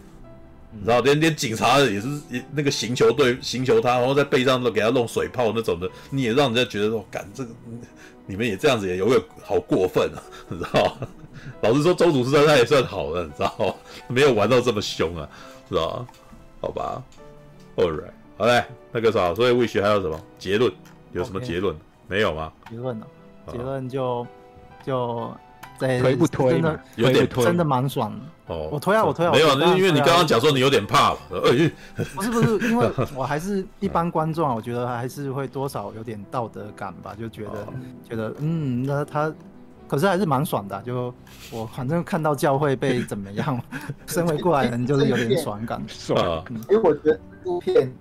[0.72, 2.08] 你知道，连连警察也是
[2.52, 7.50] 那个刑求对刑求他，然后在背上都给他弄水泡那种的，你也让人家觉得说，干这个
[8.26, 10.18] 你们也这样子也有点好过分啊，
[10.50, 10.96] 你知道？
[11.60, 13.76] 老实说，周主事他也算好的，你知道，
[14.08, 15.28] 没有玩到这么凶啊，
[15.68, 16.04] 知道？
[16.60, 17.02] 好吧
[17.76, 20.72] ，All right，好嘞，那个啥，所以 Wish 还有什么结论？
[21.12, 21.76] 有什么结论.
[22.08, 22.52] 没有吗？
[22.70, 23.06] 结论呢？
[23.50, 24.26] 结论就
[24.84, 25.30] 就
[25.78, 28.68] 在推不推真的有点推，真的蛮爽的哦。
[28.70, 29.32] 我推啊，我推啊。
[29.32, 31.14] 没有，那因为你刚刚讲说你有点怕。
[32.14, 37.66] 不是不是，因为 我还是一般观众啊，我觉得还是会多少有点道德感吧，就觉得
[38.08, 39.32] 觉得嗯，那他
[39.88, 40.80] 可是还是蛮爽的。
[40.82, 41.12] 就
[41.50, 43.60] 我反正看到教会被怎么样，
[44.06, 45.82] 身为过来人就是有点爽感。
[45.88, 47.92] 爽，因为我觉得这部片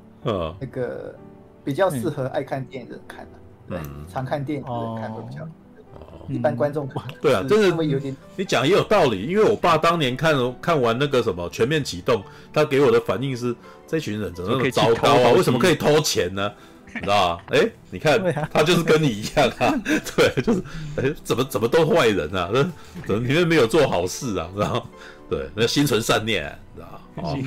[0.60, 1.16] 那个
[1.64, 3.32] 比较适合爱看电影的人看的。
[3.78, 8.16] 嗯，常看电影的人看会比较，哦，一般观众不对啊，真的会有点。
[8.36, 13.56] 你讲也有道理，因为我爸当年看看完那个什么全面启动，他给我的反应是：
[13.88, 15.32] 这群人怎么那么糟糕啊？
[15.32, 16.52] 为什么可以偷钱呢？
[16.94, 17.44] 你知道吗？
[17.56, 19.74] 哎，你看他就是跟你一样啊，
[20.16, 20.62] 对，就是
[20.98, 22.50] 哎，怎么怎么都坏人啊？
[22.54, 22.62] 那
[23.06, 24.50] 怎么里面没有做好事啊？
[24.58, 24.86] 然后
[25.32, 26.44] 对，那心存善念，
[26.76, 27.00] 知道吗？
[27.16, 27.38] 哦，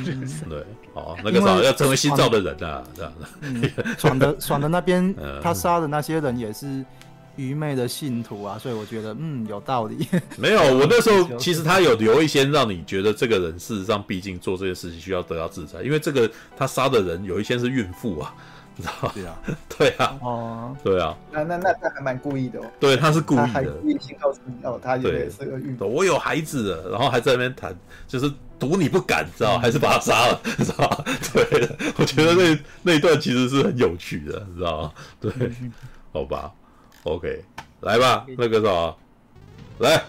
[0.48, 0.64] 对，
[0.94, 3.98] 哦，那个啥要成为新造的人啊，这样的。
[3.98, 6.82] 爽的爽的那边， 他杀的那些人也是
[7.36, 10.08] 愚昧的信徒啊，所以我觉得嗯有道理。
[10.38, 18.34] 没有，我那时候其实他有留一些让你觉得这个人事实上毕竟做这些事情需要得到制裁，因为这个他杀的人有一些是孕妇啊。
[18.76, 19.38] 知道对啊，
[19.78, 22.64] 对啊， 哦，对啊，那那那他还蛮故意的哦。
[22.80, 25.86] 对，他是故意的，故意先告诉你哦，他也是个孕妇。
[25.86, 27.72] 我有孩子了，然后还在那边谈，
[28.08, 31.68] 就是赌你不敢，知道还是把他杀了，知道 对，
[31.98, 34.92] 我觉得那那一段其实是很有趣的，知道吗？
[35.20, 35.32] 对，
[36.12, 36.52] 好吧
[37.04, 37.44] ，OK，
[37.80, 38.96] 来吧，那个啥，
[39.78, 40.02] 来，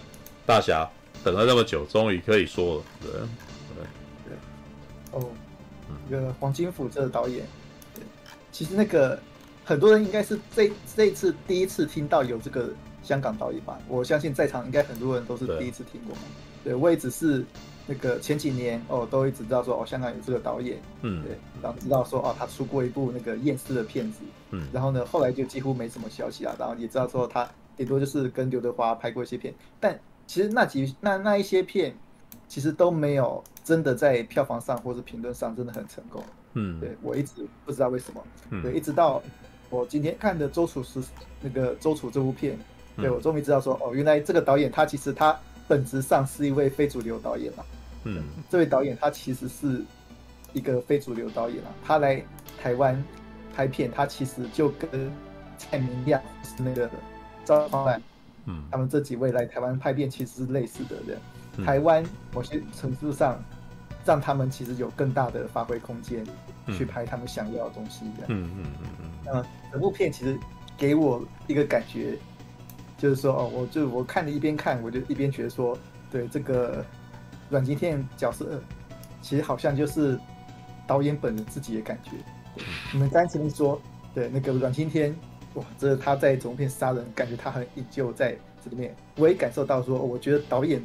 [0.46, 0.90] 大侠
[1.24, 3.28] 等了那么久，终于可以说了，对，对，
[4.26, 5.30] 对，哦，
[6.10, 7.46] 那个黄金辅这个导演。
[8.56, 9.20] 其实那个
[9.66, 12.70] 很多人应该是这这一次第一次听到有这个
[13.04, 13.78] 香港导演吧？
[13.90, 16.16] 我相信在场应该很多人都是第一次听过。
[16.64, 17.44] 对，对我也只是
[17.86, 24.20] 那个前几年哦，都一直知道说哦，香港有这个导演，嗯，对，然后知道说哦，他出过一部那个厌世的片子，
[24.52, 26.56] 嗯，然后呢，后来就几乎没什么消息了。
[26.58, 27.46] 然后也知道说他
[27.76, 31.94] 顶多就是跟刘德华拍过一些片，但其实那几那那一些片
[32.48, 36.24] 其实都没有真的在票房上或者评论上真的很成功。
[36.58, 39.22] 嗯，对我一直不知道为什么，嗯、对，一直到
[39.70, 41.02] 我今天看的周楚是
[41.42, 42.58] 那个周楚这部片，
[42.96, 45.38] 嗯、对我终于知道说，哦，原来这个导演他其实他
[45.68, 47.64] 本质上是一位非主流导演嘛。
[48.06, 49.84] 嗯，这位导演他其实是
[50.54, 52.24] 一个非主流导演啊，他来
[52.58, 53.04] 台湾
[53.54, 55.12] 拍片，他其实就跟
[55.58, 56.90] 蔡明亮是那个
[57.44, 58.02] 赵芳兰，
[58.46, 61.20] 嗯，他们这几位来台湾拍片其实是类似的人，
[61.58, 62.02] 嗯、台湾
[62.34, 63.38] 某些程度上。
[64.08, 66.24] 让他们其实有更大的发挥空间，
[66.74, 68.06] 去拍他们想要的东西。
[68.28, 69.10] 嗯嗯嗯嗯。
[69.26, 70.38] 那整部片其实
[70.78, 72.18] 给我一个感觉，
[72.98, 75.78] 就是说哦，我就我看了一边看，我就一边觉得说，
[76.12, 76.86] 对这个
[77.50, 78.62] 阮经天角色，
[79.22, 80.20] 其实好像就是
[80.88, 82.12] 导演本人自己的感觉。
[82.94, 83.82] 你们刚才说，
[84.14, 85.16] 对那个阮经天，
[85.56, 88.96] 哇，这他在整部片杀人，感觉他很依旧在这里面。
[89.18, 90.82] 我也感受到说，我觉得导演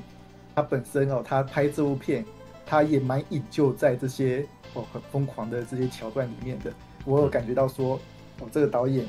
[0.54, 2.24] 他本身哦，他拍这部片。
[2.66, 6.72] 他也蛮依旧在这些哦很疯狂的这些桥段里面的，
[7.04, 8.00] 我有感觉到说，
[8.38, 9.04] 哦这个导演，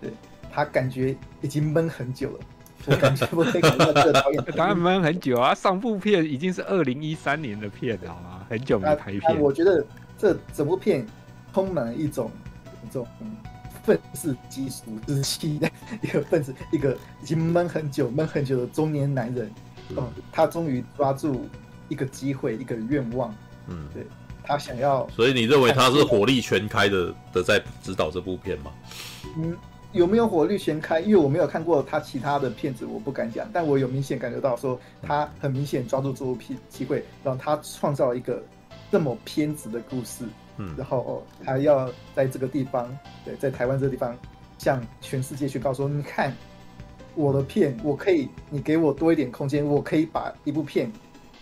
[0.00, 0.10] 对
[0.50, 2.40] 他感觉已经闷很久了，
[2.86, 9.40] 我感觉我可以感觉到这个导演 当然闷很久啊，上部片已经是二零一三年的片了啊，很久没拍片。
[9.40, 9.84] 我觉得
[10.16, 11.06] 这整部片
[11.52, 12.30] 充满了一种
[12.84, 13.06] 一种
[13.84, 15.70] 愤世嫉俗之气的
[16.02, 19.50] 一个分子，一个已经闷很久闷很久的中年男人，
[19.94, 21.46] 哦，他终于抓住。
[21.90, 23.34] 一个机会，一个愿望，
[23.66, 24.06] 嗯，对，
[24.48, 25.06] 他想要。
[25.10, 28.72] 所以你认为他是火力全开的的在指导这部片吗？
[29.36, 29.56] 嗯，
[29.92, 30.98] 有没有火力全开？
[31.00, 33.46] 因为我没有看过他其他的片子，我不敢讲。
[33.52, 38.42] 但我有明显感觉到说，他很明显抓住这部片机会，让他创造一个
[38.90, 40.24] 这么偏执的故事。
[40.56, 42.90] 嗯，然后哦，他要在这个地方，
[43.24, 44.16] 对，在台湾这个地方，
[44.58, 46.34] 向全世界去告诉说，你看。
[47.14, 50.88] 我的片，我可以，你给我多一点空间，我可以把一部片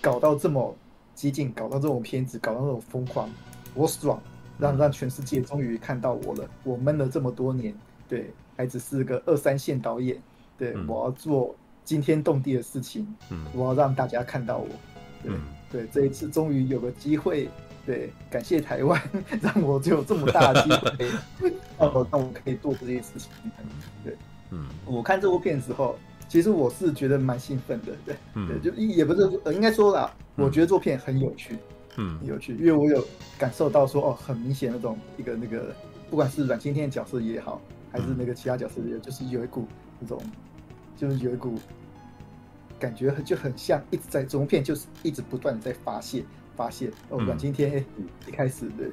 [0.00, 0.74] 搞到这么
[1.16, 3.28] 激进，搞到这种片子，搞到这种疯狂，
[3.74, 4.22] 我爽，
[4.58, 6.48] 让让全世界终于看到我了。
[6.62, 7.74] 我闷了这么多年，
[8.06, 10.16] 对，还只是个二三线导演，
[10.58, 14.68] 对，嗯、我要做惊天动地的事情，嗯，我要让大家看到我，
[15.22, 15.40] 对，嗯、
[15.72, 17.48] 对，这一次终于有个机会，
[17.86, 19.00] 对，感谢台湾，
[19.40, 21.50] 让我就有这么大的机会，
[21.80, 23.30] 让我让我可以做这些事情，
[24.04, 24.14] 对。
[24.50, 25.98] 嗯，我看这部片的时候，
[26.36, 31.56] 其实我是觉得蛮兴奋的，对，嗯、对，就也不是说，呃，应该说啦，我觉得做片很有趣，
[31.96, 33.02] 嗯，很有趣，因为我有
[33.38, 35.74] 感受到说，哦，很明显那种一个那个，
[36.10, 37.58] 不管是阮经天的角色也好，
[37.90, 39.66] 还是那个其他角色也好，就是有一股
[39.98, 40.20] 那种，
[40.94, 41.54] 就是有一股
[42.78, 46.22] 感觉就很像一直在这部片就是一直不断的在发泄
[46.54, 47.84] 发泄，哦，阮经天，哎，
[48.28, 48.84] 一开始的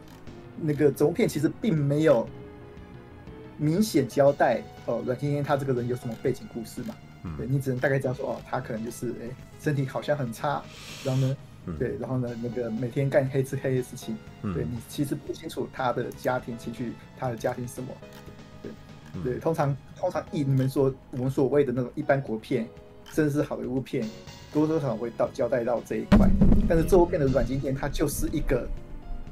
[0.61, 2.25] 那个这部片其实并没有。
[3.55, 6.95] 明显交代哦，阮经天他这个人有什么背景故事嘛？
[7.23, 10.61] 嗯，对，你只能大概知道说哦，他可能就是哎，身体好像很差，
[11.03, 17.87] 然后呢，嗯、对，然后呢，那个每天干黑吃黑的事情，嗯、对，你其实不清楚他的家庭情绪，他的家庭什么，
[18.61, 18.71] 对，
[19.13, 22.67] 嗯、对，通常通常以你们说我们所谓的那种一般国片，
[23.11, 24.07] 甚至是好莱坞片，
[24.51, 26.29] 多多少少会到交代到这一块，
[26.67, 28.67] 但是这部片的软经天他就是一个，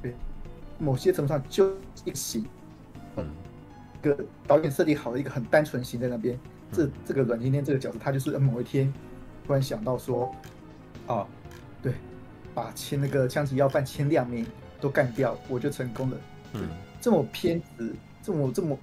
[0.01, 0.13] 对，
[0.79, 1.71] 某些程度上就
[2.05, 2.45] 一起，
[3.17, 3.25] 嗯。
[4.01, 4.17] 个
[4.47, 6.35] 导演设定好的一个很单纯型在那边，
[6.71, 8.91] 这这个阮经天这个角色，他就是某一天
[9.45, 10.33] 突然想到说，
[11.07, 11.27] 啊，
[11.81, 11.93] 对，
[12.53, 14.45] 把签那个枪击要犯签两名
[14.79, 16.17] 都干掉，我就成功了。
[16.53, 16.67] 嗯，
[16.99, 18.79] 这么偏执，这么这么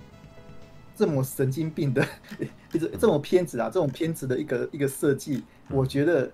[0.97, 2.07] 这么神经病的，
[2.72, 6.30] 一直这么偏执啊，这种偏执的一个一个设计，我觉得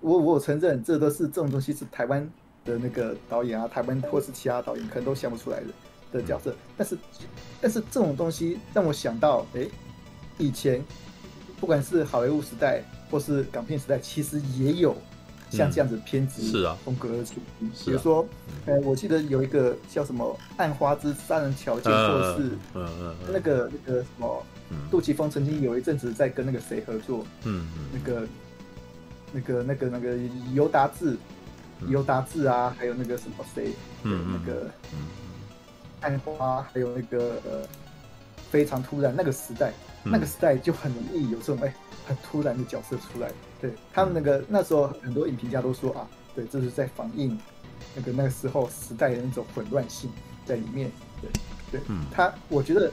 [0.00, 2.28] 我我承认这都是这种东西是台湾
[2.64, 5.66] 的那个导演啊，台湾或是其他导演可能都想不出来的。
[6.10, 6.96] 的角色，但是，
[7.60, 9.70] 但是这种东西让我想到，哎、欸，
[10.38, 10.82] 以前
[11.60, 14.96] 不管是好莱坞时代或是港片时代，其实也有
[15.50, 16.76] 像这样子偏执是啊。
[16.84, 17.34] 风格而出。
[17.84, 18.26] 比如说，
[18.66, 20.24] 哎、欸，我记得有一个叫什么
[20.56, 24.42] 《暗花之杀人条件》，或者是嗯嗯那个那个什么，
[24.90, 28.28] 杜琪峰曾经有一阵子在跟那个谁合作，嗯嗯，那个
[29.32, 30.16] 那个那个那个
[30.54, 31.16] 尤达志，
[31.88, 33.72] 尤达志啊，还有那个什么谁，
[34.02, 34.98] 嗯那个嗯。
[36.00, 37.66] 暗花，还有那个呃，
[38.52, 41.74] 非常突然那个时代，嗯、那个时代就很容易有这种哎、欸，
[42.06, 43.30] 很突然的角色出来。
[43.60, 47.38] 对他们那个那时候，很多影评家都说啊，对，这是在反映
[47.94, 50.10] 那个那个时候时代的那种混乱性
[50.44, 50.90] 在里面。
[51.20, 51.30] 对
[51.72, 52.90] 对，嗯、他我觉得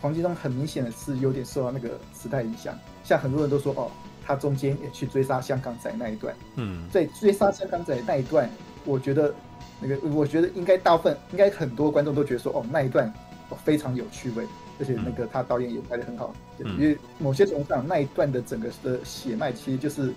[0.00, 3.90] 黄金东很明显的是有点受到那个时代影响，像很多人都说哦，
[4.24, 6.34] 他中间也去追杀香港仔那一段。
[6.56, 8.48] 嗯，在追杀香港仔那一段，
[8.84, 9.34] 我觉得。
[9.80, 13.06] 那个，我觉得应该大部分，应该很多观众都觉得说，哦，那一段
[13.48, 14.44] 哦非常有趣味，
[14.78, 20.14] 而且那个他导演也拍的很好，嗯、因为某些程度上那一段的整个的血脉其实就是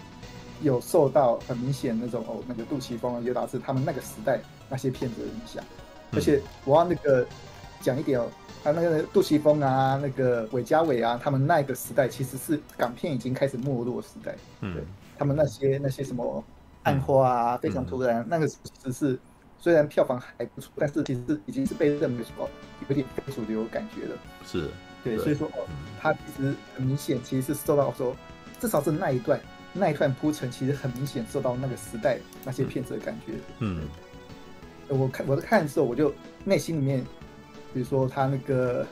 [0.61, 4.39] 有受到很明显那种哦，那个杜琪峰啊、尤达志他们那个时代
[4.69, 5.63] 那些片子的影响，
[6.11, 7.25] 嗯、而且我要那个
[7.81, 8.27] 讲一点哦，
[8.63, 14.83] 他那个杜琪峰啊、那个韦家伟啊，他们那个时代其实是港片已经开始没落时代，嗯，对，
[15.17, 16.43] 他们那些那些什么
[16.83, 19.19] 暗花啊、嗯、非常突然，嗯、那个其实是。
[19.61, 22.49] 虽然票房还不错，但是其实已经是被认为说
[22.89, 24.17] 有点非主流感觉了。
[24.43, 24.67] 是，
[25.03, 25.67] 对，所以说哦，
[26.01, 28.15] 他其实很明显，其实是受到说，
[28.59, 29.39] 至少是那一段
[29.71, 33.33] 那一段铺陈，其实很明显受到那个时代那些片子的感觉。
[33.59, 33.83] 嗯，
[34.87, 36.11] 我看我在看的时候，我就
[36.43, 37.05] 内心里面，
[37.71, 38.83] 比如说他那个，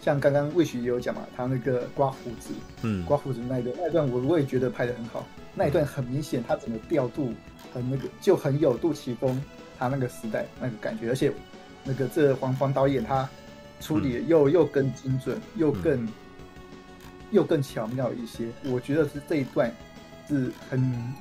[0.00, 5.26] 像刚刚魏许也有讲嘛，他那个刮胡子，嗯，刮胡子那一段那一段，我我也觉得拍的很好。
[5.56, 7.32] 那一段很明显，他整个调度
[7.74, 9.42] 很那个，就很有杜琪峰。
[9.78, 11.32] 他那个时代那个感觉，而且
[11.84, 13.28] 那个这黄黄导演他
[13.80, 16.08] 处理又、嗯、又更精准，又更、嗯、
[17.30, 18.48] 又更巧妙一些。
[18.64, 19.72] 我觉得是这一段
[20.26, 21.14] 是很，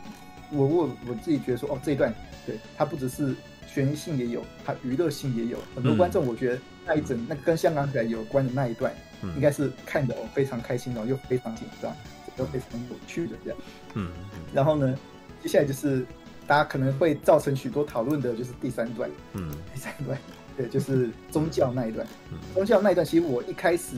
[0.52, 2.14] 我我我自己觉得说哦，这一段
[2.46, 3.36] 对他不只是
[3.68, 5.60] 悬疑性也有，他娱乐性也有。
[5.76, 8.92] 很多观众我觉得那一整那、跟香港仔有关的那一段，
[9.22, 11.96] 嗯、应该是看的哦非常开心哦，又非常紧张，
[12.38, 13.60] 又非常有趣的这样。
[13.94, 14.10] 嗯，
[14.54, 14.98] 然后呢，
[15.44, 16.04] 接下来就是。
[16.48, 19.10] 大家可能会造成许多讨论的，就是第三段。
[19.34, 20.18] 嗯，第三段，
[20.56, 22.08] 对，就是宗教那一段。
[22.32, 23.98] 嗯，宗教那一段，其实我一开始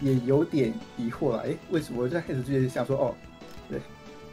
[0.00, 1.38] 也有点疑惑了。
[1.38, 2.02] 哎、欸，为什么？
[2.02, 3.14] 我就开始就想说，哦，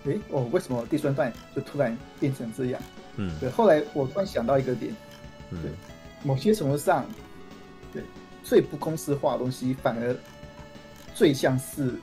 [0.04, 2.82] 对，哦，为什么第三段就突然变成这样？
[3.18, 3.50] 嗯，对。
[3.50, 4.96] 后来我突然想到一个点，
[5.52, 5.72] 对，
[6.24, 7.06] 某些程度上，
[7.94, 8.02] 对，
[8.44, 10.16] 最不公式化的东西，反而
[11.14, 11.94] 最像是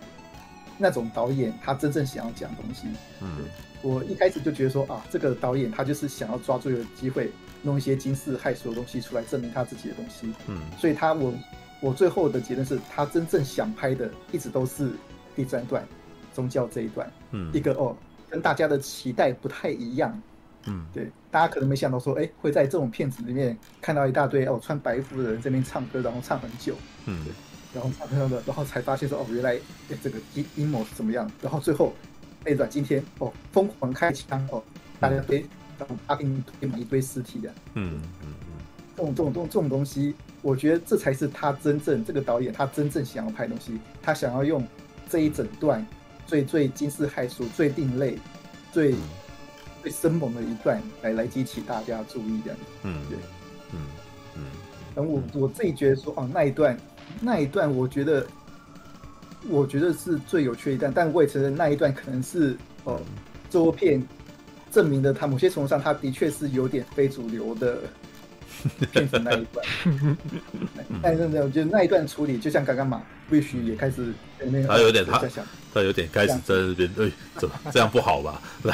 [0.79, 2.87] 那种导演他真正想要讲的东西。
[3.21, 3.45] 嗯，
[3.83, 7.31] 我一开始就觉得说啊，这个导演他就是想要抓住一个机会，
[7.63, 10.33] 弄一些惊世骇俗的东西出来证明他自己的东西。
[10.47, 11.35] 嗯，所以他我
[11.81, 14.91] 我最后的结论是他真正想拍的一直都是
[15.37, 15.87] 第三段
[16.33, 17.11] 宗教这一段。
[17.33, 17.97] 嗯，一个哦，
[18.31, 20.21] 跟大家的期待不太一样。
[20.67, 26.75] 嗯，对，大家可能没想到说，哎，会在这种片子里面看到一大堆哦穿白衣服的人这边唱歌，然后唱很久，
[27.07, 27.33] 嗯，对，
[27.73, 29.59] 然后唱唱的，然后才发现说，哦，原来
[30.03, 31.95] 这个阴阴谋是怎么样，然后最后
[32.45, 34.63] 那段今天哦疯狂开枪哦，
[34.99, 35.41] 大家堆，
[35.79, 38.57] 然后阿兵堆满一堆尸体的，嗯嗯嗯，
[38.97, 44.67] 这种这种这种这种东西，我觉得这才是他真正这个导演他真正想要拍的东西，他想要用
[45.09, 45.87] 这一整段
[46.27, 48.19] 最最惊世骇俗、最另类、
[48.73, 48.95] 最。
[49.81, 52.59] 最生猛的一段来来激起大家注意，这样。
[52.59, 53.19] 子，嗯，对，
[53.73, 53.79] 嗯
[54.35, 54.43] 嗯，
[54.93, 56.77] 然后我我自己觉得说，哦，那一段
[57.21, 58.27] 那一段，我觉得
[59.49, 63.01] 我觉得是最有趣的一段，但我也承认那一段可能是哦，
[63.51, 64.03] 周片
[64.71, 67.79] 证明了他某些程度上，他的确是有点非主流的
[68.93, 69.67] 片子那一段，
[71.03, 75.23] 但是呢，我觉得那一段处理，就像刚刚嘛，Wish 也开始那个， 他有点他
[75.73, 78.43] 他有点开始在那边，哎，怎么这样不好吧？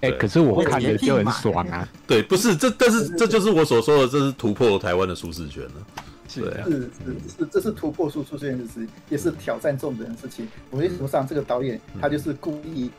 [0.00, 1.88] 哎，可是我看着就很爽啊！
[2.06, 5.72] 对，不是这，但是这就是我所说的，这是突破台湾的舒适圈了。
[6.42, 6.88] 是是是
[7.38, 10.48] 是，这是突破输出这件事情，也是挑战重点的事情。
[10.70, 12.90] 某些程度上，这个导演他就是故意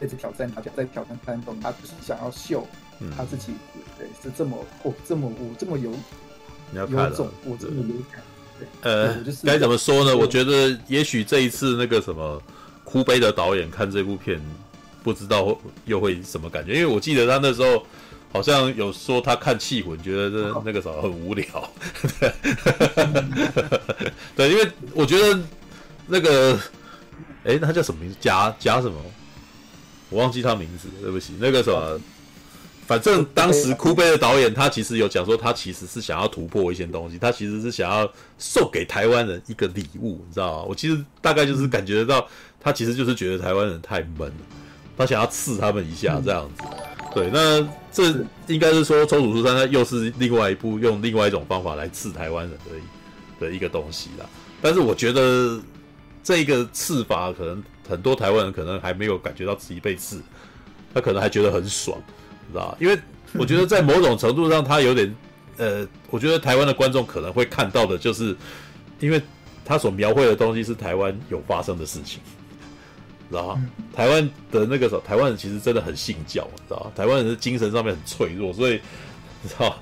[0.00, 2.66] 一直挑战大家，在挑战观众，他就是想要秀
[3.16, 3.52] 他自己，
[3.98, 5.90] 对，是这么哦，这么我这么有
[6.74, 8.22] 有种，我这么有感。
[8.82, 10.16] 呃，该怎么说呢？
[10.16, 12.42] 我觉得也许这一次那个什么
[12.82, 14.40] 哭悲的导演看这部片，
[15.04, 16.74] 不知道又会什么感觉。
[16.74, 17.86] 因为我记得他那时候
[18.32, 21.44] 好像有说他看《气魂》，觉得这那个时候很无聊。
[24.36, 25.38] 对，因为我觉得
[26.06, 26.54] 那个，
[27.44, 28.16] 哎、欸，他叫什么名字？
[28.20, 28.96] 贾贾什么？
[30.10, 31.34] 我忘记他名字，对不起。
[31.38, 31.98] 那个什么。
[32.86, 40.64] 反正当时哭悲的导演，他其实有讲说，他其实是想要突破一些东西，他其实是想要送给台湾人一个礼物，你知道吗？
[40.66, 42.26] 我其实大概就是感觉得到，
[42.58, 44.34] 他其实就是觉得台湾人太闷了，
[44.96, 46.64] 他想要刺他们一下这样子。
[47.14, 47.60] 对，那
[47.98, 54.26] 这应该是说《周处除三害》又是另外一部用另外一种方法来刺台湾人的的一个东西啦。
[54.62, 55.60] 但是我觉得
[56.22, 60.22] 这个刺法，可能很多台湾人可能还没有感觉到自己被刺，
[60.94, 61.98] 他可能还觉得很爽。
[62.52, 62.96] 知道吧，因为
[63.32, 65.12] 我觉得在某种程度上，他有点，
[65.56, 68.36] 呃，我觉得台湾的观众可能会看到的，就是
[69.00, 69.20] 因为
[69.64, 72.20] 他所描绘的东西是台湾有发生的事情，
[73.30, 73.58] 知道？
[73.94, 76.90] 台湾的那个时候，台湾人其实真的很信教，知道？
[76.94, 78.80] 台湾人的精神上面很脆弱，所以
[79.42, 79.76] 你知道，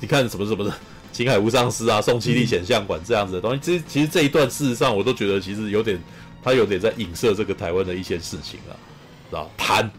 [0.00, 0.72] 你看什么什么的，
[1.12, 6.00] 青海无上师啊，宋七力显像馆这样子的东西，其实其实这一段事实上，我都觉得其实有点，
[6.42, 8.72] 他有点在影射这个台湾的一些事情啊，
[9.30, 9.90] 知道谈。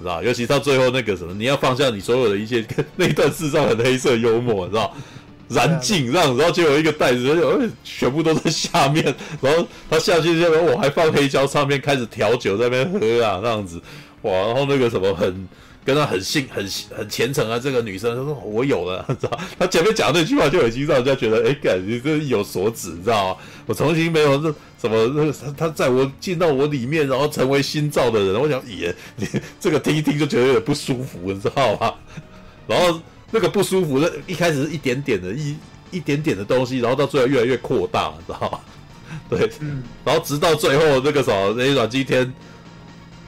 [0.00, 2.64] 知道，尤其到最后那个什么，你要放下你所有的一切，
[2.94, 4.94] 那一段事实上很黑色幽默，知道，
[5.48, 9.04] 燃尽这样，然后就有一个袋子，就全部都在下面，
[9.40, 13.80] 然后他下去之后，我还放黑胶唱片，开始调酒在那边喝啊，那样子，
[14.22, 15.48] 哇，然后那个什么很。
[15.84, 16.62] 跟他很信、很
[16.94, 17.58] 很虔诚啊！
[17.58, 19.40] 这个女生她说：“我有了，知道？
[19.58, 23.40] 她前面讲那句话就已经让人家觉得，哎，感觉这有所指，你知道吗？
[23.64, 28.38] 我从来没有这什么，那个他在我进到我里面，然后成为新造的人。
[28.38, 29.26] 我想，也你
[29.58, 31.94] 这个听一听就觉得有点不舒服，你知道吗？
[32.66, 33.00] 然后
[33.30, 35.56] 那个不舒服，那一开始是一点点的，一
[35.90, 38.60] 一点点的东西，然后到最后越来越扩大，你知道吗？
[39.30, 39.50] 对，
[40.04, 42.32] 然后直到最后那个什么，那阮今天。”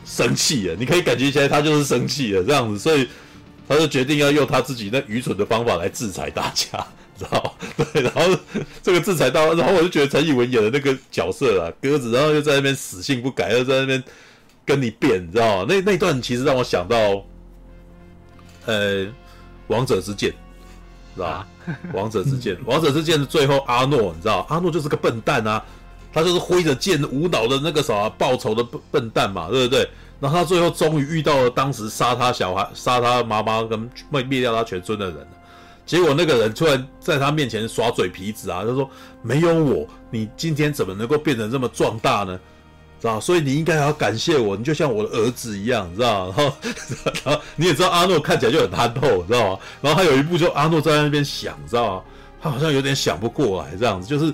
[0.02, 3.06] 生气了，你可以感觉起来他就是生气了这样子，所以
[3.68, 6.84] 他就决定要用他自己那愚蠢的方法来制裁大家，
[7.16, 7.56] 知道
[7.92, 8.36] 对，然后
[8.82, 14.02] 这个制裁到，然后我就觉得陈以文演的那个角色啊，鸽子，然后又在那边死性不改，又在那边
[14.64, 15.66] 跟你辩，你知道吗？
[15.68, 17.24] 那那段其实让我想到，
[18.66, 19.06] 呃，
[19.70, 20.30] 王者之剑，
[21.14, 21.46] 知道吧？
[21.94, 25.64] 王者之剑，王者之剑的最后阿诺，你知道，阿诺就是个笨蛋啊。
[26.12, 29.88] 他就是挥着剑无脑的那个啥报仇的笨笨蛋嘛，对不对？
[30.18, 33.78] 然后他最后终于遇到了当时杀他小孩、杀他妈妈跟
[34.10, 35.24] 灭灭掉他全村的人。
[35.86, 38.90] 结果那个人突然在他面前耍嘴皮子啊，他说
[39.22, 42.38] ：“没有我，你今天怎么能够变得这么壮大呢？
[43.00, 43.18] 知道？
[43.20, 46.26] 所以你应该要感谢我，你就像我的儿子一样，知道？
[46.26, 46.56] 然后，
[47.24, 49.58] 然后你也知道阿诺看起来就很憨厚，知道吗？
[49.80, 52.02] 然后他有一部就阿诺在那边想，知道吗？
[52.42, 54.32] 他好像有点想不过来，这样子就是。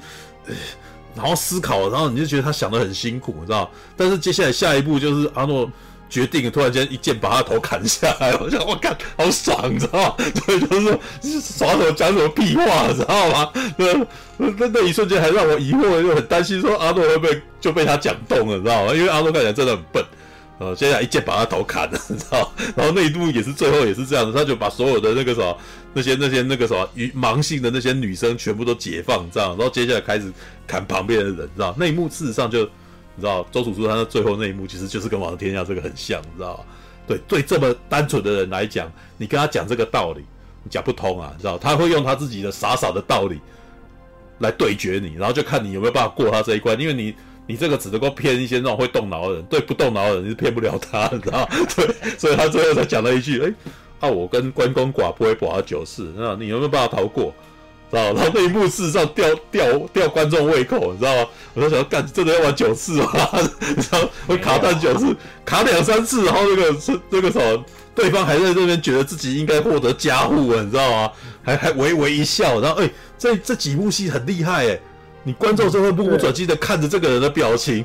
[1.17, 3.71] 然后思考，然后你就觉得他想得很辛苦，知道？
[3.97, 5.67] 但是接下来下一步就是阿诺
[6.09, 10.15] 决定突然间一剑把他头砍下来，我想我看好爽，你知道吗？
[10.47, 11.01] 对，就是说
[11.41, 13.51] 耍什么讲什么屁话，知道吗？
[13.77, 13.93] 那
[14.37, 18.95] 那那一瞬间还让我疑惑，又很担心说阿诺会不会就被他讲动了，你知道吗？
[18.95, 20.05] 因为阿诺看起来真的很笨。
[20.59, 22.51] 呃，接下来一剑把他头砍了，你知道？
[22.75, 25.59] 然后那一幕也是最后也是这样子，他就把所有的那个什么
[25.93, 30.33] 那些那些那个什么与盲性的那些女生全部都解放，这样，然后接下来开始
[30.67, 31.75] 砍旁边的人，知道？
[31.79, 32.67] 那一幕事实上就
[33.17, 36.65] 你知道，周处除他的最后那一幕其实就是跟《王者天下》这个很像，你知道？
[37.07, 40.23] 对对，这么单纯的人来讲，你跟他讲这个道理，
[40.63, 41.59] 你讲不通啊，你知道？
[41.59, 43.41] 他会用他自己的傻傻的道理
[44.39, 47.15] 来对决你，然后就看你有没有办法过他这一关，因为你。
[47.49, 51.49] 你这个只能够骗一些那种会动脑的人，对不动脑的人你是骗不了他， 你知道？
[51.77, 51.87] 对，
[52.19, 53.55] 所以他最后才讲了一句：“哎，
[54.01, 57.33] 啊，我跟关公寡不会寡他九世，那你有没有办法逃过？
[57.97, 58.13] 知道？
[58.13, 61.29] 然后那一幕事实上吊吊吊观众胃口，你知道吗？
[61.55, 63.11] 我就想干，真的要玩九次吗？
[63.77, 63.99] 你知道？
[64.27, 71.11] 我卡弹九次，卡两三次，然后那个是那个什么，对方还在这边觉得自己应该获得加护啊，你知道吗？
[71.43, 74.79] 还还微微一笑，然后哎，这这几部戏很厉害哎。”
[75.27, 77.85] 你观众就会目不转睛的看着这个人的表情，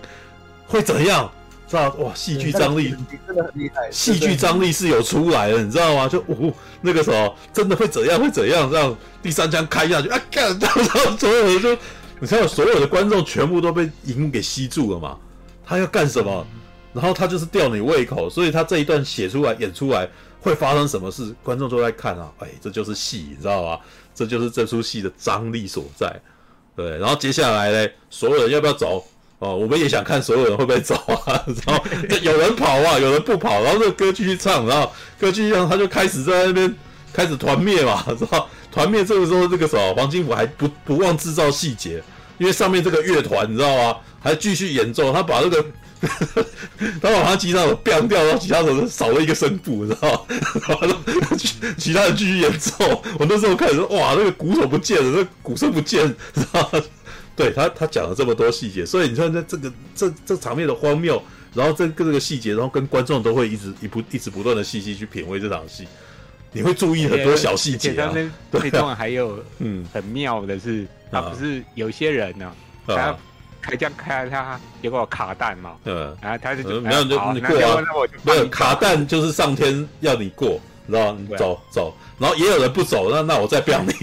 [0.68, 1.32] 会怎样？
[1.72, 2.14] 知道哇？
[2.14, 2.94] 戏剧张力
[3.26, 6.08] 真的很厉害，戏剧张力是有出来的，你知道吗？
[6.08, 8.20] 就哦，那个时候真的会怎样？
[8.20, 8.70] 会怎样？
[8.70, 10.22] 这样第三枪开下去啊！
[10.30, 11.78] 干，然后所有人就，
[12.20, 15.18] 你知道，所有的观众全部都被荧幕给吸住了嘛？
[15.66, 16.46] 他要干什么？
[16.94, 20.10] 然后他就是吊你胃口，所以他这一段写出来、演出来
[20.42, 22.30] 会发生什么事，观众都在看啊！
[22.40, 23.80] 哎，这就是戏，你知道吗？
[24.14, 26.14] 这就是这出戏的张力所在。
[26.76, 29.06] 对，然后接下来呢，所有人要不要走？
[29.42, 30.94] 哦，我们也想看所有人会不会走
[31.26, 31.44] 啊。
[31.66, 31.84] 然后
[32.22, 36.76] 有人跑啊，有人不跑，然后这个歌继续唱，然后歌继续唱，他就开始在那边
[37.12, 38.48] 开始团灭嘛，知道？
[38.72, 42.04] 团灭这个时候，这个时候黄金福还不不忘制造细节，
[42.38, 43.98] 因为上面这个乐团你知道吗？
[44.22, 45.66] 还继续演奏，他把这个。
[47.00, 50.20] 他把他吉他手变掉，然后吉他手少了一个声部，知道吗？
[50.82, 50.98] 然 后
[51.78, 52.74] 其他人继续演奏。
[53.20, 56.72] 我那时候看的时候，哇，那个鼓手不见了，那、鼓声不见，知道？
[57.42, 61.22] 对他，他讲了这么多细节，所以你看，这这个这这场面的荒谬，
[61.54, 65.88] 然后这个这个细节，然后跟观众都会一直一不一直不断的细细去品味这场戏，
[66.52, 68.14] 你会注意很多小细节啊。
[68.52, 72.46] 对，当然还有嗯，很妙的是，他不是有些人呢、
[72.86, 73.18] 啊，他。
[73.64, 75.76] 开枪开他，结果卡弹嘛。
[75.84, 77.80] 对，然后他就就没有就你过啊，
[78.24, 81.28] 没有卡弹就是上天要你过，知道你？
[81.38, 83.94] 走走，然后也有人不走，那那我再表你。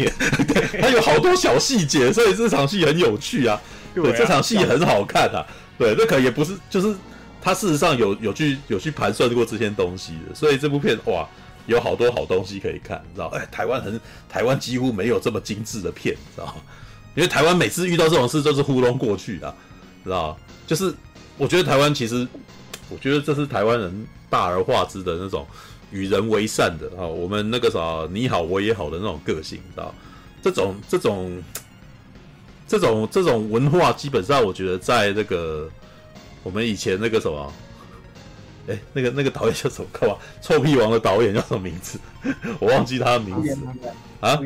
[0.44, 3.60] 对，他有好多小细节，所以这场戏很有趣啊。
[3.94, 5.44] 对，这场戏很好看啊。
[5.78, 6.94] 对，那可能也不是，就是
[7.40, 11.26] 他事实上有有去有去盘算过这些东西的，所以这部片哇，
[11.66, 13.26] 有好多好东西可以看，你知道？
[13.28, 16.54] 哎，台湾很台湾几乎没有这么精致的片，你知道吗？
[17.14, 19.52] 因为台湾每次遇到这种事都是糊弄过去的，
[20.04, 20.38] 知道？
[20.66, 20.94] 就是
[21.36, 22.26] 我觉得台湾其实，
[22.88, 25.46] 我觉得这是台湾人大而化之的那种
[25.90, 29.94] 与人为善的啊，我们那个啥你好我也好的那种个性，知道？
[30.42, 31.42] 这种这种
[32.66, 35.68] 这种这种文化，基本上我觉得在那个
[36.42, 37.52] 我们以前那个什么，
[38.68, 39.88] 哎，那个那个导演叫什么？
[39.92, 40.16] 干嘛？
[40.40, 41.98] 臭屁王的导演叫什么名字？
[42.60, 43.56] 我忘记他的名字
[44.20, 44.38] 啊。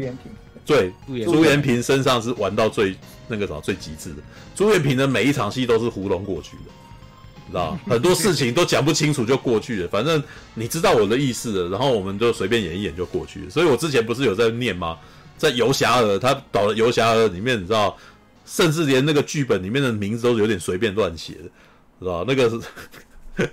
[0.64, 0.92] 对，
[1.24, 4.22] 朱延平身上是玩到最那个什么最极致的。
[4.54, 6.70] 朱延平的每一场戏都是糊弄过去的，
[7.52, 9.88] 知道很多事情都讲不清楚就过去了。
[9.88, 10.20] 反正
[10.54, 13.50] 你知道我的意思了，然后我们就随便演一演就过去了。
[13.50, 14.98] 所以我之前不是有在念吗？
[15.38, 17.96] 在《游侠儿》，他导的《游侠儿》里面，你知道，
[18.46, 21.50] 甚至连那个剧本里面的名字都有点随便乱写的，
[22.00, 22.50] 知道那个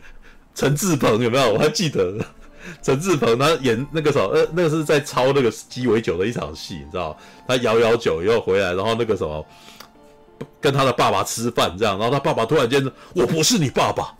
[0.55, 1.53] 陈志朋有没有？
[1.53, 2.15] 我还记得。
[2.83, 7.17] 陈志朋他演那个什么，呃，那个是在抄那个鸡尾酒的一场戏，你知道？
[7.47, 9.43] 他摇摇酒又回来，然后那个什么，
[10.61, 14.13] 跟他的爸爸吃饭这样，然后他爸爸突然间说：“我不是你爸爸，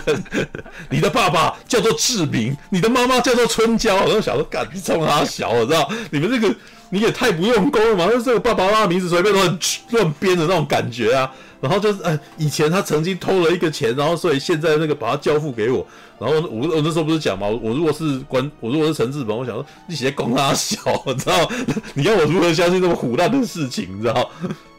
[0.90, 5.90] 你的爸爸叫做志明，你的妈妈叫做春娇。”我就想说，干，你冲他小，知道？
[6.10, 6.54] 你们这个
[6.90, 8.06] 你也太不用功了嘛！
[8.10, 9.58] 就是这个爸爸妈妈名字随便乱
[9.90, 11.30] 乱编的那种感觉啊。
[11.60, 15.86] 然后就是，哎，以前他曾经偷了一个钱，然后所以现在那个把他交付给我。
[16.18, 17.46] 然后我我那时候不是讲吗？
[17.48, 21.50] 我如果是关，我如果是陈志朋，我想说你写供他小，你知道？
[21.94, 23.88] 你要我如何相信这么唬烂的事情？
[23.96, 24.30] 你知道？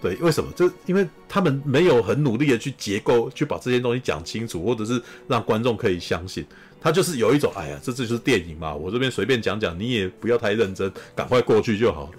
[0.02, 0.52] 对，为什么？
[0.56, 6.46] 就因为他们没有很努力的去结构，去把这些东西讲清楚，或者是让观众可以相信。
[6.82, 12.10] 他就是有一种，哎呀，这这就是电影嘛，我这边随便讲讲，你也不要太认真，赶快过去就好。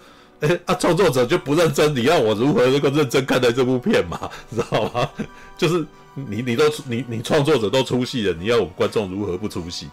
[0.42, 4.30] 哎啊，创作者就不认真，你要我如何能够认真看待这部片嘛？
[4.50, 5.08] 知道吗？
[5.56, 9.88] 就是你你都你你创作者都出戏了，你要我们观众如何不出戏？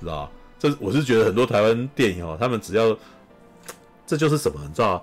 [0.00, 0.28] 知道吗？
[0.58, 2.96] 这我是觉得很多台湾电影哦，他们只要
[4.06, 4.60] 这就是什么？
[4.66, 5.02] 你知道吗？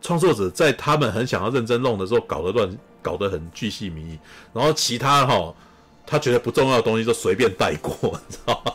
[0.00, 4.18] 创作者在他们很想要认真弄的时候，搞得乱，搞得很巨细靡遗，
[4.52, 5.54] 然后其他哈
[6.06, 7.94] 他觉得不重要的东西就随便带过，
[8.28, 8.72] 你知道吗？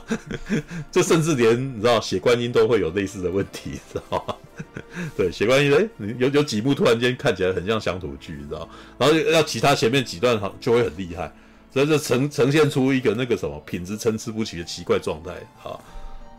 [0.91, 4.35] 这甚至连你知道血观音都会有类似的问题，知道吗？
[5.15, 8.67] 对，血观音，哎、有有几幕突然间看起来很像乡土剧，你知道？
[8.97, 11.31] 然后要其他前面几段好就会很厉害，
[11.71, 15.31] 所以就呈呈现出一个那个什么品质参差不齐的奇怪状态
[15.63, 15.77] 啊。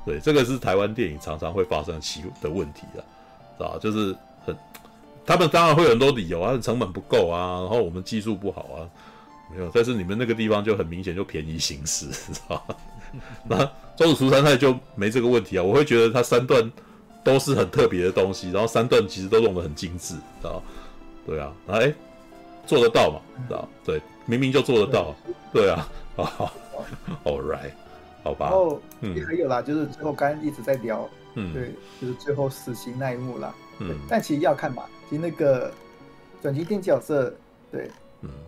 [0.04, 3.04] 对，这个是台湾电影常常会发生奇的问题的，
[3.58, 3.78] 知道？
[3.78, 4.16] 就是
[4.46, 4.56] 很，
[5.26, 8.88] 他们当然会有很多理由啊，成本不够啊，然后我们技术不好啊。
[9.50, 12.76] 没有，但是你们那个地方就很明显就便宜行事， 知道吧？
[13.48, 13.58] 那
[13.96, 15.62] 周楚除三害就没这个问题啊。
[15.62, 16.70] 我会觉得它三段
[17.24, 20.62] 都是很特别的东西，然后三段其实都弄得很精致，知道？
[21.26, 21.92] 对啊，哎，
[22.66, 23.20] 做得到嘛？
[23.48, 23.68] 知道？
[23.84, 25.14] 对，明明就做得到，
[25.52, 25.88] 对啊。
[26.16, 26.52] 好，
[27.24, 27.70] All right，
[28.22, 28.46] 好吧。
[28.46, 28.80] 然后
[29.14, 31.70] 也还有啦，就是最后刚刚一直在聊，嗯，对，
[32.00, 33.54] 就是最后死刑那一幕啦。
[33.78, 35.72] 嗯，但其实要看嘛，其实那个
[36.42, 37.32] 转机电角色，
[37.72, 37.90] 对。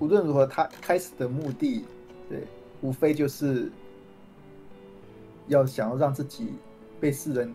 [0.01, 1.85] 无论如何，他开始的目的，
[2.29, 2.45] 对，
[2.81, 3.71] 无非就是
[5.47, 6.55] 要想要让自己
[6.99, 7.55] 被世人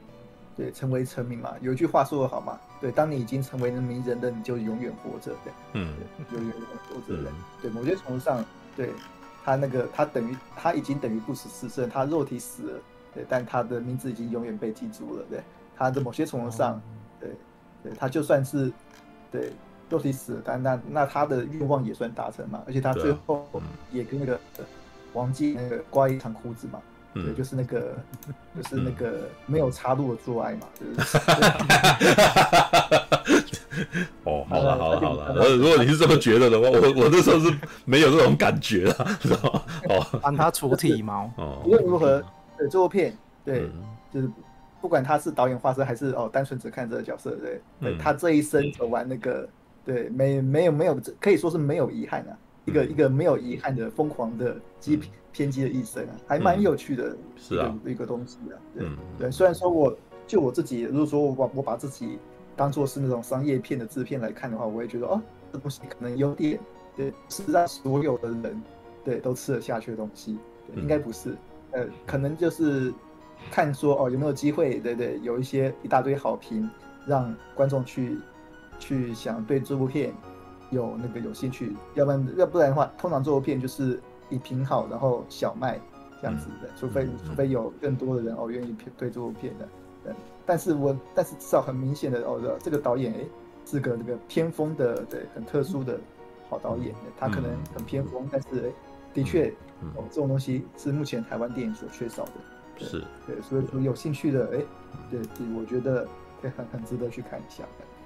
[0.55, 1.53] 对成为成名嘛。
[1.61, 5.93] 有一句话说得好嘛，对，当你已经成为了名人的，你就永远活着，对，嗯，
[6.33, 6.53] 永远
[6.87, 7.69] 活着的，对。
[7.71, 8.43] 某些程度上，
[8.75, 8.91] 对
[9.43, 12.79] 他那个他等于他已经等于不死之身，他肉体死了，
[13.13, 15.43] 对，但他的名字已经永远被记住了，对。
[15.75, 16.81] 他的某些程度上，
[17.19, 17.29] 对，
[17.83, 18.71] 对他就算是
[19.29, 19.51] 对。
[19.89, 23.47] 肉体死了，但那那他的愿望也算达成嘛，而且他最后
[23.91, 24.39] 也跟那个
[25.13, 26.81] 王姬那个刮一场裤子嘛，
[27.13, 27.95] 对，就是那个
[28.55, 31.17] 就是那个没有插入的做爱嘛，就是。
[34.23, 39.61] 哦，好了好了好了，呃，如果你是这么觉得的话，我我那时候是没有这种感觉了，知道吗？
[39.89, 41.29] 哦，帮他除体毛。
[41.37, 42.23] 哦，无论如何，
[42.57, 43.69] 对这部片，对，
[44.13, 44.31] 就是
[44.79, 49.47] 不管他是导演画师还是哦单纯只看这个角色，对，对他这一生走完那个。
[49.85, 54.99] 对，没没有没有，可以说是没有遗憾啊，一个一个没有遗憾的疯狂的激
[55.31, 58.87] 偏激的一生啊，还蛮有趣的，是啊，一个东西啊，对
[59.19, 62.17] 对，虽然说我就我自己，如果说我把我把自己
[62.55, 65.21] 当做是那种商业片的制片来看的话，我也觉得哦，
[65.53, 66.59] 这东西可能有点
[66.97, 68.61] 对，是让所有的人
[69.03, 70.37] 对都吃得下去的东西，
[70.75, 71.35] 应该不是，
[71.71, 72.91] 呃，可能就是
[73.51, 76.67] 看说哦有没有机会，对对，有一些一大堆好评，
[77.05, 78.17] 让观众去。
[78.85, 80.13] 去想对这部片
[80.69, 85.79] 有那个有兴趣，要不然要不然的话，通常这部片就是以评好，然后小卖
[86.21, 89.67] 这样子的，除非除非有更多的人哦愿意对这部片的，
[90.03, 90.13] 对。
[90.45, 93.19] 但是我但是至少很明显的哦，这个导演哎
[93.65, 95.99] 是个那个偏锋的，对，很特殊的
[96.47, 98.71] 好导演，他可能很偏锋，但是哎
[99.15, 99.49] 的确
[99.95, 102.31] 哦这种东西是目前台湾电影所缺少的，
[102.85, 103.03] 是。
[103.25, 104.63] 对，所以说有兴趣的哎
[105.09, 105.19] 对，
[105.57, 106.07] 我觉得
[106.39, 107.63] 可以很很值得去看一下。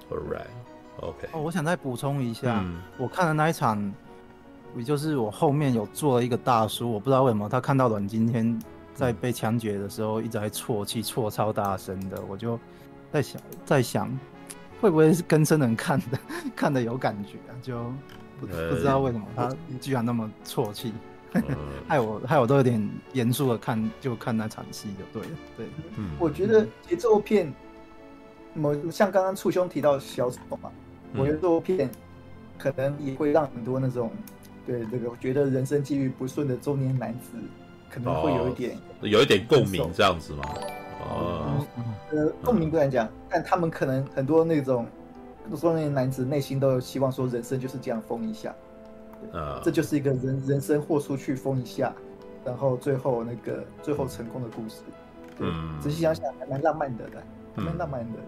[0.10, 1.28] Alright，OK。
[1.32, 2.64] 哦，我想再补充一下，
[2.98, 3.94] 我看的那一场，
[4.76, 8.60] 也就是我后面有坐了一个大叔，我不知道为什么他看到阮经天
[8.94, 12.60] 在被枪决的时候一直在啜泣，啜超大声的，我就
[13.12, 14.20] 在想，在想
[14.82, 16.20] 会不会是跟生人看的，
[16.56, 17.54] 看的有感觉啊？
[17.62, 17.84] 就
[18.40, 20.94] 不不知道为什么他居然那么啜泣，
[21.88, 25.38] 害我害我都有点严肃的看，就看那场戏就对了。
[25.58, 27.10] 对，嗯，我觉得其实这
[28.56, 28.92] 部片。
[28.92, 30.72] 像刚刚簇兄提到小丑嘛，
[31.16, 31.90] 我觉得这部片
[32.58, 34.12] 可能也会让很多那种
[34.66, 37.38] 对这个觉得人生际遇不顺的中年男子
[37.90, 40.44] 可能会有一点、哦、有一点共鸣这样子吗。
[41.02, 41.66] 哦，
[42.12, 44.86] 呃，共鸣不敢讲，但他们可能很多那种
[45.60, 48.54] 中年男子内心都有希望说人生就是这样疯一下，
[49.32, 51.94] 啊，这就是一个人人生豁出去疯一下，
[52.44, 54.82] 然后最后那个最后成功的故事。
[55.40, 57.10] 嗯，仔细想想还蛮浪漫的，
[57.60, 58.20] 还蛮浪漫的。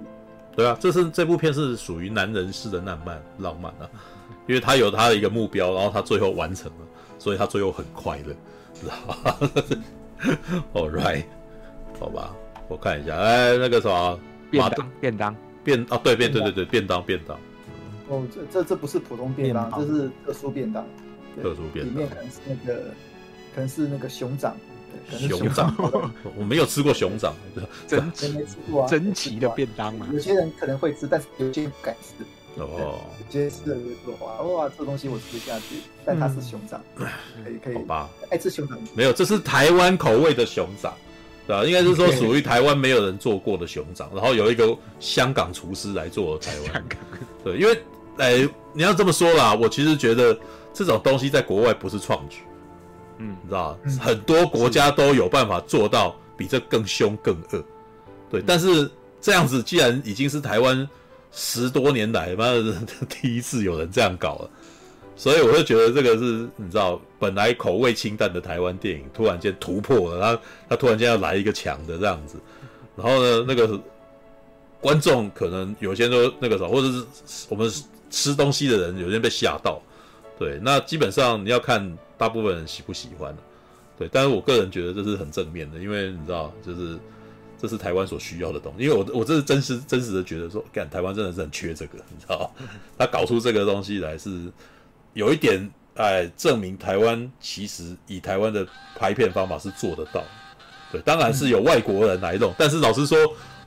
[0.53, 3.89] 对啊，这是这部片是属于男人式的浪漫浪漫啊，
[4.47, 6.85] 因为他有他的一个目标，然后他最后完成了，
[7.17, 8.35] 所以他最后很快乐，
[8.73, 9.37] 知道吧
[10.73, 11.23] ？All right，
[11.97, 12.35] 好吧，
[12.67, 14.19] 我看一下，哎，那个什么，
[14.51, 17.37] 便当，便当，便啊，对，便对对对，便当便当。
[18.09, 20.85] 哦，这这这不是普通便当，这是特殊便当，
[21.41, 22.83] 特殊便当，里面可能是那个，
[23.55, 24.53] 可能是那个熊掌。
[25.17, 25.75] 熊掌，
[26.37, 27.33] 我没有吃过熊掌，
[27.87, 28.03] 珍
[28.33, 30.07] 没吃过啊，珍奇的便当嘛。
[30.11, 32.23] 有些人可能会吃，但是有些人不敢吃。
[32.57, 37.75] 哦，有些吃的人说哇哇，这东西我吃不下去，但它是熊掌，可以可以。
[37.75, 38.77] 好吧，爱吃熊掌。
[38.93, 40.93] 没有，这是台湾口味的熊掌，
[41.47, 41.63] 对吧？
[41.63, 46.85] 应该是说属于台湾没有人做过的熊掌，然后有一个香港厨师来做台湾。
[47.41, 47.81] 对，因为
[48.17, 50.37] 哎，你要这么说啦，我其实觉得
[50.73, 52.39] 这种东西在国外不是创举。
[53.21, 57.63] 嗯，你知道很多国家都有办法做到比这更凶更恶，
[58.31, 58.43] 对。
[58.45, 58.89] 但是
[59.21, 60.89] 这样子既然已经是台湾
[61.31, 62.75] 十多年来妈的
[63.07, 64.49] 第一次有人这样搞了，
[65.15, 72.37] 所以我就觉得这个是你知道，本来口味清淡的台湾电影，突然间突破了，他他突然间要来一个强的这样子，
[72.95, 73.79] 然后呢，那个
[74.79, 77.05] 观众可能有些都那个什么，或者是
[77.49, 77.71] 我们
[78.09, 79.79] 吃东西的人有些被吓到，
[80.39, 83.35] 对，那基本上你要看大部分人喜不喜欢，
[83.97, 86.99] 对，但是我个人觉得这是很正面的，因为你知道，就是。
[87.61, 92.51] 这是台湾所需要的东西，因为我我这是真实真实的觉得说，干台湾真的是很缺这个， 你知道
[92.97, 94.51] 他搞出这个东西来是
[95.13, 98.65] 有一点哎，证明台湾其实以台湾的
[98.95, 100.23] 拍片方法是做得到。
[100.91, 103.15] 对，当然是有外国人来弄，但是老实说，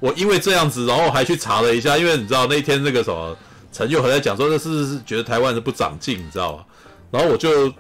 [0.01, 3.36] 我因为这样子，然后还去查了一下，因为你知道那天那个什么
[3.70, 6.64] 陈又和在讲说，这是觉得台湾是不长进，你知道吗？
[7.12, 7.72] 然后我就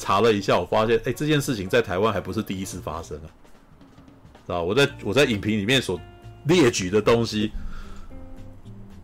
[0.00, 3.28] 查了一下，我发现哎，这件事情在台湾还不是第一次发生啊。
[4.56, 4.60] 啊！
[4.60, 6.00] 我在我在影评里面所
[6.46, 7.52] 列举的东西，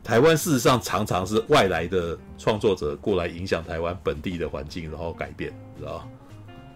[0.03, 6.09] 台湾事实上常常是外来的创作者过来影响台湾本地的环境，然后改变，知道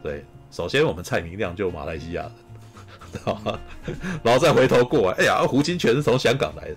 [0.05, 2.32] 对，首先我们蔡明亮就马来西亚人，
[3.12, 3.59] 知道吗？
[4.22, 6.76] 然后再回头过来，哎呀，胡金銓是从香港来的，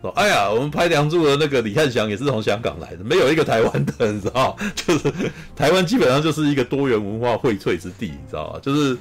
[0.00, 5.12] 说，哎呀，我们拍《梁祝》的那个李汉祥也是从香港来的，没有一个台湾的， 你知道就是
[5.54, 8.60] 台湾基本上就是一个多元文化荟萃之地，你知道吗？
[8.60, 8.96] 就是。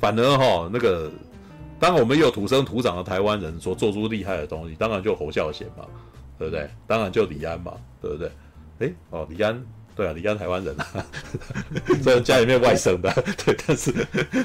[0.00, 1.10] 反而哈，那个，
[1.78, 5.84] 当我们有土生土长的台湾人所做出厉害的东西，当然就侯孝贤嘛，
[6.38, 6.66] 对不对？
[6.86, 8.32] 当然就李安嘛，对不对？
[8.78, 9.62] 哎，哦，李安，
[10.00, 10.86] 对啊，李安台湾人啊，
[12.02, 13.12] 虽然家里面外省的，
[13.44, 13.92] 对，但是，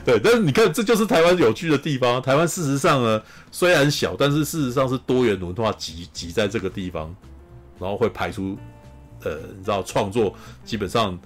[0.03, 2.21] 对，但是你看，这就是台湾有趣的地方。
[2.21, 3.23] 台湾事实上呢，
[3.53, 7.15] 虽然小，但是事实上是多元文化集集在这个地方，
[7.79, 8.57] 然后会排出，
[9.23, 11.17] 呃，你知道，创作基本上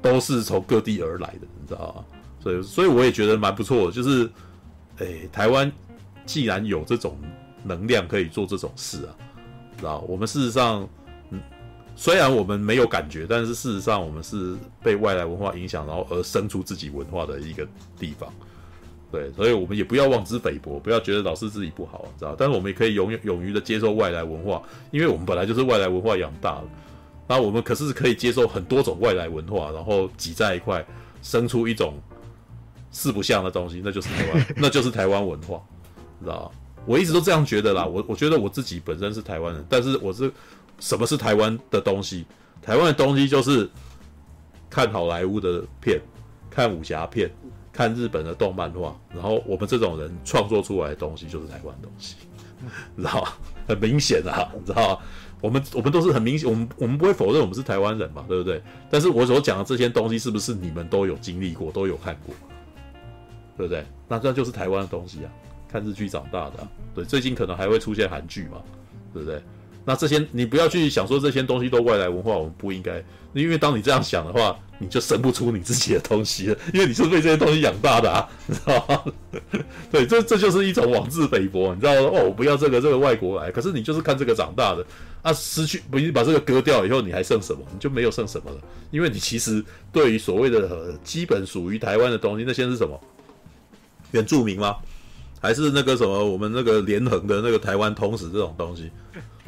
[0.00, 2.04] 都是从各地而来的，你知道吗？
[2.40, 4.30] 所以，所以我也觉得蛮不错的，就是，
[4.98, 5.72] 诶、台湾
[6.24, 7.18] 既然有这种
[7.64, 9.10] 能量可以做这种事啊，
[9.78, 9.98] 知道？
[10.06, 10.88] 我们事实上，
[11.98, 14.54] 虽然我们没有感觉，但是事实上我们是
[14.84, 17.66] 被外来文化影响，然后而生出自己文化的一个
[17.98, 18.32] 地方。
[19.10, 22.36] 对，所以我们也不要妄自菲薄，不要觉得老是自己不好，知道？
[22.38, 24.62] 但是我们也可以勇勇于的接受外来文化，
[24.92, 26.64] 因为我们本来就是外来文化养大的。
[27.26, 30.86] 那我们可是可以接受很多种外来文化，然后挤在一块，
[31.20, 31.94] 生出一种。
[32.90, 35.62] 四不像的东西，那就是台湾， 那就是台湾文化，
[36.22, 36.50] 知道？
[36.86, 37.84] 我一直都这样觉得啦。
[37.84, 40.32] 我我觉得我自己本身是台湾人，但是我是
[40.80, 42.24] 什么是台湾的东西？
[42.62, 43.68] 台湾的东西就是
[44.68, 46.00] 看好莱坞的片，
[46.50, 47.30] 看武侠片，
[47.72, 52.16] 看日本的动漫画，然后我们这种人创作出来的东西就是台湾东西，
[52.96, 53.26] 知道？
[53.66, 55.00] 很明显啊， 你知道？
[55.40, 58.60] 我们我们都是很明显，我们我们不会否认我们是台湾人嘛，对不对？
[58.90, 62.34] 但是我所讲的这些东西，是不是你们都有经历过，都有看过？
[63.56, 63.84] 对不对？
[64.08, 65.30] 那这就是台湾的东西啊，
[65.70, 66.66] 看日剧长大的。
[66.94, 68.58] 对，最近可能还会出现韩剧嘛，
[69.12, 69.40] 对不对？
[69.88, 73.02] 那这些你不要去想说这些东西都外来文化，我们不应该，
[73.32, 79.02] 因为当你这样想的话，你就生不出你自己的东西了，因为你是被这些东西养大的啊，你知道吗？
[79.90, 82.10] 对，这这就是一种妄自菲薄，你知道吗？
[82.12, 84.84] 哦，我不要这个这个外国来，可是你就是看这个长大的
[85.22, 87.62] 啊，失去不你把这个割掉以后，你还剩什么？
[87.72, 88.58] 你就没有剩什么了，
[88.90, 93.00] 因为你其实对于所谓的、呃、基本属于台湾的东西，那些是什么？
[94.10, 94.76] 原住民吗？
[95.40, 98.90] 还是那个什么，我们那个连横的那个台湾通史这种东西？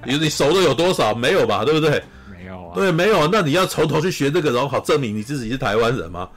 [0.05, 1.15] 你你熟的有多少？
[1.15, 1.65] 没有吧？
[1.65, 2.03] 对不对？
[2.31, 2.75] 没有啊。
[2.75, 3.29] 对，没有。
[3.29, 6.29] 那你要从头去学这个，然后好证明你自己是台湾人吗？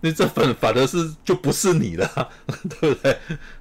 [0.00, 2.28] 那这反反而是就不是你的，
[2.80, 3.16] 对不对？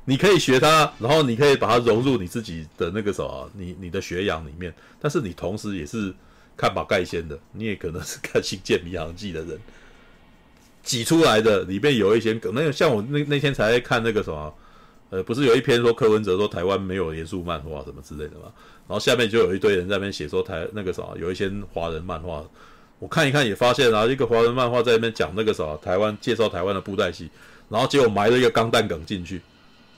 [0.05, 4.73] 你可以学它，然后你可以把它融入你自己的那个什么，你你的学养里面。
[5.01, 6.13] 但是你同时也是
[6.55, 9.59] 看宝盖先的，你也可能是看《星舰迷航记》的人。
[10.83, 14.53] 挤出来的里面有一些梗，那个像我那那天才看那个什么，
[15.09, 18.51] 呃，不是有一篇说柯文哲说台湾没有严肃漫画什么之类的嘛，
[18.87, 22.43] 然后下面就有一堆人在那边写说台那个啥有一些华人漫画，
[22.99, 27.29] 我看一看也发现啊，一个华人漫画在那边讲那个啥台湾介绍台湾的布袋戏，
[27.69, 29.41] 然后结果埋了一个钢弹梗进去，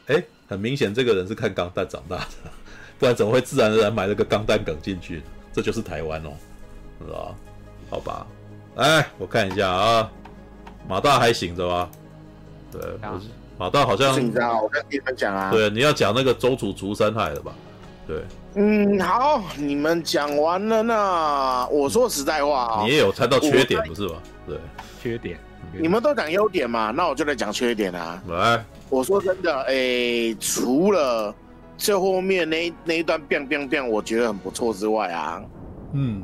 [0.07, 2.51] 诶，很明显这个人是看钢弹长大的，
[2.99, 5.21] 不然怎么会自然而然埋了个钢弹梗进去？
[5.51, 6.29] 这就是台湾哦，
[7.03, 7.35] 是吧？
[7.89, 8.27] 好吧，
[8.75, 10.11] 哎，我看一下啊。
[10.87, 11.89] 马大还醒着吧？
[12.71, 12.81] 对，
[13.59, 14.41] 啊、马大好像醒着。
[14.61, 17.53] 我跟你们讲啊，对，你要讲那个周楚除三害的吧？
[18.07, 18.23] 对，
[18.55, 24.15] 嗯，好，你们讲完了那我说实在话啊，你也有猜到缺点不是吧？
[24.47, 24.57] 对，
[25.03, 25.37] 缺点，
[25.77, 28.23] 你们都讲优点嘛，那我就来讲缺点啊。
[28.29, 31.35] 来，我说真的，哎、欸，除了
[31.77, 35.43] 最后面那那一段变变变，我觉得很不错之外啊，
[35.93, 36.23] 嗯。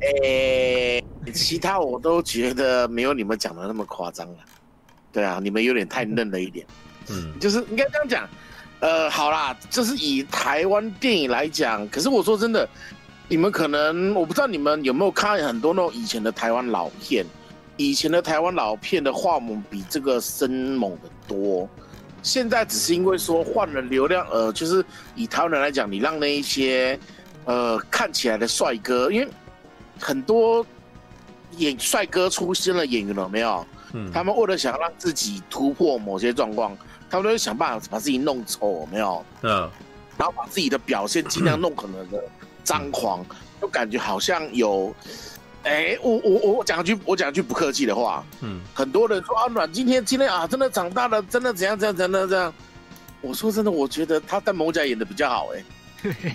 [0.00, 4.36] 诶、欸，其他我都觉得没有你们讲的那么夸张了。
[5.12, 6.66] 对啊，你们有点太嫩了一点。
[7.10, 8.28] 嗯，就是应该这样讲。
[8.80, 12.68] 呃，好啦，就是以台湾电影来讲，可是我说真的，
[13.26, 17.26] 你们可能我不知道你们有没有看很多那种以前的台湾老片，
[17.76, 21.68] 以前的台湾老片的画风比这个生猛的多。
[22.22, 24.84] 现在只是因为说换了流量，呃，就是
[25.16, 26.96] 以台湾人来讲，你让那一些
[27.46, 29.28] 呃看起来的帅哥，因为
[29.98, 30.64] 很多
[31.56, 33.66] 演帅哥出现了演员了没有？
[33.92, 36.76] 嗯，他们为了想让自己突破某些状况，
[37.10, 39.24] 他们都会想办法把自己弄丑，有没有？
[39.42, 39.70] 嗯，
[40.16, 42.22] 然后把自己的表现尽量弄可能的
[42.64, 43.24] 张狂，
[43.60, 44.94] 就感觉好像有。
[45.64, 52.54] 哎、欸，我我我讲句我讲句不客气的话，嗯，很多人说啊，阮今天今天啊，真的长大了，真的怎样怎样怎样怎样。
[53.20, 55.64] 我说真的，我觉得他在某甲演的比较好、欸，
[56.02, 56.34] 哎。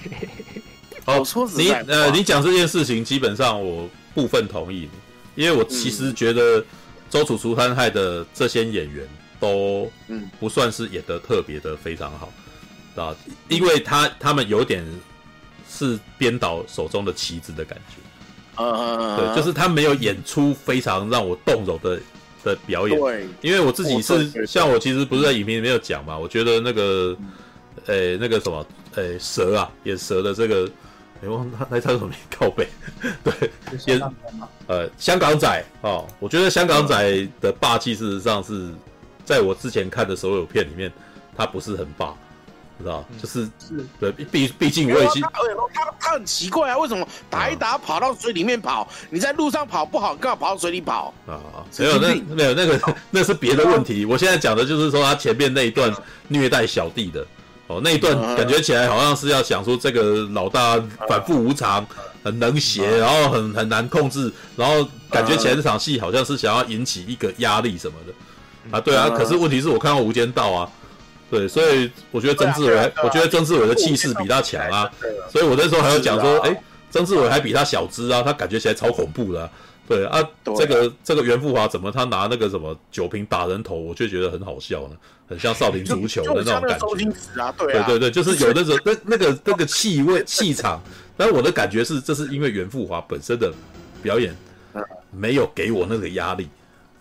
[1.06, 4.90] 哦，我说你呃，你讲这件事情，基本上我部分同意
[5.36, 6.64] 你，因为我其实觉得
[7.14, 9.08] 周楚除三害的这些演员
[9.40, 10.28] 都嗯。
[10.40, 12.34] 不算是演的特别的非常好，
[12.96, 14.84] 啊、嗯，因为他他们有点
[15.70, 17.98] 是编导手中的棋子的感觉。
[18.56, 22.00] 嗯，对，就是他没有演出非常让我动容的
[22.44, 23.00] 的表演。
[23.00, 27.16] 对，因为我自己是像我其实不是在影评里面有讲嘛，我觉得那个，
[27.86, 28.66] 诶，那个什么，
[28.96, 30.68] 诶，蛇啊，演蛇的这个，
[31.24, 32.18] 哎，忘他他叫什么名？
[32.30, 32.68] 靠北，
[33.24, 33.52] 对，
[33.86, 34.02] 也
[34.68, 38.70] 呃香港仔哦，我觉得香港仔的霸气事实上是
[39.24, 40.92] 在我之前看的所有片里面，
[41.38, 42.14] 他不是很霸。
[42.80, 45.30] 知道，就是是对，毕毕竟我已经，他
[45.72, 48.90] 他他很奇怪啊，为什么打一打跑到水里面跑？
[49.12, 51.40] 你在路上跑不好，干嘛跑到水里跑啊？
[51.78, 54.06] 没有那没有那个那是别的问题。
[54.06, 55.94] 我现在讲的就是说他前面那一段
[56.28, 57.26] 虐待小弟的
[57.68, 61.86] 哦，那一段感觉起来好像是要想说这个老大反复无常，
[62.24, 68.14] 很能写，然后很很难控制，然后感觉起来这场戏好像是想要引起一个压力什么的。
[68.78, 68.80] 啊？
[68.82, 70.70] 对啊，可是问题是我看到《无间道》啊。
[71.32, 74.88] 对，所以我觉得曾志伟，我觉得曾志伟的气势比他强啊，
[75.32, 76.56] 所以我那时候还要讲说，哎、啊，
[76.92, 79.50] 曾志伟还比他小只啊，他感觉起来超恐怖的、啊。
[79.88, 80.24] 对啊，
[80.56, 84.96] 这个这个袁富华怎么他拿那个什么酒瓶打人头，我却觉得很好笑呢，
[85.34, 86.86] 很像少林足球的那种感觉。
[87.42, 87.86] 啊对，啊。
[87.88, 90.82] 对对对，就是有那种那那个那个气味 气场，
[91.18, 93.52] 但我的感觉是，这是因为袁富华本身的
[94.02, 94.36] 表演
[95.12, 96.48] 没有给我那个压力。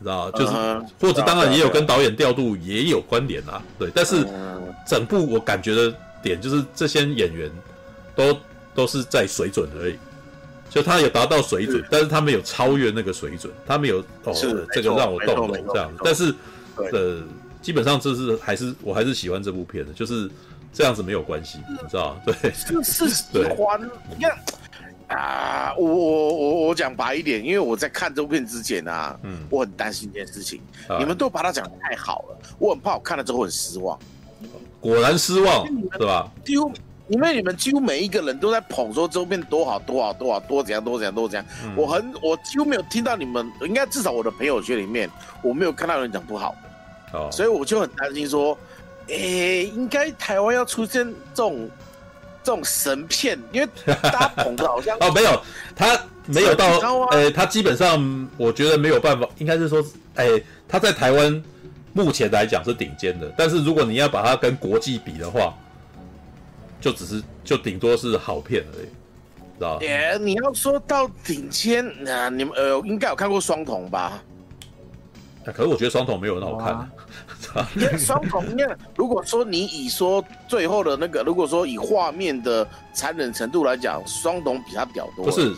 [0.01, 0.53] 知道，就是
[1.01, 3.89] 或者当然也有跟导演调度也有关联啊，对。
[3.95, 4.27] 但是
[4.85, 7.49] 整部我感觉的点就是这些演员
[8.17, 8.37] 都
[8.75, 9.97] 都是在水准而已，
[10.69, 14.35] 就他有达到水准，但是他没有超越那个水准，他没有哦，
[14.73, 15.93] 这个让我动容这样。
[16.03, 16.35] 但是
[16.75, 17.23] 呃，
[17.63, 20.31] 基本上这是还是我还是喜欢这部片的，就是
[20.73, 22.35] 这样子没有关系，你知道对，
[22.69, 23.25] 就是喜
[23.57, 23.81] 欢，
[24.11, 24.37] 你看。
[25.09, 30.59] 啊，我我我我讲白一点，因为我在看这部片之前啊，嗯，我很担心一件事情，
[30.89, 33.99] 啊、你们都把它讲的太好了，我很怕我看了之后很失望。
[34.81, 36.33] 果然失望，是吧？
[36.43, 36.73] 几乎
[37.09, 45.11] 因为你们几乎每一个人都在捧说这部片多好多好多好多怎样多怎样多怎样，嗯、我很我几乎没有听到你们，应该至少我的朋友圈里面
[45.43, 46.71] 我没有看到有人讲不好的，
[47.13, 48.59] 哦，所以我就很担心说，
[49.09, 51.69] 诶、欸，应该台湾要出现这种。
[52.45, 55.41] 这种神片，因为大家捧的好像 哦，没有，
[55.77, 56.67] 他没有到，
[57.13, 59.81] 呃、欸，他基本上我觉得没有办法，应该是说，
[60.17, 61.41] 哎、欸，他在台湾
[61.93, 65.55] 目前来讲是顶尖的，但是如果你要把它跟国际比的话，
[66.81, 68.87] 就只是就顶多是好片而已，
[69.57, 69.87] 知道吧？
[69.87, 74.21] 欸，你要说到顶尖，那你们呃应该有看过双瞳吧？
[75.51, 76.89] 可是我觉得双瞳没有很好看。
[77.75, 85.25] 因为双瞳，因为如果说你以说最后的那个，如果说以画面的残忍程度来讲，双瞳比他屌多。
[85.25, 85.53] 不是，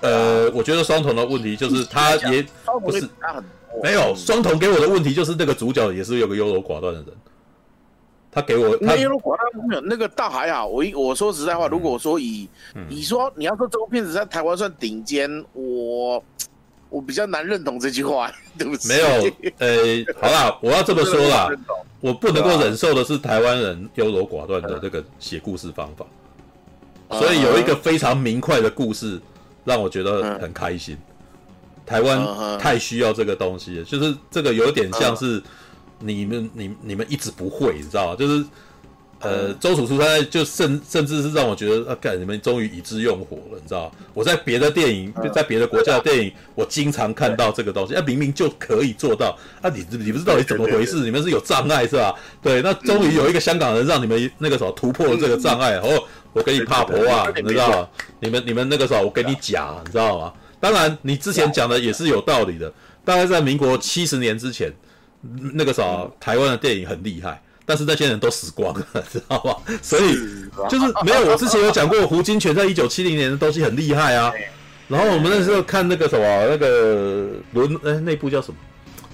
[0.00, 2.44] 呃，我觉得双瞳的问题就是他也
[2.82, 3.44] 不是他很
[3.82, 7.06] 没有双瞳给我的问题就是那个主角也是有个优柔寡断的人。
[8.32, 10.66] 他给我他优柔寡断没有那个倒还好。
[10.66, 12.48] 我我说实在话，如果说以
[12.88, 16.24] 你说你要说这部片子在台湾算顶尖，我。
[16.90, 18.88] 我比较难认同这句话， 对不起。
[18.88, 19.06] 没有，
[19.58, 21.48] 呃、欸， 好啦，我要这么说啦，
[22.00, 26.04] 我不能够忍受的是台湾人优柔寡断的这个写故事方法，
[27.18, 29.18] 所以有一个非常明快的故事
[29.64, 30.98] 让我觉得很开心。
[31.86, 35.42] 台湾太需要这个东西了，就是这个有点像是
[35.98, 38.16] 你们、你、你们一直不会，你知道吗？
[38.16, 38.44] 就是。
[39.20, 43.92] 呃，周楚除三害就甚甚至是让我觉得，啊，干你们终于以之用火了，你知道吗？
[44.14, 50.96] 我在别的电影，在别的国家的电影，我经常看到这个东西，啊，明明就可以做到，啊，你你不知道你怎么回事？
[51.00, 52.14] 你们是有障碍是吧？
[52.42, 56.02] 对，那终于有一个香港人让你们那个什么突破了这个障碍，哦，
[56.32, 57.88] 我给你怕婆啊，你知道吗？
[58.20, 60.32] 你们你们那个时候我给你假，你知道吗？
[60.60, 62.72] 当然，你之前讲的也是有道理的。
[63.02, 64.70] 大概在民国七十年之前，
[65.54, 67.42] 那个时候台湾的电影很厉害。
[67.70, 69.56] 但是那些人都死光了， 知道吧？
[69.80, 70.16] 所以
[70.68, 71.30] 就是没有。
[71.30, 74.32] 我之前有讲过，胡金铨在一九七零年的东西很厉害啊。
[74.88, 78.56] 然后我们那时候看那个什么，那个轮哎，那部叫什么？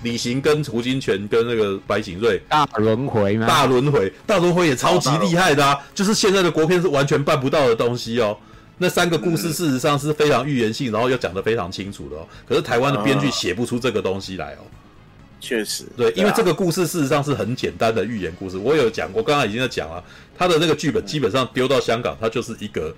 [0.02, 3.46] 李行跟胡金铨跟那个白景瑞大轮回吗？
[3.46, 5.78] 大轮回，大轮回也超级厉害的啊！
[5.94, 8.34] 就是现在的国片是完全办不到的东西哦。
[8.78, 12.26] 那三个故事事实上是非常预言性，然后又讲得非常清楚的哦。
[12.48, 14.64] 可是台湾的编剧写不出这个东西来哦。
[15.38, 18.56] 确实，对，因为这个故事事实上是很简单的寓言故事。
[18.56, 20.02] 我有讲过，刚刚已经在讲了，
[20.36, 22.94] 他的那个剧本基本上丢到香港，它就是一个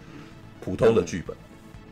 [0.60, 1.36] 普通的剧本，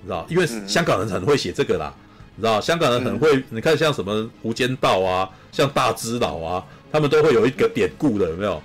[0.01, 0.25] 你知道？
[0.31, 1.93] 因为香港人很会写这个啦，
[2.37, 2.61] 你知道？
[2.61, 8.63] 香港人很会，你看像什么《无间道》啊，像《大只佬》啊，他们都会有一个典故的，有没有？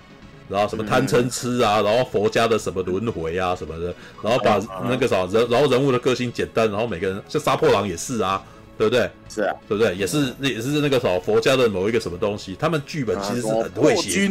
[0.47, 8.43] 然后什么贪嗔痴啊，然后佛家的什么轮回啊什么的，然后把那个啥人，然后人物的个性简单，然后每个人像杀破狼也是啊，
[8.77, 9.09] 对不对？
[9.29, 9.95] 是啊，对不对？
[9.95, 14.27] 也是那也是那个什么佛家的某一个什么东西，他们剧本其实是很会写，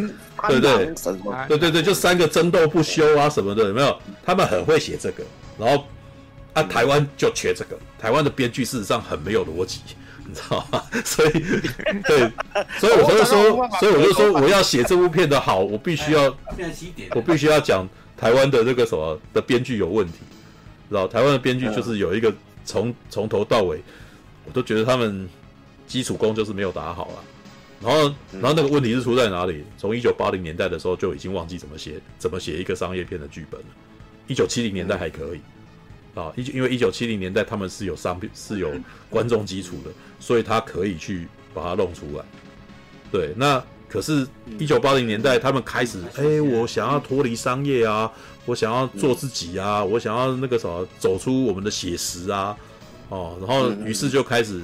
[0.49, 0.95] 对对
[1.49, 3.97] 对对对，就三个争斗不休啊什么的，有没有？
[4.25, 5.23] 他们很会写这个，
[5.59, 5.85] 然后
[6.53, 9.81] 啊，台湾就缺这个，台湾的编剧事实上很没有逻辑。
[10.31, 10.81] 你知道吗？
[11.05, 11.31] 所以，
[12.07, 12.31] 对，
[12.79, 16.33] 所以我就说，所以我就说，我要写这部片的好，我必须要，
[17.17, 20.19] 我必须要讲台湾的这个什么的编剧有问题，
[20.89, 21.09] 知道？
[21.09, 22.33] 台湾的编剧就是有一个
[22.65, 23.83] 从从头到尾，
[24.51, 25.29] 我都觉得他们
[25.87, 27.25] 基础功就是没有打好了。
[27.81, 29.65] 然后，然后那个问题是出在哪里？
[29.79, 33.67] 从一九八零年代的时候就已经忘记怎么写，怎么写一个商业片的剧本了。
[34.27, 35.41] 一九七零年代还可以。
[36.15, 38.73] 啊，一九因为一九七零年代他们是有商品 是有
[39.09, 42.25] 观众基础的，所以他可以去把它弄出来。
[43.13, 44.27] 对，那可是，
[44.59, 48.11] 一九八零年代他们开始，哎、欸，我想要脱离商业啊，
[48.45, 52.57] 我想要做自己啊，我想要那个什么，走出我们的写实啊，
[53.11, 54.63] 哦，然后于是就开始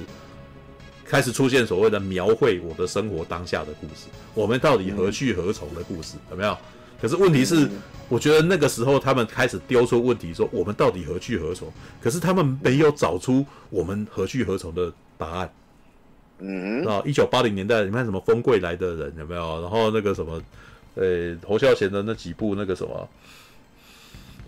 [1.05, 6.57] 开始出现所谓的描绘我的生活当下的故事，我们到底何去何从的故事，有没有？
[6.99, 7.69] 可是问题是，
[8.09, 11.71] 我觉得那个时候他们开始丢出问题，说我们到底何去何从？
[12.01, 15.53] 可是他们没有找出我们何去何从的答案。
[16.39, 19.61] 嗯，啊，一九八零年代，你看什么《风柜来的人》有没有？
[19.61, 20.41] 然后那个什么，
[20.95, 23.09] 呃，侯孝贤的那几部那个什么，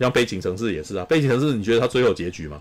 [0.00, 2.60] 像《背景城市》也是啊，《背景城市》你觉得他最后结局吗？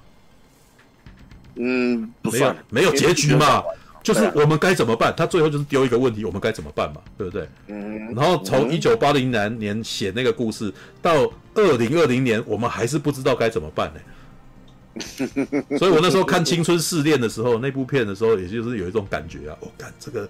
[1.56, 3.64] 嗯，不没有，没有结局嘛。
[4.02, 5.14] 就是我们该怎么办？
[5.16, 7.02] 他最后就是丢一个问题，我们该怎么办嘛？
[7.18, 7.48] 对不对？
[7.68, 8.14] 嗯。
[8.16, 14.00] 然后从一九八零年年写那个故事到二零二零年，我们还是不知道该怎么办呢。
[15.78, 20.28] 所以我那时候看《青春试炼》的时候，那部片的时候，也就是有一种感觉啊，我、哦、干这个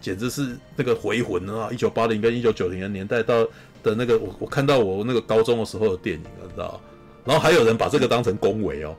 [0.00, 1.68] 简直是那个回魂啊！
[1.72, 3.44] 一九八零跟一九九零的年代到
[3.82, 6.80] 的那个，我我看到我那个高中的时候的电影，你知道？
[7.24, 8.96] 然后还有人把这个当成恭维哦，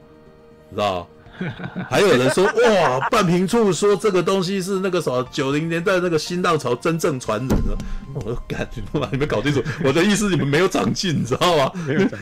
[0.69, 1.07] 你知道？
[1.89, 7.77] 还有人说哇，半瓶醋说这个东西是那个什么九零年代那个新浪潮真正传人了。
[8.13, 11.71] 我说干，我把你们搞清楚 我的意思，你们没有长进，你知道吗？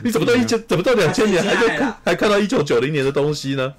[0.04, 3.72] 你怎么到一九，怎么到两千年 还在还看到一九九零年的东西呢？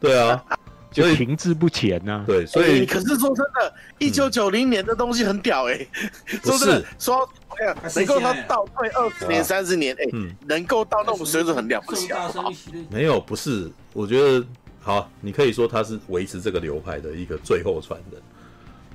[0.00, 0.42] 对啊，
[0.90, 2.24] 就停滞不前呢、啊。
[2.26, 5.88] 对，所以、欸、可是说真的，一九九零年的东西很屌哎、欸，
[6.42, 7.28] 不是说
[7.94, 10.10] 能够他倒退二十年、三十年，哎、欸，
[10.46, 12.30] 能够到那种水准很了不起啊。
[12.90, 14.44] 没有，不是，我觉得。
[14.80, 18.20] 好，你可以说他是维持这个流派的一个最后传人，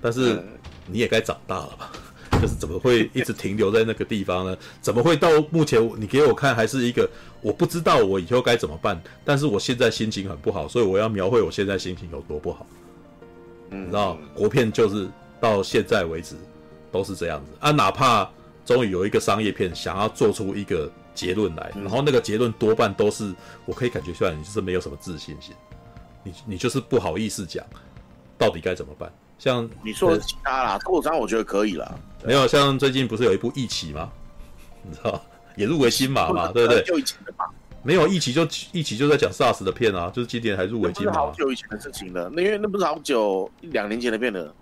[0.01, 0.43] 但是
[0.87, 1.91] 你也该长大了吧？
[2.41, 4.57] 就是怎么会一直停留在那个地方呢？
[4.81, 7.09] 怎么会到目前你给我看还是一个
[7.39, 8.99] 我不知道我以后该怎么办？
[9.23, 12.65] 但是我现在心情很不好，所以我要描绘我现在心情有多不好。
[13.69, 15.07] 你知道，国片就是
[15.39, 16.35] 到现在为止
[16.91, 18.29] 都是这样子啊，哪怕
[18.65, 23.33] 终于有一个商业片想要做出一个结论来，然后那个结论多半都是
[23.65, 25.55] 我可以感觉出来，你就是没有什么自信心。
[26.26, 27.64] 你你就是不好意思讲，
[28.38, 29.10] 到底该怎么办？
[29.38, 31.93] 像你说的其他啦，扩张我觉得可以啦。
[32.23, 34.10] 没有，像最近不是有一部《一起》吗？
[34.81, 35.22] 你知道，
[35.56, 36.84] 也入围新马嘛，对不对？
[36.84, 37.45] 就以前的嘛。
[37.84, 41.14] 没有，一起就一起就在讲 SARS 的片啊，就是今年还入围金马。
[41.14, 44.53] 好久以前的事情了，那因为那不是好久一两年前的片了。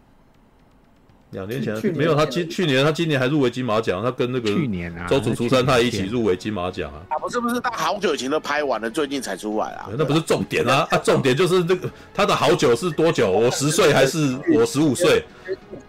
[1.34, 7.02] 两年前没有他今去年他今年还入围金马奖，他跟那个去年啊周楚除三他一起入围金马奖啊。
[7.10, 9.90] 啊不是不是，他好久以前都拍完了，最近才出来啊。
[9.98, 13.30] 那不是重点啊啊，重点就是那个他的好久是多久？
[13.30, 15.26] 我十岁还是我十五岁？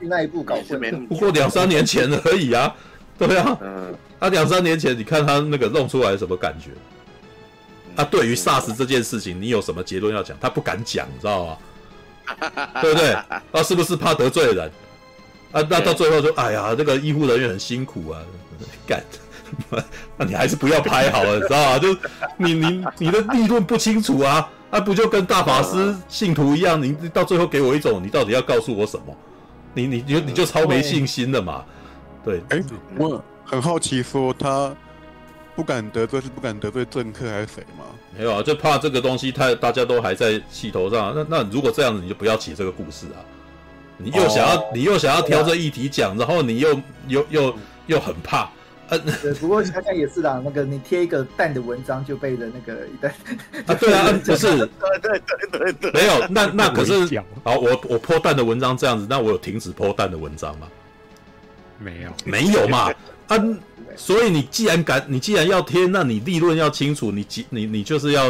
[0.00, 0.90] 那一部搞错没？
[0.90, 2.74] 不过两三年前而已啊，
[3.18, 3.56] 对啊。
[3.60, 3.94] 嗯。
[4.18, 6.70] 他两三年前，你看他那个弄出来什么感觉？
[7.94, 10.34] 他对于 SARS 这件事情，你有什么结论要讲？
[10.40, 11.56] 他不敢讲，你知道吗？
[12.80, 13.14] 对不对？
[13.52, 14.70] 他是不是怕得罪人？
[15.54, 18.20] 啊，那到最后就，哎呀，这个医护人员很辛苦啊，
[18.86, 19.02] 干，
[20.18, 21.78] 那你还是不要拍好了，你知道吗？
[21.80, 21.96] 就
[22.36, 26.82] 你你你的立论不清楚啊，那、啊、不就跟大法师信徒一样？
[26.82, 29.16] 你到最后给我一种，你到底要告诉我什么？
[29.72, 31.64] 你你就你就超没信心的嘛，
[32.24, 32.64] 对，哎、欸，
[32.96, 34.74] 我很好奇，说他
[35.54, 37.84] 不敢得罪是不敢得罪政客还是谁吗？
[38.16, 41.12] 没有啊，就怕这个东西太大家都还在气头上。
[41.14, 43.18] 那那如果这样子，你就不要起这个故事啊。
[43.98, 48.50] 你又想要，哦、你又想要挑这议题讲，啊、然后你又又又又很怕。
[48.88, 53.14] 呃，对，不过想想也是啦，那个你贴一个蛋的文章就被人那个一蛋
[53.66, 54.68] 啊，对啊， 不是，对
[55.00, 57.06] 对对对对，没有，那 那可是
[57.42, 60.66] 好，我我泼蛋的文章这样子，那我有停止泼蛋的文章吗？
[61.78, 62.92] 没有，没有嘛，
[63.28, 63.36] 啊，
[63.96, 68.28] 所以你既然敢，你既然要贴，那你立论要清楚，你你你就是要，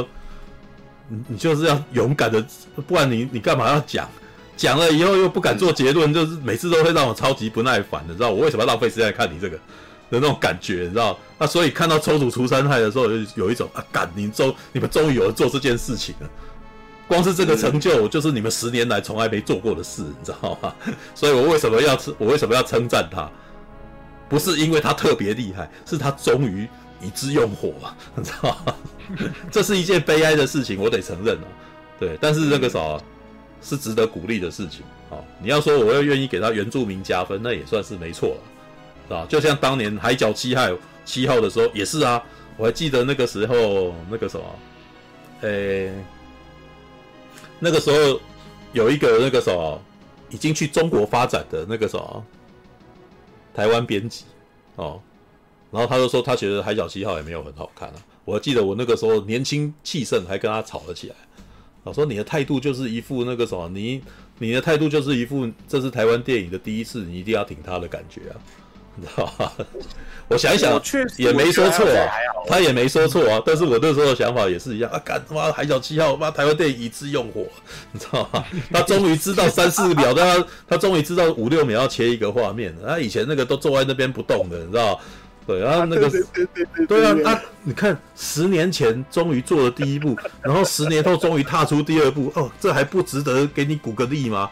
[1.08, 2.44] 你你就是要勇敢的，
[2.86, 4.08] 不然你你干嘛要讲？
[4.56, 9.58] 讲了以后又不敢做结论，就是每次都会让我超级不耐烦的，知道我为什么要浪费时间看你这个？
[10.10, 11.18] 的那种感觉，你知道？
[11.38, 16.28] 那所以看到抽组除三害的时候，有有一种啊，干你终你们终于有人做这件事情了。
[17.08, 20.74] 光是这个成就，就是你们十年来从来没做过的事，你知道吗？
[21.14, 23.28] 所以我为什么要我为什么要称赞他？
[24.28, 26.68] 不是因为他特别厉害，是他终于
[27.00, 27.72] 以之用火，
[28.14, 28.74] 你知道吗？
[29.50, 31.48] 这是一件悲哀的事情，我得承认啊。
[31.98, 32.78] 对，但是那个啥
[33.64, 35.18] 是值得鼓励的事情啊。
[35.40, 38.36] 你要说我要愿意给他原住民加分，那也算是没错
[39.08, 39.16] 了。
[39.16, 40.66] 啊，就像当年海角七号
[41.04, 42.22] 七号的时候也是啊，
[42.56, 44.46] 我还记得那个时候那个什么，
[45.42, 45.92] 呃、欸，
[47.58, 48.18] 那个时候
[48.72, 49.78] 有一个那个什么
[50.30, 52.24] 已经去中国发展的那个什么
[53.54, 54.24] 台湾编辑
[54.76, 54.98] 哦，
[55.70, 61.14] 然后他就说他觉得海角七号也没有很好看啊，我还记得我那个时候年轻气盛，还跟他吵了起来，
[61.84, 64.02] 我说你的态度就是一副那个什么，你
[64.38, 68.36] 你的态度就是一副这是台湾电影的第一次，你一定要挺他的感觉啊。
[68.96, 69.52] 你知道吧？
[70.28, 70.80] 我想一想，
[71.16, 72.06] 也没说错啊，
[72.46, 73.42] 他也没说错啊。
[73.44, 77.44] 但是我那时候的想法也是一样啊，干他妈海角七号，妈台湾电影一次用火，
[77.90, 78.44] 你知道吗？
[78.72, 82.72] 他终于知道三四秒，他他终于知道五六秒要切一个画面。
[82.86, 85.00] 他以前那个都坐在那边不动的，你知道？
[85.46, 86.10] 对，然后那个
[86.88, 94.50] 对啊，啊，你看十年前终于做了第一步，然后十年后终于踏出第二步，哦，这还不值得给你鼓个励吗？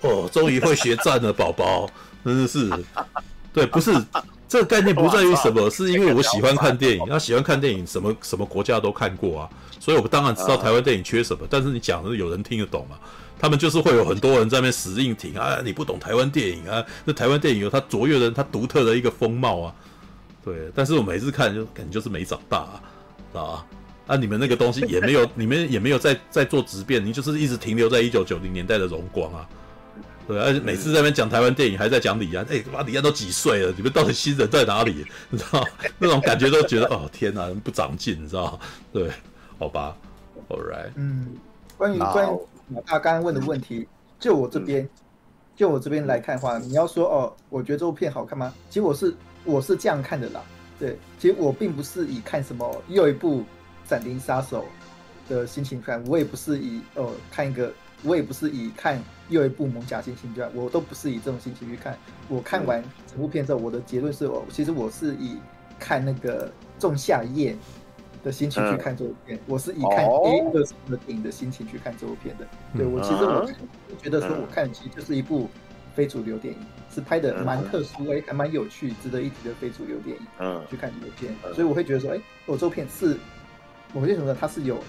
[0.00, 1.88] 哦，终于会学战了，宝宝，
[2.24, 2.70] 真的是。
[3.52, 3.92] 对，不是
[4.48, 11.46] 这个概念不在于什么，是因为我喜欢看电影，他喜欢看电影，什么什么国家都看过啊，所以我当然知道台湾电影缺什么。
[11.50, 12.96] 但是你讲的有人听得懂吗？
[13.38, 19.74] 他们就是会有很多人在那边死硬挺啊，你不懂台湾电影啊，那台湾电影有它卓越的、它独特的一个风貌啊。
[20.44, 22.82] 对，但是我每次看就感觉就是没长大啊，
[23.34, 23.66] 啊，
[24.06, 29.48] 啊，你们那个东西也没有， 你们也没有在在做质变，你就是一直停留在一九九零年代的荣光啊。
[30.26, 33.74] 对，而且每次在那边讲台湾电影，还在讲李安，哎，妈，李安都几岁了？
[33.76, 35.04] 你们到底新人在哪里？
[35.28, 35.66] 你知道
[35.98, 38.58] 那种感觉都觉得，哦，天哪，不长进，你知道
[38.92, 39.10] 对，
[39.58, 39.96] 好吧
[40.48, 40.90] ，All right。
[40.94, 41.34] 嗯，
[41.76, 42.38] 关于关于
[42.68, 43.88] 马大刚刚问的问题，
[44.20, 44.88] 就我这边，
[45.56, 48.54] 就我这边来看的话，你要说哦，我觉得这部片好看吗？
[48.68, 49.12] 其实我是
[49.44, 50.42] 我是这样看的啦。
[50.78, 53.40] 对，其实我并不是以看什么又一部
[53.88, 54.66] 《闪灵杀手》
[55.30, 57.72] 的心情看，我也不是以哦看一个。
[58.02, 58.98] 我也不是以看
[59.28, 61.98] 又一部《艋舺星星传》，我都不是以这种心情去看。
[62.30, 65.36] 我看完整部片之后，我的结论是我其实我是以
[65.78, 66.48] 看那个
[66.80, 67.52] 《仲夏夜》
[68.24, 69.38] 的心情去看这部片。
[69.46, 72.46] 我是以看 A 二的电影的心情去看这部片的。
[72.74, 73.46] 对，我其实我
[73.90, 75.46] 我觉得说，我看其实就是一部
[75.94, 76.60] 非主流电影，
[76.94, 80.22] 是拍的蛮特殊，哎，还蛮有趣、值得一提的非主流电影。
[80.38, 83.16] 嗯，去看这部片，所以我会觉得说，哎，我这部片是，
[83.92, 84.82] 我为什么它是有。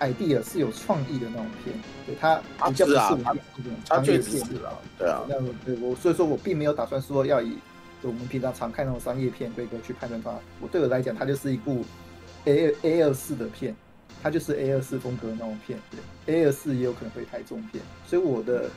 [0.00, 1.76] idea 是有创意的那种片，
[2.06, 2.36] 对它
[2.70, 4.42] 比较不是我们这种商业片，
[4.96, 7.58] 对啊，那对我所以说我并没有打算说要以
[8.00, 10.32] 我们平常常看那种商业片规格去判断它。
[10.58, 11.84] 我对我来讲，它就是一部
[12.46, 13.76] A A 二四的片，
[14.22, 15.78] 它就是 A 二四风格的那种片，
[16.24, 18.70] 对 A 二四也有可能会拍这种片，所以我的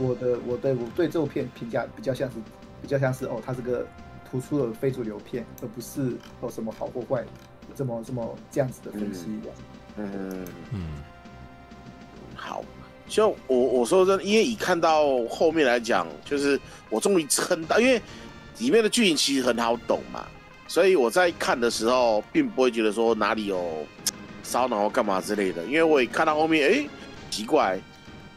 [0.00, 2.36] 我的我的我对这部片评价比较像是
[2.80, 3.86] 比较像是哦，它是个
[4.30, 7.24] 突出的非主流片，而不是哦什么好或坏
[7.74, 9.26] 这么这么这样子的分析。
[9.96, 10.80] 嗯嗯，
[12.34, 12.64] 好，
[13.06, 16.58] 就我我说真的，因为以看到后面来讲，就是
[16.88, 18.00] 我终于撑到，因为
[18.58, 20.24] 里面的剧情其实很好懂嘛，
[20.66, 23.84] 所以我在看的时候，并不会觉得说哪里有
[24.42, 26.88] 烧脑或干嘛之类的，因为我也看到后面，哎、欸，
[27.30, 27.80] 奇怪，哦、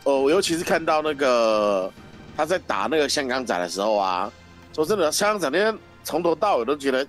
[0.04, 1.92] 呃，我尤其是看到那个
[2.36, 4.32] 他在打那个香港仔的时候啊，
[4.74, 7.08] 说真的，香港仔那边从头到尾都觉得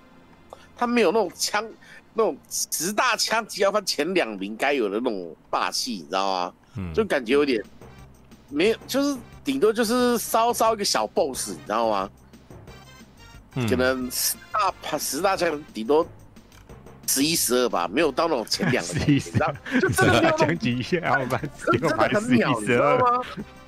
[0.76, 1.64] 他没有那种枪。
[2.16, 6.54] 那种十大枪击要分前两名该有的那种霸气，你知道吗？
[6.76, 7.60] 嗯，就感觉有点
[8.48, 12.10] 没有，就是顶多就是稍稍一个小 boss，你知道吗？
[13.56, 16.06] 嗯，可能十大十大枪顶多
[17.14, 19.52] 十一十二吧，没有到那种前两名， 你知道？
[19.80, 23.20] 就真的没有那种，真的很秒，你知道吗？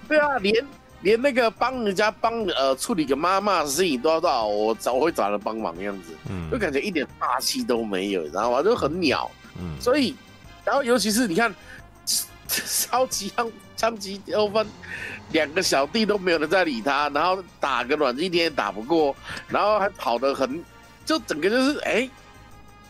[0.09, 0.67] 对啊，连
[1.03, 8.61] 连那个帮人家帮呃处理个妈妈的事情都要到我找我会找人帮忙的样子，嗯，就感觉一点霸气都没有，你知道吗？
[8.63, 10.17] 就很鸟，嗯，所以，
[10.65, 11.55] 然后尤其是你看，
[12.49, 14.67] 超级枪枪击纠纷，
[15.31, 19.15] 两个小弟都没有人在理他，然后打个软一天也打不过，
[19.47, 20.65] 然后还跑得很，
[21.05, 21.93] 就整个就是哎。
[21.93, 22.11] 欸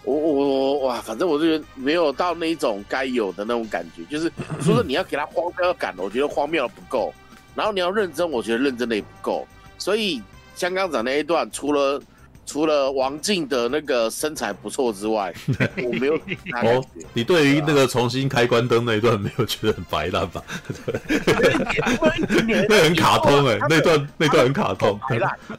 [0.06, 7.12] 我我我哇，反正我就觉得没有到那一种该有的那种感觉，就是所以说你要给他荒谬感，我觉得荒谬的不够，
[7.54, 9.46] 然后你要认真，我觉得认真的也不够，
[9.76, 10.22] 所以
[10.54, 12.00] 香港仔那一段除了。
[12.46, 15.34] 除了王静的那个身材不错之外，
[15.82, 16.14] 我没有。
[16.62, 16.82] 哦，
[17.12, 20.42] 你对于那个重新开关灯那一段没有觉得很白烂吧？
[22.68, 24.98] 那很卡通哎， 那段那段很卡通。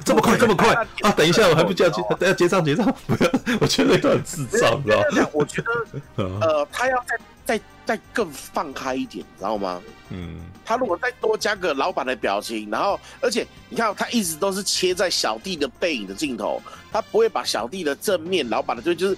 [0.05, 1.11] 这么快这么快啊！
[1.11, 2.85] 等一下，我还不叫结，等下结账结账。
[3.05, 5.30] 不要，我觉得那段很智障，知道吗？
[5.34, 9.81] 我觉得呃，他要再再再更放开一点，你知道吗？
[10.09, 10.41] 嗯。
[10.65, 16.61] 他如果再多加个老板的表情，然后而且你看，他一直都是切在小弟的背影的镜头，
[16.91, 19.17] 他不会把小弟的正面老板的就就是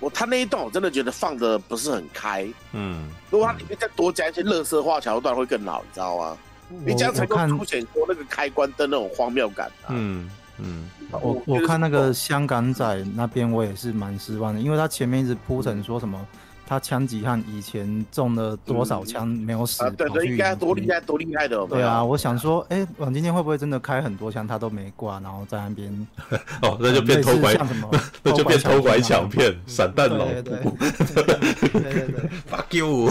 [0.00, 6.36] 我他那一段我真的觉得放的不是很开，嗯，如果他里面再多加一些乐色化桥段会更好，你知道吗？
[6.84, 9.90] 你这样才能凸显出那个开关灯那种荒谬感啊。
[9.90, 10.28] 嗯
[10.58, 16.26] 嗯，我我看那个香港仔那边我也是蛮失望的，因为他前面一直铺陈说什么。
[16.68, 19.90] 他枪击汉以前中了多少枪没有死？
[19.92, 21.66] 对对，应该多厉害，多厉害的。
[21.66, 26.06] 对啊，我想说，哎，阮经天会不会真的开很多枪，他都没挂，然后在那边？
[26.60, 27.54] 哦，那就变偷拐，
[28.22, 30.42] 那就变偷拐抢骗，散弹老对。
[30.42, 30.60] 对
[31.72, 33.10] 对对，fuck you！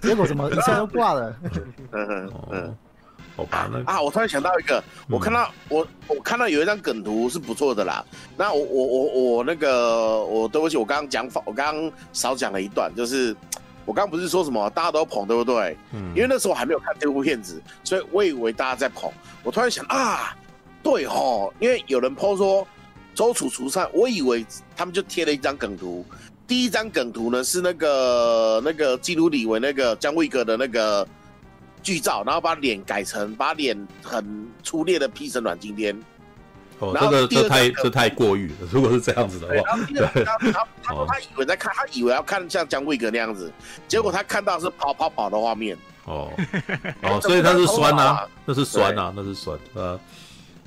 [0.00, 1.34] 结果怎么一下就挂了？
[1.90, 2.76] 嗯嗯。
[3.36, 8.04] 好吧，那啊，我突然想到一个，我看到、嗯、我我看到有一张梗图是不错的啦。
[8.36, 13.34] 那我我我我那个我对不起，我刚刚讲法，我刚刚少讲了一段，就是
[13.84, 15.76] 我刚刚不是说什么大家都捧，对不对？
[15.92, 16.12] 嗯。
[16.14, 19.10] 因为那时候我还没有看这部片子，所以我以为大家在捧。
[19.42, 20.36] 我突然想啊，
[20.80, 22.64] 对吼，因为有人 po 说
[23.16, 24.46] 周楚除三，我以为
[24.76, 26.06] 他们就贴了一张梗图。
[26.46, 31.04] 第一张梗图呢是那个那个基努里维那个姜维格的那个。
[31.84, 35.96] 剧照，然后把脸改成把脸很粗劣的 P 成阮经天。
[36.80, 38.54] 哦，这个这太这太过誉了。
[38.72, 39.78] 如果是这样子的话，
[40.24, 43.52] 他，他他他以为在看，他以为要看像姜维格那样子，
[43.86, 45.76] 结果他看到是跑跑跑的画面。
[46.06, 46.32] 哦
[47.02, 49.98] 哦，所以他是酸啊，那是酸啊，那是酸啊。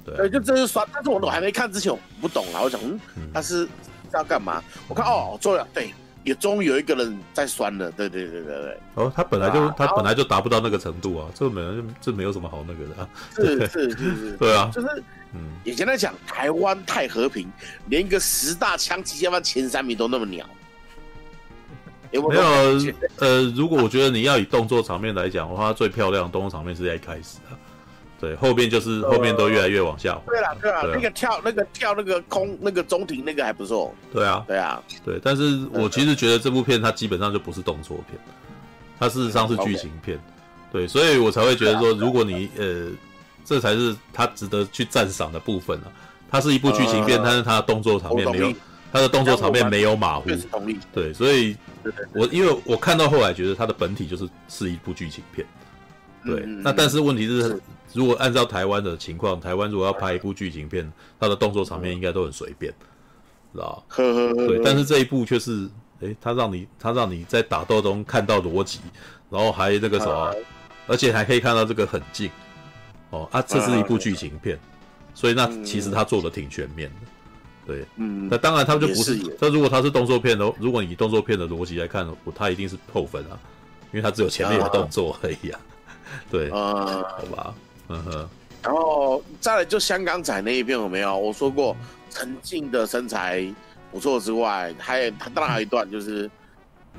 [0.06, 0.88] 对，就这是酸。
[0.94, 2.62] 但是我都还没看之前，我不懂啊。
[2.62, 2.80] 我想，
[3.18, 3.68] 嗯，他是
[4.14, 4.64] 要干嘛？
[4.88, 5.94] 我看哦，做了对。
[6.28, 8.78] 也终于有一个人在酸了，对对对对对。
[8.96, 13.10] 哦，他本来就、啊、他本来就达不到那个程度啊，这没就这没有什么好那个的啊。
[13.34, 14.88] 是是是是，对啊，就是
[15.34, 17.48] 嗯，以前在讲台湾太和平，
[17.86, 20.46] 连一个十大枪击下方前三名都那么鸟。
[22.12, 27.56] 有没有，没有呃，如果我觉得你要以动作场面来讲的话，最漂亮的动作场面是在一开始啊。
[28.20, 30.20] 对，后面就是后面都越来越往下。
[30.26, 33.94] 对了，对了，那个跳那个跳那个空那个中庭那个还不错。
[34.12, 35.20] 对啊，对啊，对。
[35.22, 38.20] 但是我其实觉得这部片它基本上就不是动作片，
[39.00, 40.20] 它事实上是剧情片。
[40.72, 42.88] 对，所以我才会觉得说，如果你呃，
[43.46, 45.92] 这才是它值得去赞赏的部分啊。
[46.32, 48.54] 它是一部剧情片，但是它的动作场面没有，
[48.92, 50.28] 它的动作场面没有马虎。
[50.92, 51.56] 对，所以
[52.16, 55.46] 我因为我看到后来觉得它的本体就是是一部剧情片。
[56.26, 57.62] 对，那但是问题是。
[57.94, 62.72] 如果按照台湾的情况，台湾如果要拍一部剧情片，它的动作场面应该都很随便，
[63.54, 63.96] 知道吧？
[64.36, 65.70] 对，但是这一部却是，
[66.02, 68.80] 诶、欸，他让你他让你在打斗中看到逻辑，
[69.30, 70.36] 然后还那个什么，
[70.86, 72.30] 而且还可以看到这个很近，
[73.10, 74.60] 哦啊，这是一部剧情片，
[75.16, 77.08] 所以那其实他做的挺全面的，
[77.66, 83.40] 对，嗯，那当然他就不是，那如果他是动作片的，如果你以动作片的逻辑来看，他一定是扣分啊，
[83.92, 85.60] 因为他只有前面的动作而已啊，
[86.30, 87.56] 对，啊，好吧。
[87.90, 88.30] 嗯哼，
[88.64, 91.18] 然后再来就香港仔那一边有没有？
[91.18, 91.76] 我说过
[92.10, 93.46] 陈静的身材
[93.92, 96.30] 不错之外，还有他当然还有一段就是，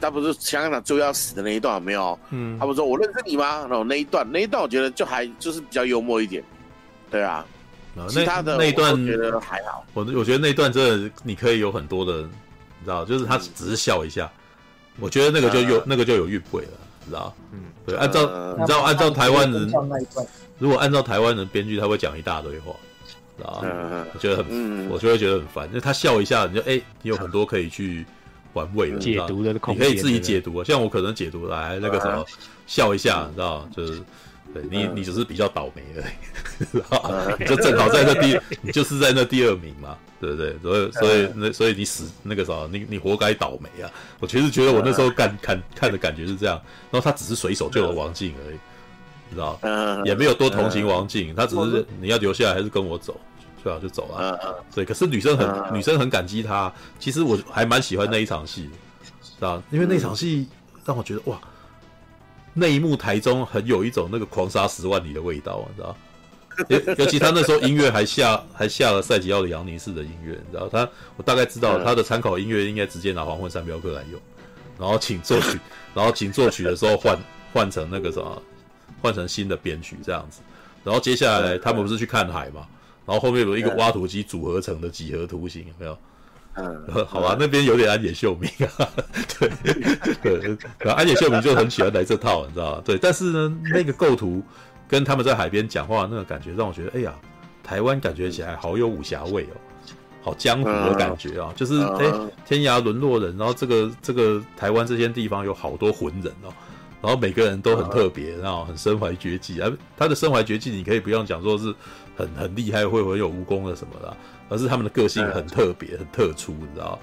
[0.01, 2.19] 他不是香港仔就要死的那一段有没有？
[2.31, 3.67] 嗯，他不是说我认识你吗？
[3.69, 6.43] 然后那一段那一段我觉得就还就是比较幽默一点，
[7.11, 7.45] 对啊，
[8.09, 9.85] 其他的那一段觉得还好。
[9.93, 14.31] 我我觉得那一段真的你可以有很多的，你知道，就是他只是笑一下，
[14.97, 16.71] 嗯、我觉得那个就有、嗯、那个就有韵味了，
[17.05, 17.35] 你知道？
[17.53, 19.71] 嗯，对，按照、嗯、你知道按照台湾人。
[20.59, 22.73] 如果按照台湾人编剧，他会讲一大堆话，
[23.45, 23.63] 啊，
[24.13, 25.67] 我觉得很，我就会觉得很烦。
[25.69, 28.05] 因为他笑一下，你就哎，你有很多可以去
[28.55, 30.63] 玩味的，解读的空间，你可以自己解读。
[30.65, 32.25] 像我可能解读来那个什么，
[32.67, 34.03] 笑一下，你知道，就是
[34.53, 36.03] 对你，你只是比较倒霉而
[37.41, 40.57] 已， 就正好在那第，你就是在那第二名嘛，对不对？
[40.61, 43.91] 所以，所以那所以你死那个啥，你你活该倒霉啊！
[44.19, 46.61] 我其实觉得我那时候看看看的感觉是这样，
[46.91, 48.57] 然后他只是随手救了王静而已。
[49.29, 49.59] 你知道？
[49.63, 53.19] 嗯，也没有多同情王静，他只是你要留下来还是跟我走，
[53.63, 54.39] 最好就走了。
[54.43, 58.71] 嗯对，可是女生很女生很感激他，其实我还蛮喜欢那一场戏，
[59.23, 59.63] 知道？
[59.71, 60.49] 因为那场戏
[60.85, 61.41] 让我觉得哇，
[62.55, 65.97] 那一幕台中很有一种那个狂杀十万里的味道，你知道？
[66.69, 70.69] 尤尤其他那时候音乐还下还下了赛吉奥的杨尼式的音乐，你知道？
[70.69, 74.21] 他我大概知道他的参考音乐应该直接拿黄昏三镖客来用，
[74.77, 75.61] 然后请作曲，
[75.95, 77.17] 然后请作曲的时候换
[77.53, 78.43] 换成那个什么，
[79.01, 80.41] 换成新的编曲这样子，
[80.85, 82.67] 然后接下来他们不是去看海嘛？
[83.07, 85.99] 然后后面有一个挖土机组合成的几何图形，有没有？
[86.55, 88.89] 嗯， 好吧，那边有点安野秀明啊，
[90.23, 92.83] 对对，安野秀明就很喜欢来这套，你知道吗？
[92.85, 94.43] 对，但是呢，那个构图。
[94.91, 97.15] 跟他们在海边讲话那个感觉，让我觉得，哎呀，
[97.63, 99.93] 台湾感觉起来好有武侠味哦，
[100.23, 102.11] 好江湖的感觉啊，就是哎，
[102.47, 106.49] 天涯沦落人，然后这个这个台湾这些地方有好多浑人哦，
[107.01, 111.75] 然后每个人都很特别，然后很身怀绝技，而他的身怀绝技，你可以不用讲说是
[112.17, 114.17] 很很厉害，会不会有武功的什么的，
[114.49, 116.99] 而是他们的个性很特别，很特殊，你知道？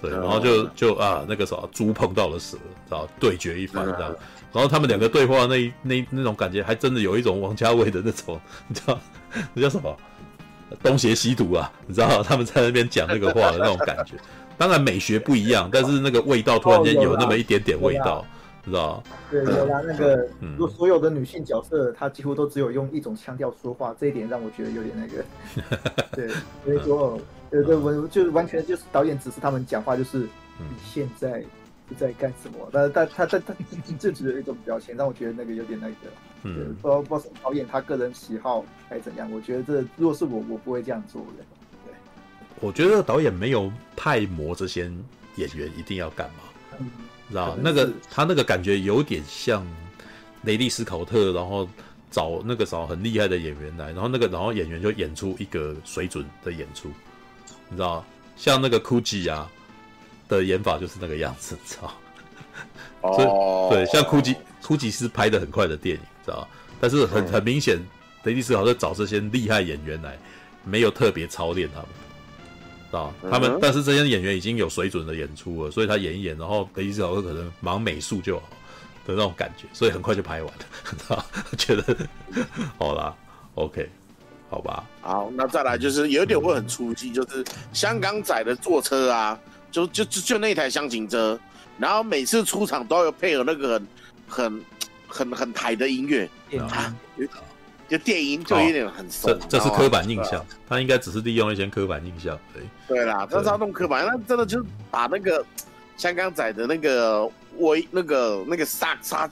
[0.00, 2.58] 对，然后就就啊，那个什么猪碰到了蛇，
[2.90, 4.14] 然后对决一番这样。
[4.52, 8.38] 然后他们两个对话那那那种感觉，还真的有一种王家卫的那种，
[8.68, 8.98] 你知道
[9.52, 9.96] 那叫什么？
[10.82, 14.14] 东邪西毒啊，你知道他们在那边讲那个话的那种感觉。
[14.56, 18.33] 当然美学不一样，但是那个味道突然间有那么一点点味道，你
[18.64, 25.24] 知道对，有啦，那个，如果，所有的女性角色，她几乎都只有用一种腔调说话，这一点让我觉得有点那个。
[26.12, 26.28] 对，
[26.64, 27.20] 所以说，
[27.50, 30.18] 对对，我就完全就是导演指示他们讲话，就是
[30.58, 31.44] 你现在。
[31.98, 32.66] 在干什么？
[32.72, 33.54] 但但他他他
[33.98, 35.94] 就只有一种表情，让我觉得那个有点那个，
[36.42, 39.30] 嗯，不不知道导演他个人喜好还是怎样。
[39.30, 41.44] 我觉得这如果是我，我不会这样做的。
[41.84, 41.94] 对，
[42.60, 44.90] 我觉得导演没有太磨这些
[45.36, 46.44] 演员一定要干嘛，
[46.80, 46.90] 嗯、
[47.30, 49.66] 知道那个他那个感觉有点像
[50.42, 51.68] 雷利斯考特，然后
[52.10, 56.88] 找那个找很厉害的演员来，然后那个然后演员就演出一个水准的演出，
[57.68, 58.04] 你知道，
[58.36, 59.50] 像那个 Gucci 啊。
[60.26, 61.92] 的演法就是那个样子，知道？
[63.12, 63.70] 所以、oh.
[63.70, 66.48] 对，像库吉库吉是拍的很快的电影，知道？
[66.80, 67.78] 但是很很明显，
[68.22, 70.18] 雷利斯考特找这些厉害演员来，
[70.64, 72.03] 没有特别操练他们，知
[72.94, 73.12] 道？
[73.30, 73.58] 他们、uh.
[73.60, 78.48] 但是这些演员已经有水准的演出了，所以他演一演，然后雷迪斯好像可能忙美术就好
[79.06, 81.24] 的那种感觉，所以很快就拍完了，知道？
[81.58, 81.96] 觉得
[82.78, 83.14] 好啦
[83.56, 83.90] ，OK，
[84.48, 84.84] 好吧。
[85.02, 89.38] 好，那再来就是有一点会很出戏，就是香港仔的坐车啊。
[89.74, 91.36] 就就就就那台箱型车，
[91.78, 93.82] 然后每次出场都要配合那个
[94.28, 94.64] 很很
[95.08, 96.30] 很很台的音乐
[96.60, 96.94] 啊，
[97.88, 99.38] 就电音就有点很松。
[99.48, 102.38] 这这是刻板印象，他应该只是利用一些刻板印象。
[102.52, 105.44] 对对啦，他是要弄刻板，那真的就是把那个
[105.96, 107.28] 香港仔的那个
[107.58, 109.28] 威那个那个煞煞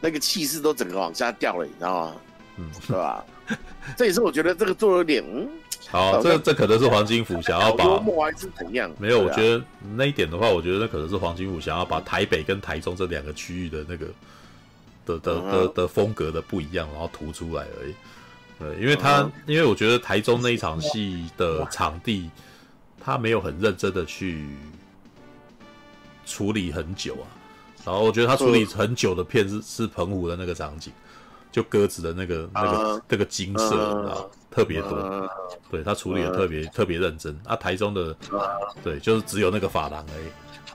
[0.00, 2.16] 那个气势都整个往下掉了，你知道吗？
[2.56, 3.24] 嗯，是吧？
[3.96, 5.48] 这也是我觉得这个做了点嗯。
[5.88, 8.88] 好，这这可能是黄金府想要把幽默还是怎样？
[8.98, 9.60] 没有，我觉得
[9.96, 14.06] 那一点的话，我觉得那可能是黄金府想要把台北跟台中这两个区域的那个
[15.06, 17.94] 的的的的风格的不一样，然后涂出来而已。
[18.58, 22.30] 对，因为他因为我觉得台中那一场戏的场地，
[23.02, 24.48] 他没有很认真的去
[26.26, 27.26] 处理很久啊。
[27.84, 30.92] 然后我觉得他处理很久的片是是澎湖的那个场景，
[31.50, 34.16] 就鸽子的那个那个那个金色啊。
[34.50, 35.30] 特别多，
[35.70, 37.54] 对他处理的特别特别认真啊。
[37.54, 38.12] 台中的，
[38.82, 40.24] 对，就是只有那个发廊而已。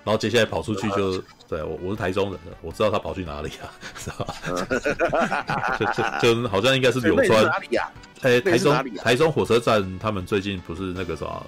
[0.06, 1.18] 然后接下来跑出去就，
[1.50, 3.66] 对我我是台中人，我知道他跑去哪里啊，
[3.98, 5.78] 知道吧？
[5.80, 7.44] 就就就好像应该是柳川。
[7.44, 7.92] 哪里啊？
[8.22, 11.46] 哎，台中台中火车站，他们最近不是那个什么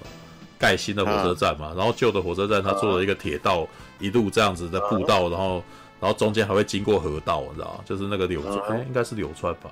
[0.58, 1.72] 盖新的火车站嘛？
[1.76, 3.64] 然后旧的火车站他做了一个铁道，
[4.00, 5.62] 一路这样子的步道，然后
[6.00, 7.84] 然后中间还会经过河道，你知道吗？
[7.84, 9.70] 就是那个柳川，哎，应该是柳川吧。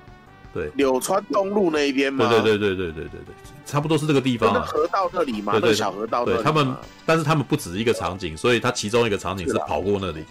[0.57, 2.27] 对，柳川东路那一边嘛？
[2.31, 3.35] 对对对对对对对对，
[3.66, 4.65] 差不多是这个地方啊。
[4.66, 5.53] 河道那里嘛？
[5.53, 6.24] 对对，小河道。
[6.24, 6.74] 对他们，
[7.05, 10.24] 但是他们不止一个场景，所以他其中一个场景是跑过那里，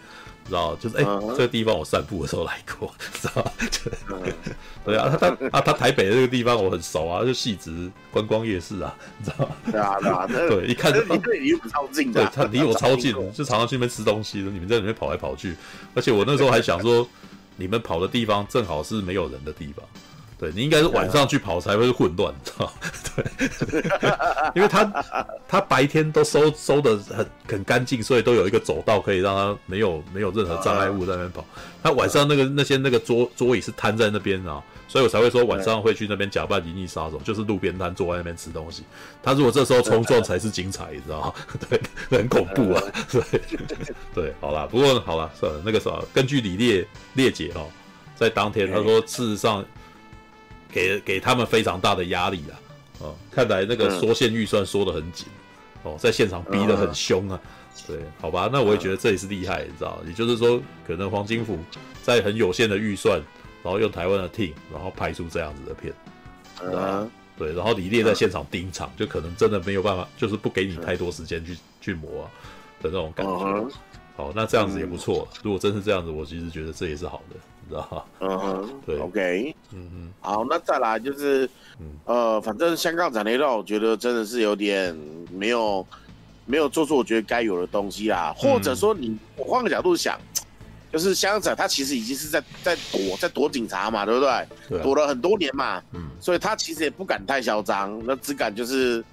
[0.48, 2.92] 知道就是哎，这个地方我散步的时候来过，
[3.22, 3.54] 知道
[4.84, 9.56] 对啊，他他啊，他台北的这个地方我很熟啊，就戏直观光夜市啊，你知道吗？
[9.72, 15.56] 对啊对啊， 对，一看就离这里离我超近的，对，他离我超近， 就常常去那边吃东西的，你们在里面跑来跑去，
[15.94, 17.08] 而且我那时候还想说，
[17.58, 19.86] 你们跑的地方正好是没有人的地方。
[20.38, 22.74] 对，你应该是晚上去跑才会混乱，知道
[23.16, 23.82] 对，
[24.54, 24.84] 因为他
[25.48, 31.46] 他白天都收收的很很干净，所以都有一个走道可以让他没有没有任何障碍物在那边跑。
[31.82, 38.84] 他晚上那个那些那个桌桌椅是摊在那边啊，所以我才会说晚上会去那边假扮银翼杀手，就是路边摊坐在那边吃东西。
[39.24, 41.34] 他如果这时候冲撞才是精彩，你知道吗？
[41.70, 41.80] 对，
[42.20, 42.84] 很恐怖啊。
[43.10, 43.24] 对
[44.14, 47.68] 对，好啦，不过好啦，算了，那个啥，根据李烈烈姐哦。
[48.18, 49.64] 在当天他说，事实上
[50.76, 52.60] 给给他们非常大的压力啊。
[53.00, 55.26] 哦，看来那个缩线预算缩得很紧，
[55.84, 57.40] 哦，在现场逼得很凶啊。
[57.88, 61.60] 对，好吧，那我也觉得这也是厉害，你知道，也就是说，可能黄金府
[62.02, 63.22] 在很有限的预算，
[63.64, 67.08] 然后用台湾的 team，然后拍出这样子的片，啊，
[67.38, 72.30] 对，然后李烈在现场盯场，就可能真的没有办法，就是不给你太多时间去去磨
[72.82, 73.68] 的那种感觉。
[74.16, 75.28] 好，那这样子也不错。
[75.44, 77.36] 如果真是这样子，我其实觉得这也是好的，
[77.68, 78.04] 你知道吗？
[78.20, 81.50] 嗯哼， 对，OK，嗯嗯，好，那再来就是，
[82.06, 84.96] 呃，反正香港展那段，我觉得真的是有点
[85.32, 85.86] 没有。
[86.48, 90.16] 没有做出我觉得该有的东西啦，或者说你我换个角度想，
[90.94, 94.48] 就是香港仔他其实已经是在在躲在躲警察嘛，对不对？
[94.70, 99.04] 对啊、躲了很多年嘛，嗯，所以他其实也不敢太嚣张，那只敢就是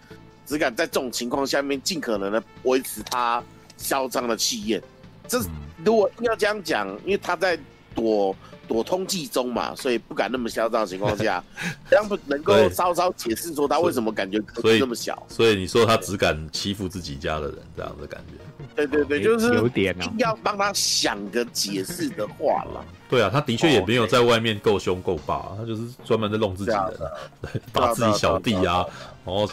[0.44, 3.42] 只敢在这种情况下面尽可能的维持他
[3.78, 4.82] 嚣张的气焰。
[5.26, 5.40] 这
[5.82, 7.58] 如果要这样讲，因为他在
[7.94, 8.34] 躲。
[8.68, 11.44] 躲通缉中嘛，所以不敢那么嚣张的情况下，
[11.90, 15.20] 这样不能够稍稍解释说他为什么感觉格局那么小。
[15.28, 18.34] 所以你说他只敢欺负自己家的人，这样的感觉。
[18.74, 22.84] 对对对，就是有点啊，要帮他想个解释的话了。
[23.08, 28.84] 对啊，他的确也没有在外面够凶够霸，他就是专门在弄自己人，打 自己小弟啊，
[29.24, 29.46] 然后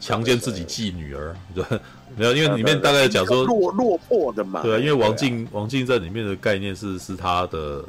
[0.00, 1.64] 强奸自己继女儿，对，
[2.16, 4.62] 没有，因为里面大概讲说落落魄的嘛。
[4.62, 7.84] 对啊，因为王静王静在里面的概念是是他的。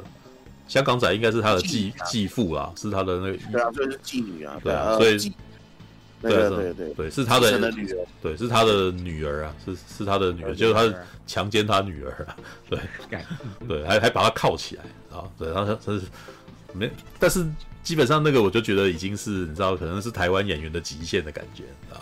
[0.68, 5.32] 香港仔应该是他的继继父啦，是他的那个对啊，就是继女啊，对啊，所以
[6.28, 10.92] 对对对对，是他的女儿，对，是他的女儿啊，是是他的女儿，就是他
[11.26, 12.36] 强奸他女儿啊，
[12.68, 12.78] 对，
[13.68, 14.84] 对，还还把他铐起来
[15.16, 16.02] 啊，对，然后他是
[16.72, 17.46] 没，但是
[17.82, 22.00] 基本上那个我就觉得已经是你知道，可能是台湾演员的极限的感觉啊，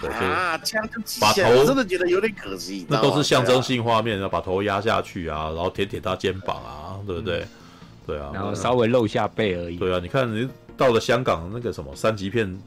[0.00, 7.46] 对，啊，这样就把头真的觉得有点可惜，那都是象征性画面，然后把头压下去啊，然后舔舔他肩膀啊，对不对？
[8.04, 9.76] 对啊，然后稍微露下背而已。
[9.76, 12.60] 对啊，你看你到了香港那个什么三级片，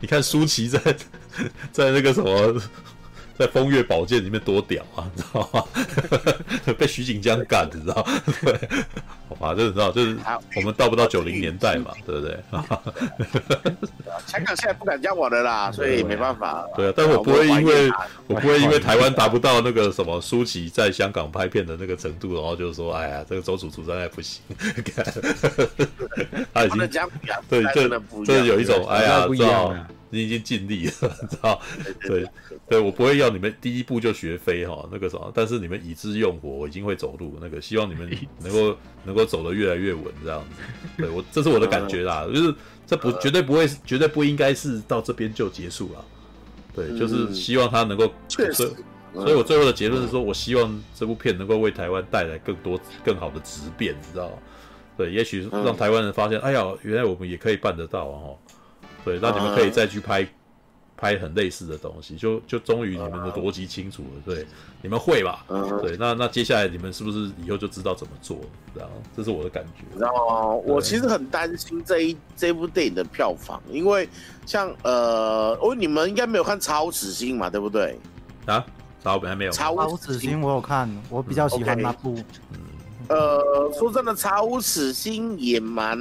[0.00, 0.78] 你看舒淇在
[1.72, 2.60] 在那个什么。
[3.38, 5.64] 在风月宝剑里面多屌啊，你知道吗？
[6.78, 8.06] 被徐锦江干，你知道？
[8.42, 8.52] 对，
[9.28, 10.16] 好吧，就是知道，就是
[10.56, 12.38] 我们到不到九零年代嘛，对不对？
[14.26, 16.66] 香港现在不敢这样玩的啦， 所以没办法。
[16.76, 17.90] 对啊，但我不会因为
[18.26, 24.42] 我不会因为台湾达不到那个什么舒淇在香港拍片的那个程度，然后就是说，哎呀，这个周楚楚真的不行。
[26.52, 26.78] 他已经
[27.48, 27.88] 对，这
[28.24, 29.74] 这有一种哎呀，知道。
[30.12, 30.92] 你已经尽力了，
[31.28, 31.58] 知道？
[32.02, 32.26] 对，
[32.68, 38.08] 对我不会要你们第一步就学飞哈，那个什么，但是你们已知用火，我已经会走路，那个希望你们
[38.44, 40.62] 能够能够走得越来越稳，这样子。
[40.98, 42.54] 对我，这是我的感觉啦，就是
[42.86, 46.04] 这不绝对不会，绝对不应该是到这边就结束了。
[46.74, 54.30] 对，就是希望他能够，所以，所以我最后的结论是说，我希望这部片能够为台湾带来更多更好的质变，你知道？
[54.94, 58.28] 对，也许让台湾人发现，哎呀，原来我们也可以办得到啊！
[59.04, 60.28] 对，那你们可以再去拍，uh.
[60.96, 64.20] 拍很类似的东西，就就终于你们的逻辑清楚了。
[64.20, 64.36] Uh.
[64.36, 64.46] 对，
[64.80, 65.80] 你们会吧？Uh.
[65.80, 68.38] 对，那那接下来你们是不是以后就知道怎么做？
[68.72, 69.82] 这样，这是我的感觉。
[69.98, 74.08] 然后我其实很担心这一这部电影的票房，因为
[74.46, 77.98] 像呃，哦，你们应该没有看《查无此心》嘛，对不对？
[78.46, 78.64] 啊，
[79.02, 79.50] 查无还没有。
[79.50, 82.14] 查无此心我有看，我比较喜欢那部。
[82.14, 82.24] Okay.
[82.52, 82.58] 嗯，
[83.08, 85.98] 呃，说真的，《查无此心》也蛮。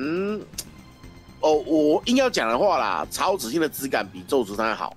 [1.42, 4.96] 哦，我硬要讲的话啦，《查无此心》的质感比《咒术三》好。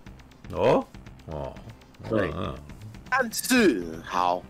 [0.52, 0.84] 哦
[1.26, 1.52] 哦，
[2.08, 2.54] 对，嗯、
[3.10, 4.42] 但是好，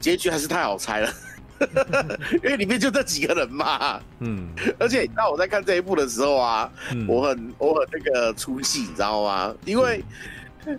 [0.00, 1.12] 结局还是太好猜了，
[2.42, 4.00] 因为里面就这几个人嘛。
[4.20, 4.48] 嗯，
[4.78, 9.54] 而且你知道我在看这一部的时候啊，嗯、我很我很那个出戏，你知道吗？
[9.66, 10.02] 因为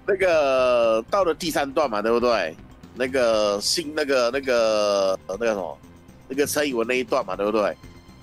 [0.06, 2.56] 那个到了第三段嘛，对不对？
[2.96, 5.78] 那个新那个那个那个什么，
[6.28, 7.78] 那个陈以文那一段嘛，对不对？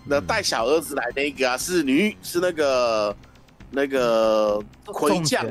[0.09, 3.17] 那带小儿子来那个啊，是女，是那个
[3.71, 5.45] 那个魁将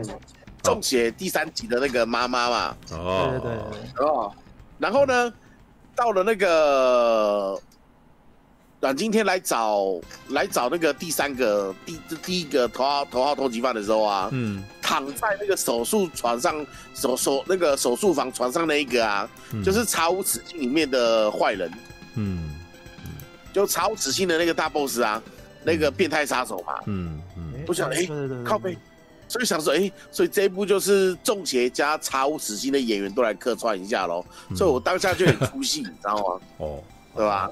[0.64, 2.78] 中邪第三集的那个妈妈嘛。
[2.92, 4.06] 哦，对对对。
[4.08, 4.32] 哦，
[4.80, 5.34] 然后呢，
[5.94, 7.60] 到了那个
[8.80, 10.00] 阮经天来找
[10.30, 21.70] 来找那个第三个第第一个头号头号通缉犯的时候啊，嗯，躺在那个手术床上手手那个手术房床上那一个啊，嗯、就是查无此境里面的坏人，
[22.16, 22.55] 嗯。
[23.56, 25.24] 就查无此心的那个大 boss 啊，
[25.64, 26.74] 那个变态杀手嘛。
[26.88, 27.54] 嗯嗯。
[27.66, 28.06] 我想，哎，
[28.44, 28.78] 靠背，
[29.30, 34.26] 所以想说，哎，所以这一部就是中邪加查无此心的演员都来客串一下喽。
[34.58, 36.42] 所以我当下就很出戏，你知道吗？
[36.60, 36.84] 哦，
[37.16, 37.50] 对吧？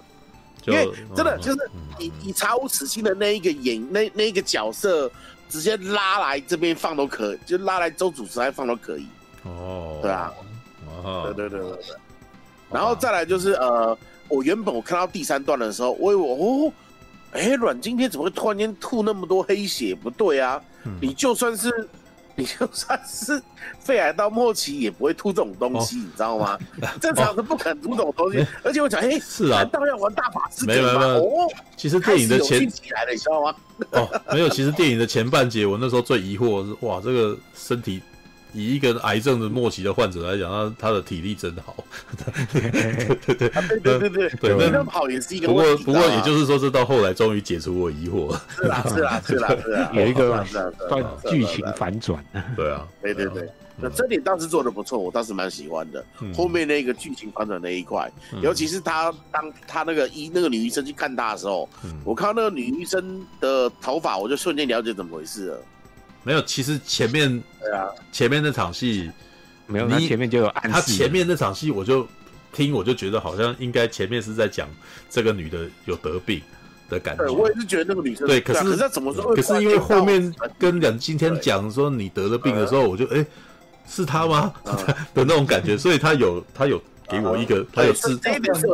[0.65, 5.09] 因为真的就是你你查无此心的那一个演那那一个角色，
[5.47, 9.07] 直接拉来这边放都可以，就拉来周主持来放都可以。
[9.43, 10.33] 哦，对啊。
[11.23, 11.95] 对对对对对。
[12.69, 13.97] 然后再来就是呃。
[14.27, 16.73] 我原本我看到第三段的时候，我以为哦，
[17.31, 19.95] 哎，阮经天怎么会突然间吐那么多黑血？
[19.95, 21.69] 不对啊，嗯、你就算是。
[22.35, 23.39] 你就算是
[23.79, 26.57] 肺癌到末期也不会吐这种东西，哦、你知道吗？
[26.99, 28.39] 正常是不可能吐这种东西。
[28.39, 30.65] 哦、而且我讲，哎、欸，是啊，当然要玩大法师？
[30.65, 31.23] 没有没有。
[31.23, 31.47] 哦，
[31.77, 33.55] 其实电影的前起来了，你知道吗？
[33.91, 34.49] 哦，没有。
[34.49, 38.01] 其实电影的前半节，我那时候最疑惑的是，哇，这个身体。
[38.53, 41.75] 以一个癌症的末期的患者来讲，他他的体力真好。
[42.53, 43.49] 对对对对
[43.79, 45.47] 对对对，对那么好也是一个。
[45.47, 48.37] 不过不过，也就是说，这到后来终于解除我疑惑。
[48.55, 50.45] 是啦是啦是啦是 啦，有一个
[51.29, 52.23] 剧情反转。
[52.55, 56.05] 对啊，对对对，那这点倒是做的不错，我倒是蛮喜欢的。
[56.35, 58.11] 后面那个剧情反转那一块，
[58.41, 61.67] 尤其是他当他那个医那个女医生去看他的时候，
[62.03, 65.59] 我看到那个女医生的头发，我就瞬间了解怎么回事了。
[66.23, 69.11] 没有，其实前面对啊，前面那场戏
[69.67, 70.69] 没有，他前面就有暗示。
[70.71, 72.07] 他前面那场戏，我就
[72.51, 74.69] 听，我就觉得好像应该前面是在讲
[75.09, 76.41] 这个女的有得病
[76.89, 77.25] 的感觉。
[77.25, 79.35] 对，我也是觉得那个女生对，可是可是怎么说？
[79.35, 83.25] 可是因为后面跟两今天讲说你得了病的时候，我就哎，
[83.87, 84.53] 是他吗
[85.13, 85.77] 的那种感觉？
[85.77, 88.65] 所以他有他有给我一个，他有是这一点是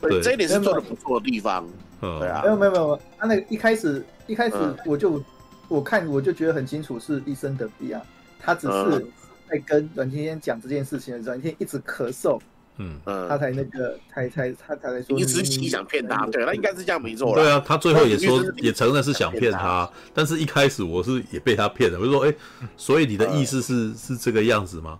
[0.00, 1.64] 对，这一点是做的不错的地方。
[2.00, 5.22] 嗯，对啊，没有没有没有，他那个一开始一开始我就。
[5.68, 8.02] 我看我就觉得很清楚是医生得病啊，
[8.40, 9.06] 他只是
[9.48, 12.40] 在跟阮经天讲这件事情的时候，阮经天一直咳嗽，
[12.78, 12.98] 嗯。
[13.04, 17.34] 嗯，他才那个才才他才来说，一直想骗他，对，他应该是这样没错。
[17.34, 22.34] 对啊，他最后也说也承认是想骗他，但是一开始我是也被他骗了，我就说哎，
[22.76, 24.98] 所以你的意思是是这个样子吗？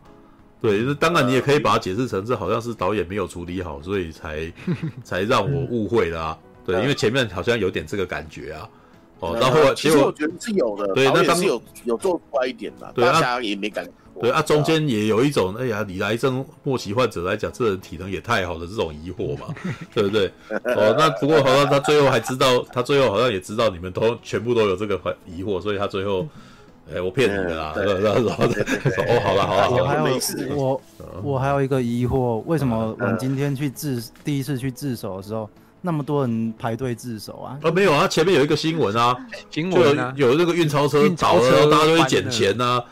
[0.61, 4.53] 对，那当然你也可以把它解释成这好像是导演没有处理好，所以才
[5.05, 6.39] 才让我误会了啊。
[6.67, 8.69] 对，因为前面好像有点这个感觉啊。
[9.21, 13.87] 哦，然后其实我觉得是有的，对，那当时有有做出来一点的，大家也没感。
[14.21, 19.47] 对啊，中间也有一种，哎呀，你癌症末期患者来讲，这人体能也太好了这种疑惑嘛，
[19.95, 20.27] 对不对？
[20.75, 26.27] 哦，那不过好像他最后还知道，他最后好像也知道你们都全部都有这个疑惑，所以他最后，
[26.93, 30.81] 哎，我骗你的啦，然后然后哦，好了好了，我还有我
[31.23, 35.49] 我还有一个疑惑，为什么我们今天去自第一次去自首的时候？
[35.81, 37.59] 那么多人排队自首啊？
[37.63, 39.17] 啊，没有啊，前面有一个新闻啊，
[39.51, 42.83] 新闻啊，有那个运钞车倒了，大家都会捡钱呐。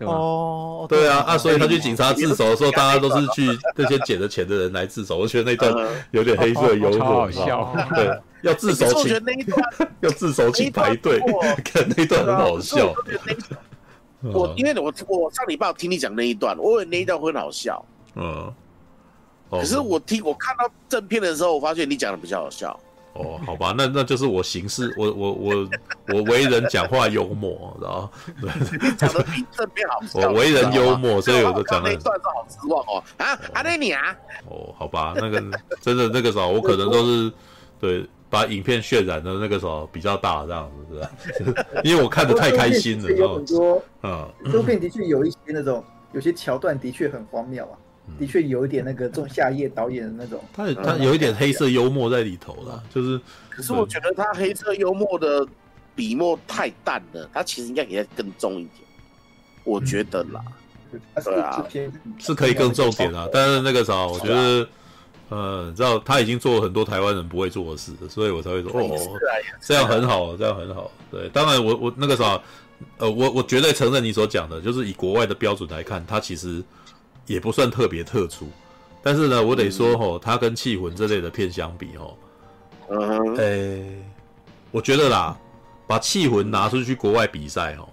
[0.00, 5.16] 哦，对啊，啊，所以他去警察自首的时候，大家都是去那些捡了钱的人来自首。
[5.18, 5.74] 我觉得那段
[6.10, 7.74] 有点黑色幽默，笑。
[7.94, 8.10] 对，
[8.42, 9.14] 要自首请
[10.00, 11.18] 要自首请排队，
[11.64, 12.92] 看 那段很好笑。
[14.22, 17.84] 我因为我我上礼拜听你讲那一段，我以为那一段会很好笑。
[18.16, 18.52] 嗯。
[19.50, 22.78] 可是我听我看到正片的时候，我发现你讲的比较好笑。
[23.14, 25.68] 哦，好吧，那那就是我行事，我我我
[26.08, 28.10] 我为人讲话幽默，然后
[28.42, 30.28] 对，讲的比正片好笑。
[30.28, 31.90] 我为人幽默，所以我都讲的。
[31.90, 34.14] 那段是好失望哦啊，阿内你啊。
[34.50, 35.42] 哦，好吧，那个
[35.80, 37.32] 真的那个时候，我可能都是
[37.80, 41.08] 对把影片渲染的那个时候比较大这样子，
[41.38, 41.64] 是吧？
[41.84, 45.82] 因为我看的太开心了，有很多嗯，这部片的确有一些那种
[46.12, 47.78] 有些桥段的确很荒谬啊。
[48.18, 53.20] 的确有一点那个仲夏夜导演的那种，他他有一点黑色幽默在里头了，就是。
[53.50, 55.46] 可是我觉得他黑色幽默的
[55.94, 58.86] 笔墨太淡了，他其实应该给他更重一点，
[59.64, 60.44] 我觉得啦。
[61.24, 61.66] 对啊，
[62.18, 64.68] 是可以更重点啊，但是那个时候我觉得，
[65.30, 69.18] 呃，你知道他已经做了很多台湾人不会做的事，所以我才会说哦，
[69.62, 70.90] 这样很好，这样很好。
[71.10, 72.38] 对，当然我我那个时候，
[72.98, 76.62] 呃，我我绝对承认你所讲的，就是以国外的标准来看，他其实。
[77.26, 78.46] 也不算特别特殊，
[79.02, 82.16] 但是呢，我得说吼，它跟《气魂》这类的片相比吼，
[82.88, 84.02] 呃、欸，
[84.70, 85.36] 我觉得啦，
[85.86, 87.88] 把《气魂》拿出去国外比赛吼，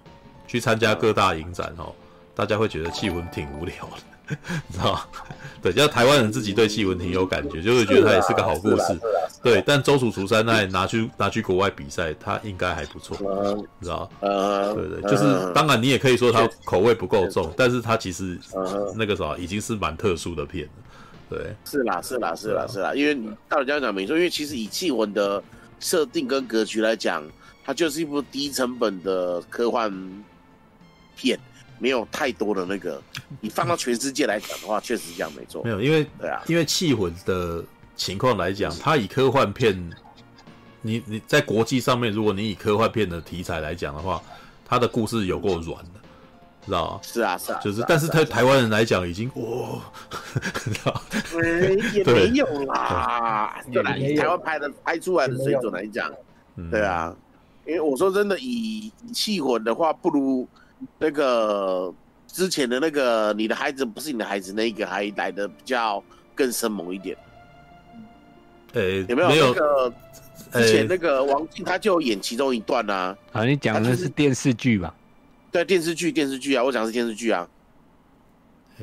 [0.48, 1.96] 去参加各大影展吼，
[2.36, 4.04] 大家会觉得《气魂》挺无聊的，
[4.68, 5.02] 你知道吗？
[5.62, 9.00] 对，就台湾人自己对《戏文》挺有感觉，就会觉得它也是个好故事。
[9.42, 13.18] 对，但周楚除三奈拿去拿去国外比赛，他应该还不错，
[13.80, 14.74] 你知道呃？
[14.74, 18.38] 对对，就是当然你也可以说他口味不够重，但是他其实
[18.96, 20.72] 那个时候已经是蛮特殊的片了。
[21.30, 25.42] 对，是啦是啦是啦是啦，因为你到底这样讲没错，因为其实以缉魂的
[25.80, 27.24] 设定跟格局来讲，
[27.64, 29.92] 它就是一部低成本的科幻
[31.16, 31.40] 片，
[31.80, 33.02] 没有太多的那个。
[33.42, 35.64] 你放到全世界来讲的话，确实是这样没错。
[35.64, 37.64] 没有，因为对啊，因为气魂的。
[37.96, 39.78] 情况来讲，它以科幻片，
[40.82, 44.20] 你你在国际上面，如果你以科幻片的题材来讲的话，
[44.66, 46.00] 它的故事有够软的，
[46.66, 47.00] 知道吗？
[47.04, 49.80] 是啊，是啊，就是，但是对台湾人来讲，已经哇，
[50.56, 51.02] 知道？
[51.94, 56.12] 也 没有啦，对啦，以台湾拍的拍出来的水准来讲，
[56.72, 57.16] 对啊，
[57.68, 60.48] 因为我说真的，以气魂的话，不如
[60.98, 61.94] 那个
[62.28, 66.04] 之前的那个你的孩子不是你的孩子那一个还来的比较
[66.34, 67.16] 更生猛一点。
[68.74, 69.94] 诶，有没有那个
[70.52, 73.16] 之前那个王静他就演其中一段啊？
[73.32, 74.94] 啊，你讲的是电视剧吧？
[75.52, 77.48] 对，电视剧，电视剧啊，我讲的是电视剧啊。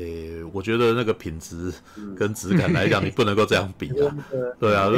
[0.01, 1.73] 诶、欸，我觉得那个品质
[2.17, 4.17] 跟质感来讲，你不能够这样比啊。
[4.59, 4.91] 对啊，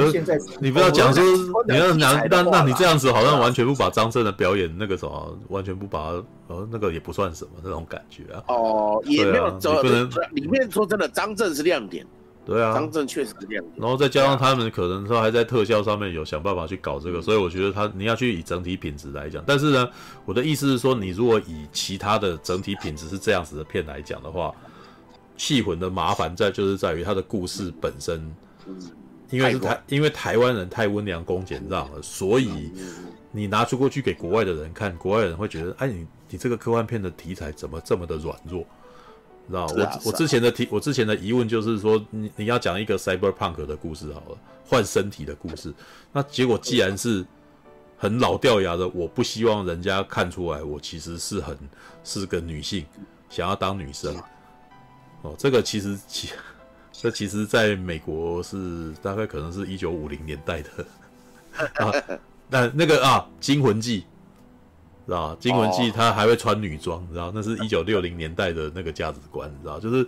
[0.61, 1.23] 你不要讲说
[1.69, 6.13] 你要讲，那那你这样子好像完全不把张震的表演那个什么，完全不把
[6.47, 8.43] 呃那个也不算什么那种感觉啊。
[8.49, 12.07] 哦，也没有，你不能里面说真的，张震是亮点。
[12.45, 13.75] 对啊，张震确实是亮点。
[13.77, 19.43] 然后再加上他们可能说还在特效上面有想办法去搞这个，所以我觉得他你要去以整体品质来讲。
[19.47, 19.89] 但是呢，
[20.25, 24.53] 我的意思是说，你如果以其他的整体品质是这样子的片来讲的话。
[25.43, 28.33] 气魂的麻烦在就是在于它的故事本身，
[29.29, 32.71] 因为是台因为台湾人太温良恭俭让了，所以
[33.33, 38.65] 你拿出过去给国外的人看，国外人会觉得，哎，你你这个科幻片的题材怎么这么的软弱？
[39.49, 45.75] 知道我我之前的提我之前的疑问就是说，你你要讲一个 cyberpunk 的故事好了，换身体的故事，
[46.13, 47.27] 那结果既然是
[47.99, 51.59] 很老掉牙的，我不希望人家看出来我其实是很
[52.05, 52.87] 是个女性，
[53.29, 54.15] 想要当女生。
[55.23, 56.29] 哦，这个其实其
[56.93, 60.71] 这其实在美国是大概可能是一九五零年代的
[61.75, 61.93] 啊，
[62.49, 64.01] 那那个啊，《惊魂记》
[65.07, 65.37] 知道吧？
[65.43, 67.33] 《惊魂记》他还会穿女装，知道？
[67.35, 69.81] 那是一九六零年代的那个价值观，知道？
[69.81, 70.07] 就是。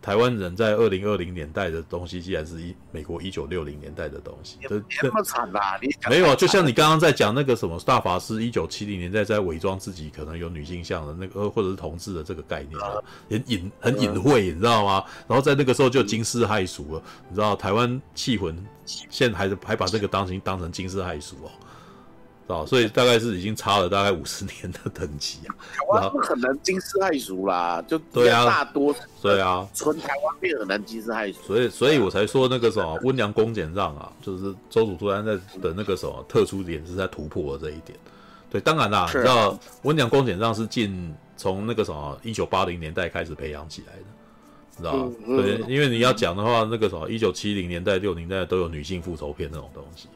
[0.00, 5.78] 台湾人在二零二零年代的东西，既然是一美国一九六零年代的东西，这这么惨啦！
[5.82, 12.94] 你没有啊，就像你刚刚在讲那个什么大法师一九七零年代在伪装自己可能有女性向的那个，或者是同志的这个概念啊，
[13.28, 15.04] 很隐很隐晦，你知道吗？
[15.26, 18.56] 然后在那个时候就惊世骇俗了，你知道台湾气魂
[18.86, 21.50] 现在还是还把这个当成当成惊世骇俗哦。
[22.48, 25.52] 啊，所以大概是已经差了大概五十年的等级啊！
[25.74, 31.42] 台湾不可能惊世骇俗啦，就对啊，大多对啊，纯台湾片很难惊世骇俗。
[31.42, 37.98] 所以，所以我才说那个什么温良恭俭让啊，就是周主突然在的那个什么特殊点是在突破了这一点。
[38.50, 45.12] 对，当然啦，你知道温良恭俭让是近从那个什么一九八零年代开始培养起来的，知道吗？
[45.26, 50.08] 对，因为你要讲的话，那个什么一九七零年代、六零年代都有女性复仇片那种东西。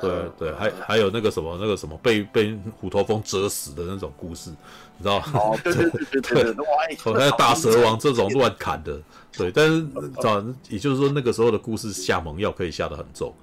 [0.00, 5.24] 对对，还还有那个什么那个什么被被虎头蜂蛰死的那种故事，你知道吗？
[5.34, 9.00] 哦，对对对大蛇王这种乱砍的，
[9.32, 9.82] 对，但是
[10.16, 13.34] 知道，也就是说那个时候的故事下猛药可以下得很重，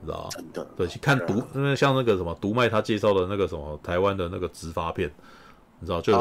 [0.00, 0.28] 你知道吗？
[0.30, 5.10] 真的，对，去看毒，因为像那个什么毒脉他介绍的那个什么台湾的那个执法片。
[5.82, 6.12] 你知道，就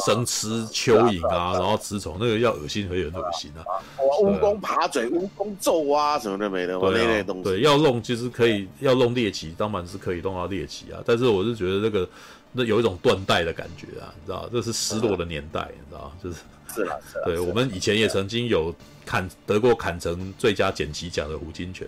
[0.00, 3.60] 生吃蚯蚓啊，然后吃虫，那个要恶心，很有恶心啊。
[3.98, 7.42] 哇，蜈蚣爬嘴，蜈蚣咒啊，什么都没的，那类东西。
[7.42, 11.02] 对，要弄其实可以，要弄猎奇，当然是可以弄到猎奇啊。
[11.04, 12.08] 但是我是觉得那个
[12.52, 16.36] 那有一种断代的感觉啊，你知道，这是失落的年代，你知道，就是
[16.74, 16.88] 是
[17.26, 18.74] 对，我们以前也曾经有
[19.04, 21.84] 砍得过砍成最佳剪辑奖的胡金銓，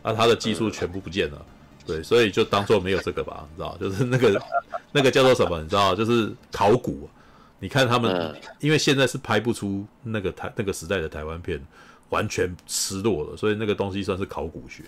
[0.00, 1.44] 啊，他的技术全部不见了。
[1.86, 4.42] 对，所以就当做没有这个吧，你知道，就是那个
[4.92, 7.08] 那个叫做什么，你知道，就是考古。
[7.58, 11.58] 你看他们，因为现在是拍不出那个台那个时代的台湾片，
[12.10, 14.82] 完全失落了，所以那个东西算是考古学，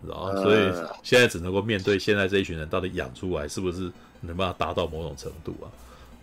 [0.00, 0.72] 你知道，所以
[1.04, 3.92] 现在只能够面对现在这一群人到底养出来是不是
[4.22, 5.70] 能把它达到某种程度啊？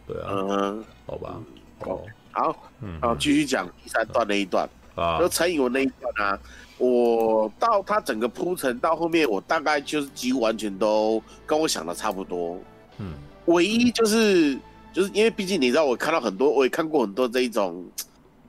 [0.05, 1.39] 对啊，嗯，好吧，
[1.79, 6.37] 哦，好，嗯，好，继续讲第三段那一段啊，就陈以文那一段啊。
[6.77, 12.57] 我到它整个铺陈到后面，我大概就是几乎完全都跟我想的差不多。
[12.99, 13.13] 嗯，
[13.45, 14.57] 唯一就是
[14.93, 17.83] 就是因为毕竟你知道，我看到很多，我也看过很多这一种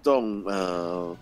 [0.03, 1.17] 这种呃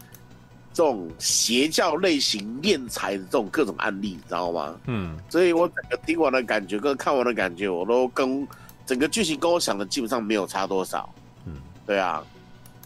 [0.72, 4.76] 这种邪教类型敛财的这种各种案例，你知道吗？
[4.86, 8.46] 嗯，所以我整个听完的感觉跟看完的感觉，我都跟
[8.84, 11.08] 整个剧情跟我想的基本上没有差多少。
[11.44, 11.54] 嗯，
[11.86, 12.24] 对啊。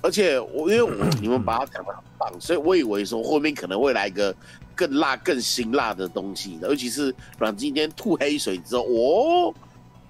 [0.02, 0.90] 而且我因为我
[1.20, 4.34] 你们把它讲的很棒，所以我以为说后面可能会来一个
[4.74, 9.54] 更辣、更辛辣的东西，尤其是阮今天吐黑水之后，哦，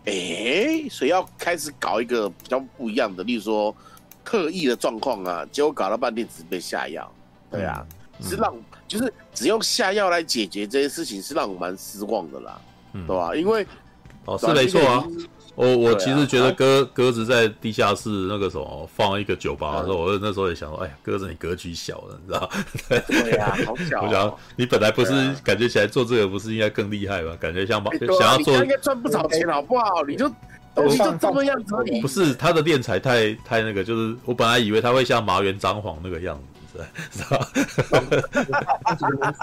[0.04, 3.74] 哎、欸，所以要开始搞一个比较不一样的，例如说
[4.24, 7.12] 特异的状况啊，结果搞了半天只被下药，
[7.50, 7.84] 对啊，
[8.18, 8.54] 嗯、是让
[8.86, 12.60] 就是只用下药来解决这些事情，是让我蛮失望的啦，
[12.92, 13.34] 嗯、对吧？
[13.34, 13.66] 因为
[14.26, 15.04] 哦，是没错啊。
[15.60, 22.50] 我我其实觉得鸽鸽子在地下室那个什么放一个酒吧的时候，我那时候也想说，哎呀，鸽子你格局小了，你知道？
[23.06, 24.02] 对呀，好小。
[24.06, 25.12] 我想你本来不是
[25.44, 27.36] 感觉起来做这个不是应该更厉害吗？
[27.38, 27.82] 感觉像
[28.18, 30.02] 想要做，应该赚不少钱好不好？
[30.08, 30.30] 你就
[30.74, 32.00] 东西就这么样子而已。
[32.00, 36.42] 不是他的练财太太那个，就是我本来以为他会像麻原彰晃那个样子。
[36.72, 37.48] 是吧？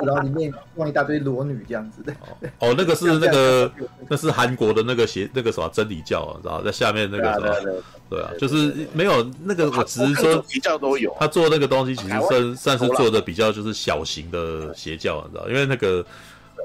[0.05, 2.13] 然后里面放一大堆裸女这样子的。
[2.59, 3.71] 哦，那个是那个，
[4.09, 7.81] 那是韩国的那个邪那个什么真理教啊，知道在下面那个什么？
[8.09, 11.13] 对啊，就是没有那个，我只是说邪教都有。
[11.19, 15.49] 他做那个东西其实算算是做的比较就是小型的邪教，你知道？
[15.49, 16.05] 因为那个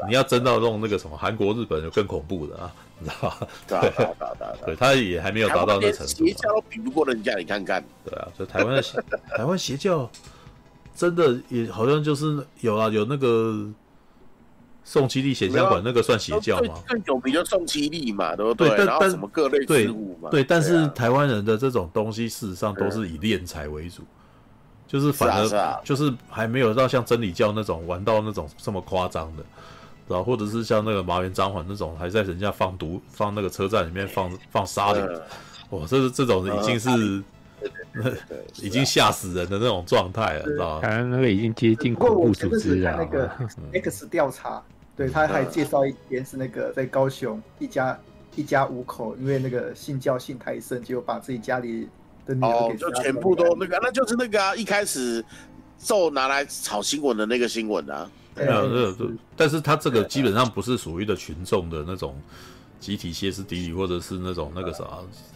[0.07, 3.49] 你要真到这种那个什么韩国、日本就更恐怖的啊，你知道吧？
[3.67, 6.27] 对对对对，他也还没有达到那程度。
[6.27, 7.83] 邪教都比不过人家，你看看。
[8.05, 8.83] 对啊，所以台湾的
[9.37, 10.09] 台湾邪教，
[10.95, 13.67] 真的也好像就是有啊，有那个
[14.85, 16.75] 宋七力显像管那个算邪教吗？
[16.87, 18.75] 更有名就宋七力嘛，对不对？
[18.77, 20.29] 但但什么各类之物嘛？
[20.31, 24.03] 对，但是台湾人的这种东西，事实上都是以敛财为主。
[24.89, 29.45] 就是反而就是还没有到像真理教那种玩到那种这么夸张的，
[30.07, 35.03] 然后或者是像那个麻原彰晃那种还在人家放毒放那个车站里面放放沙林，
[35.71, 37.23] 哇，这是这种已经是
[38.63, 40.89] 已经吓死人的那种状态了，知道吗？
[41.05, 42.97] 那个已经接近恐怖组织了。
[42.97, 43.31] 那个
[43.73, 44.63] X 调查，
[44.97, 47.99] 对，他还介绍一点是那个在高雄一家
[48.37, 51.89] 一家五口，因为那个信教信太深，结果把自己家里。
[52.41, 55.23] 哦，就全部都那个，那就是那个啊，一开始
[55.77, 58.09] 就拿来炒新闻的那个新闻啊。
[58.33, 59.09] 对啊，对对。
[59.37, 62.15] 但是他这个基本上不是属于的群众的那种
[62.83, 64.85] 集体歇斯底里，或者是那种那个啥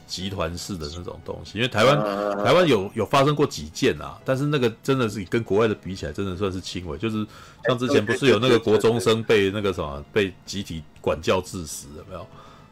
[0.05, 1.57] 集团式的那种东西。
[1.57, 1.97] 因为台湾
[2.45, 6.99] 台湾有有发生过几件啊，但是那个真的是跟国外的比起来，真的算是轻微。
[6.99, 7.25] 就是
[7.69, 12.27] 像之前不是有那个国中生被那个什么被集体管教致死，有没有？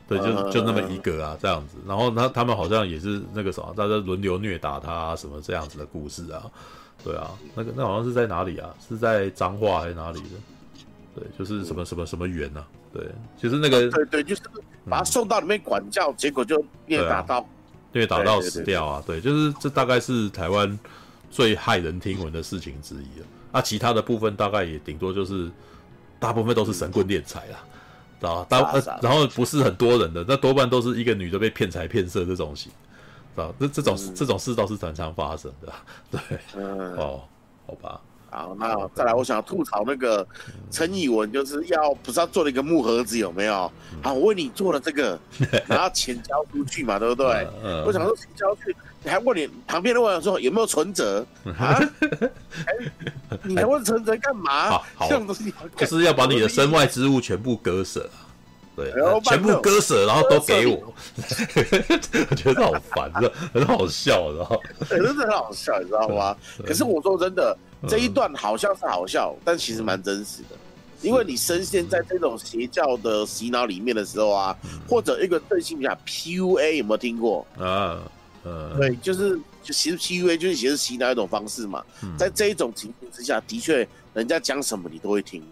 [0.08, 1.76] 对，就就那么一个啊，这样子。
[1.86, 6.42] 然后他他们好像也是那个什么，大家轮流虐打他啊，什么这样子的故事啊。
[7.02, 8.74] 对啊，那个那好像是在哪里啊？
[8.88, 10.36] 是在彰化还是哪里的？
[11.14, 12.66] 对，就是什么什么什么园呢、啊？
[12.94, 14.42] 对，其实那个对对，就是
[14.88, 17.46] 把他送到里面管教，嗯、结果就虐打到
[17.92, 19.02] 虐打到死掉啊。
[19.04, 20.78] 对，就是这大概是台湾
[21.30, 23.26] 最骇人听闻的事情之一了。
[23.52, 25.50] 啊，其他的部分大概也顶多就是
[26.18, 27.58] 大部分都是神棍敛财啦。
[28.20, 32.72] 啊，大呃，然后不是很多人的，那多半都是一个女的被骗财骗色这种型，
[33.36, 35.70] 啊，这这种、嗯、这种事倒是常常发生的，
[36.10, 36.20] 对，
[36.56, 37.20] 嗯、哦，
[37.66, 38.00] 好吧，
[38.34, 40.26] 好，那再来，我想要吐槽那个
[40.68, 43.70] 陈以文，就是要不是要做了一个木盒子有没有？
[44.02, 45.16] 好，我为你做了这个，
[45.68, 47.46] 然后钱交出去嘛，对不对？
[47.86, 48.76] 我想说钱交出去。
[49.04, 51.24] 你还问你旁边的问说有没有存折
[51.58, 51.78] 啊？
[53.44, 54.70] 你还问存折干嘛？
[54.70, 58.08] 好，好，这种东西就是要把你的身外之物全部割舍，
[58.74, 58.90] 对，
[59.22, 60.94] 全部割舍，然后都给我。
[62.30, 63.12] 我觉得好烦，
[63.52, 64.58] 很好笑，然后
[64.88, 66.34] 真的很好笑，你知道吗？
[66.64, 67.54] 可是我说真的，
[67.88, 70.56] 这一段好像是好笑，但其实蛮真实的，
[71.02, 74.56] 因为你深陷在这种邪教的洗脑里面的时候啊，
[74.88, 77.46] 或者一个对性比较 PUA 有没有听过？
[77.58, 78.00] 啊？
[78.44, 85.42] 呃，对，就是就其实 PUA 就是其实洗脑一种方式嘛，嗯、在这一种情形之下，的确人家讲什么你都会听，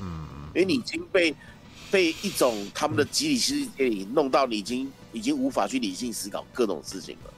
[0.00, 1.34] 嗯，因为你已经被
[1.90, 7.34] 被一种他们的集体世界里弄到，你已经已经无法去理性思考各种事情了。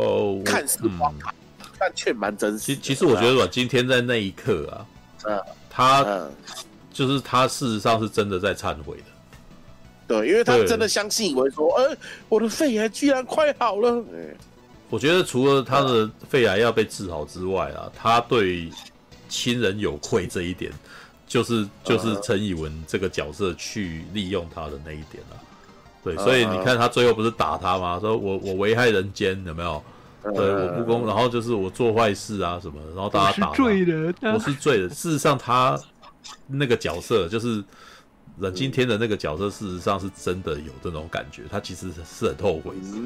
[0.00, 1.36] 哦，看似荒唐，嗯、
[1.78, 2.58] 但却蛮真实。
[2.58, 4.86] 其其实我觉得阮经天在那一刻啊，
[5.24, 6.30] 嗯，他、嗯、
[6.92, 9.04] 就是他事实上是真的在忏悔的。
[10.08, 11.96] 对，因为他真的相信，以为说，哎
[12.28, 14.04] 我的肺癌居然快好了。
[14.88, 18.70] 我觉得除了他的肺癌要被治好之外啊，他对
[19.28, 20.72] 亲人有愧这一点，
[21.26, 25.34] 就是就是陈以文这个角色去利用他的那一点啊。
[26.04, 27.98] 对，所以你看他最后不是打他吗？
[28.00, 29.82] 说我我危害人间，有没有？
[30.34, 34.88] 对，我不公，然后就是我做坏事啊什么，然后大家打他，我是罪人，我是罪人。
[34.88, 35.78] 事实上，他
[36.46, 37.62] 那个角色就是。
[38.38, 42.98] 阮经天的那个角色，事实上是真的有这种感觉，他其实是很后悔的，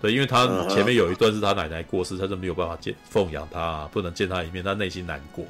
[0.00, 5.46] 对，因为他前面有一段是他奶奶过世，他就没有办法见奉养他，不能见他一面，他内心难过，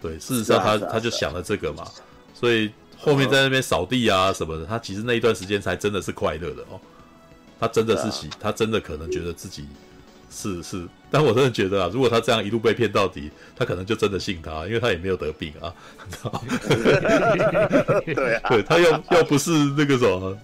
[0.00, 1.84] 对，事实上他他就想了这个嘛，
[2.32, 6.80] 所以后面在那边扫地啊什么的，他其实那一段时间才真的是快乐的哦，
[7.60, 9.66] 他真的是喜，他真的可能觉得自己。
[10.34, 15.72] 是是，但我真的觉得啊，如果他这样一路被骗到底，他可能就真的信他，因为他也没有得病啊，
[16.04, 16.40] 你知道吗？
[18.04, 20.36] 对啊，对他又又不是那个什么，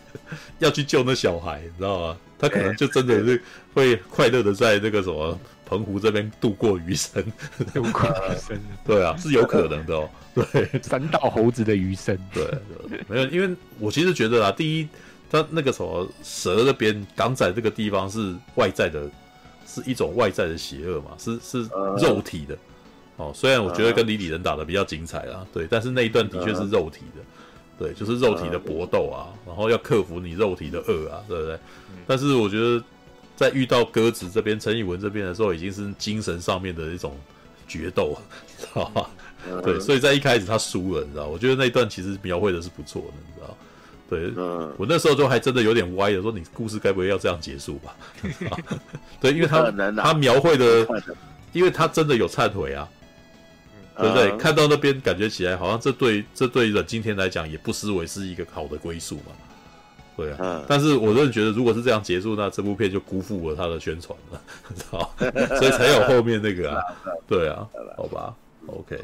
[0.60, 2.16] 要去救那小孩，你知道吗？
[2.38, 3.42] 他可能就真的是
[3.72, 7.22] 会快乐的在那个什么澎湖这边度过余生，
[7.72, 8.60] 度过余生。
[8.86, 10.08] 对啊，是有可能的哦。
[10.34, 12.16] 对，三道猴子的余生。
[12.32, 12.46] 对，
[13.08, 14.88] 没有，因为我其实觉得啊，第一，
[15.30, 19.10] 他那个什么蛇那边港仔这个地方是外在的。
[19.72, 21.68] 是一种外在的邪恶嘛，是是
[22.02, 22.58] 肉体的，
[23.16, 27.22] 哦，虽然我觉得跟李李仁打的比较精彩啦，对，但是那一段的确是肉体的，
[27.78, 31.58] 对，就是肉体的搏斗啊，然后要克服你肉体的恶啊，对不对？
[32.06, 32.82] 但是我觉得
[33.36, 37.16] 在遇到鸽子这边、陈以文这边的时候，已经是精神上面的一种
[37.68, 38.18] 决斗，
[38.58, 39.08] 知道吧？
[39.62, 41.26] 对，所以在一开始他输了，你知道？
[41.26, 43.56] 我觉得那一段其实描绘的是不错的，你知道？
[44.10, 47.94] 对，嗯，我那时候就还真的有点歪的，说你故事该不会要这样结束吧？
[49.20, 50.84] 对，因为他他描绘的，
[51.52, 52.88] 因为他真的有忏悔啊，
[53.96, 54.36] 对不对？
[54.36, 59.32] 看到那边感觉起来好像这对这对阮经天来讲也不失为是一个好的归宿嘛。
[60.16, 64.40] 对啊，但是我真的觉得如果是这样结束，那这部片就辜负了他的宣传了，
[64.74, 65.14] 知道？
[65.56, 66.82] 所以才有后面那个啊。
[67.28, 67.66] 对啊，
[67.96, 68.34] 好吧
[68.66, 68.98] ，OK。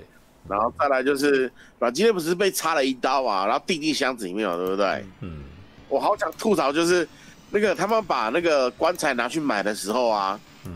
[0.48, 5.05] 然后再来就是阮经天不是被插了一刀啊，然后钉进箱子里面了，对不对？
[5.20, 5.44] 嗯。
[5.89, 7.09] 我好想吐槽，就是
[7.51, 10.73] 那个他们把那个棺材拿去买的时候啊，嗯，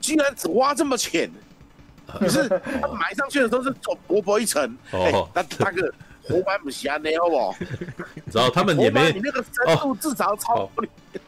[0.00, 1.30] 居然只挖这么浅。
[2.06, 2.48] 可是
[2.80, 7.54] 他埋上去的时候是走薄薄一层，哦，那大哥活埋不下呢，好不好？
[8.14, 10.70] 你知道他们也没你那个深度至少超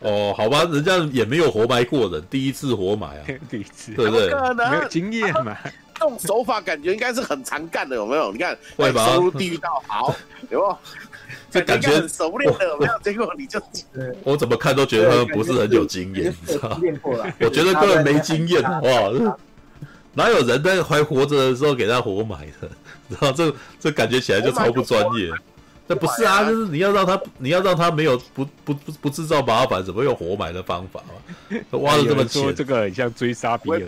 [0.00, 4.30] 哦，好吧，人家也没有活埋过人，第一次活埋啊， 第一次，对不对？
[4.70, 5.54] 没有经验嘛，
[5.98, 8.32] 这种手法感觉应该是很常干的，有没有？
[8.32, 9.06] 你看，会吧？
[9.06, 10.14] 收入地狱道好，
[10.50, 10.78] 有没有？
[11.50, 12.92] 这感觉很熟练的，有没有？
[13.02, 13.60] 结果你就，
[14.22, 16.78] 我怎么看都觉得他们不是很有经验， 你知道？
[17.40, 19.36] 我觉得根本没经验，哇！
[20.14, 22.68] 哪有人在还活着的时候给他活埋的？
[23.08, 25.30] 然后这这感觉起来就超不专业。
[25.88, 33.80] 这不是啊，就是你要让他，你要让他没有不不不不制造麻烦，怎么用活埋的方法嘛 挖的这么浅，这个很像追杀比尔。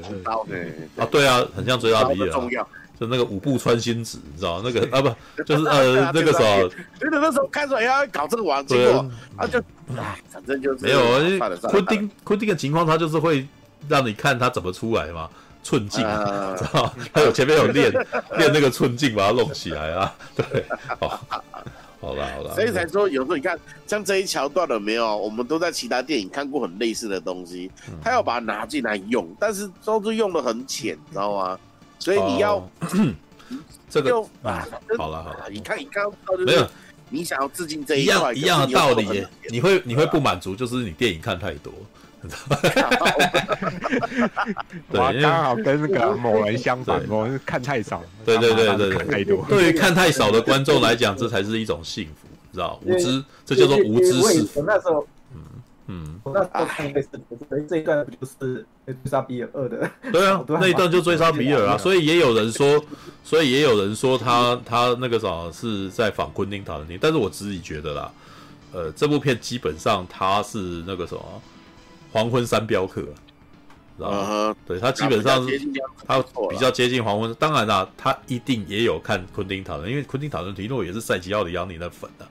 [0.96, 2.30] 啊，对啊，很像追杀比尔。
[2.98, 6.68] 就那个五步穿心指，你知道那个 啊不，就是呃 那个时候，
[6.98, 9.58] 觉得那时候看出来要搞这个玩，结果啊就
[9.96, 11.00] 哎，反正就是没有。
[11.68, 13.46] 昆汀昆汀的情况，他就是会
[13.88, 15.28] 让你看他怎么出来嘛。
[15.62, 16.00] 寸劲，
[16.56, 16.94] 知道？
[17.12, 17.92] 他有前面有练
[18.38, 20.14] 练那个寸劲，把它弄起来啊。
[20.34, 20.64] 对，
[20.98, 21.20] 好，
[22.00, 22.54] 好了，好了。
[22.54, 25.16] 所以才说，有时候你看，像这一桥段了没有？
[25.16, 27.70] 我们都在其他电影看过很类似的东西，
[28.02, 31.58] 他要把它拿进来用，但是都是用的很浅，知道吗？
[31.98, 32.66] 所以你要
[33.90, 34.66] 这个啊，
[34.96, 36.66] 好了好了，你看你刚刚没有，
[37.10, 41.72] 你想要致敬这一样一样的道理，你会你会不满足，就是你电影看太多。
[44.90, 49.44] 对，刚好跟那个某人相反，某人看太少，对对对对对，太多。
[49.48, 52.78] 对于看太少的观众来讲，这才是一种幸福，知道？
[52.84, 54.62] 无知，这叫做无知是福。
[54.66, 55.40] 那时候，嗯
[55.86, 59.90] 嗯，我那时候看一个视频，这一段不就是追杀比尔二的？
[60.12, 61.78] 对啊，那一段就追杀比尔啊。
[61.80, 62.84] 所以也有人说，
[63.24, 68.12] 所以也有人说他他那个啥是在仿昆汀塔伦尼，但是我自己觉得啦，
[68.72, 71.22] 呃，这部片基本上他是那个什么。
[72.12, 74.56] 黄昏三镖客，知道吗？
[74.66, 75.60] 对，他基本上是
[76.06, 77.32] 他比较接近黄昏。
[77.34, 82.26] 当然啦，他一定也有看昆汀塔伦，因为昆汀塔伦提诺也是赛吉奥里昂尼的粉的，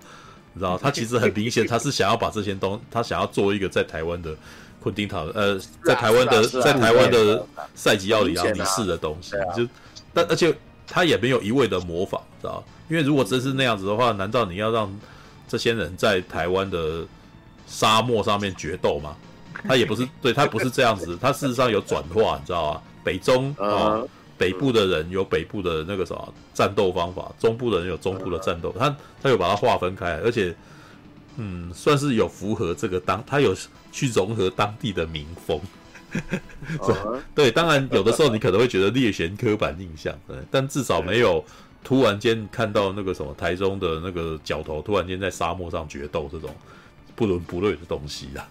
[0.53, 0.77] 你知道？
[0.81, 4.35] 他其实很明显，他是想要把这些东，他想要做一个在台湾的
[4.81, 7.45] 昆汀塔伦，呃，在台湾的在台湾的
[7.75, 9.67] 赛吉奥里昂尼式的东西，就
[10.13, 10.53] 但而且
[10.87, 12.63] 他也没有一味的模仿，知道？
[12.89, 14.91] 因为如果真是那样子的话，难道你要让
[15.47, 17.05] 这些人在台湾的
[17.67, 19.15] 沙漠上面决斗吗？
[19.67, 22.81] 他也不是，对他不是这样子，他事实上有转化，你知道吗？
[23.03, 24.01] 北中啊，
[24.37, 30.55] 北部的人有北部的那个什么战斗方法，中部的人有中部的战斗，他他有把它划分开，而且
[31.37, 33.55] 嗯，算是有符合这个当，他有
[33.91, 35.59] 去融合当地的民风。
[37.35, 41.43] 对，当然有的时候你可能会觉得略显刻板印象，对，但至少没有
[41.83, 46.49] 突然间看到那个什么台中的那个角头突然间在沙漠上决斗这种
[47.15, 48.47] 不伦不类的东西啊，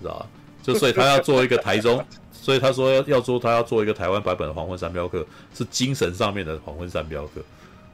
[0.00, 0.26] 知道吧？
[0.62, 7.40] 就所以他要做一个台中， 所以他说要要做他要做一个台湾版本的黄昏三镖客，是精神上面的黄昏三镖客，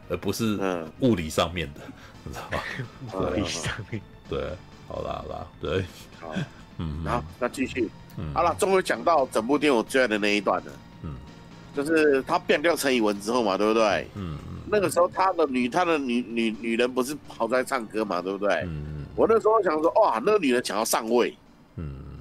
[0.08, 0.58] 而不是
[1.00, 1.80] 物理上面的，
[2.24, 2.62] 你知道吗？
[3.30, 4.40] 物理上面，对，
[4.86, 5.84] 好啦好啦，对，
[6.20, 6.34] 好，
[6.78, 7.88] 嗯，好，那继续，
[8.34, 10.72] 好了，终于讲到整部电影我最爱的那一段了，
[11.02, 11.14] 嗯，
[11.74, 14.06] 就是他变掉陈以文之后嘛，对不对？
[14.14, 14.36] 嗯，
[14.70, 18.54] 那个时候他的女他的女女女人不是跑出来唱歌嘛，对不对？
[18.66, 21.47] 嗯，我那时候想说，哇，那个女人想要上位，嗯。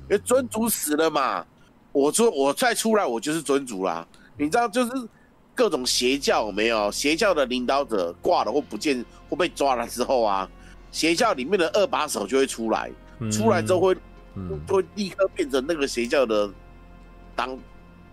[0.10, 1.46] 因为尊主死了嘛，
[1.92, 4.08] 我说我再出来，我就是尊主啦。
[4.38, 4.92] 你知道，就是
[5.54, 6.90] 各种邪教有没有？
[6.92, 10.50] 邪教的领导者挂了或不见或被抓了之后啊，
[10.92, 12.90] 邪教里面的二把手就会出来，
[13.32, 13.98] 出来之后会
[14.68, 16.50] 会立刻变成那个邪教的
[17.36, 17.58] 当，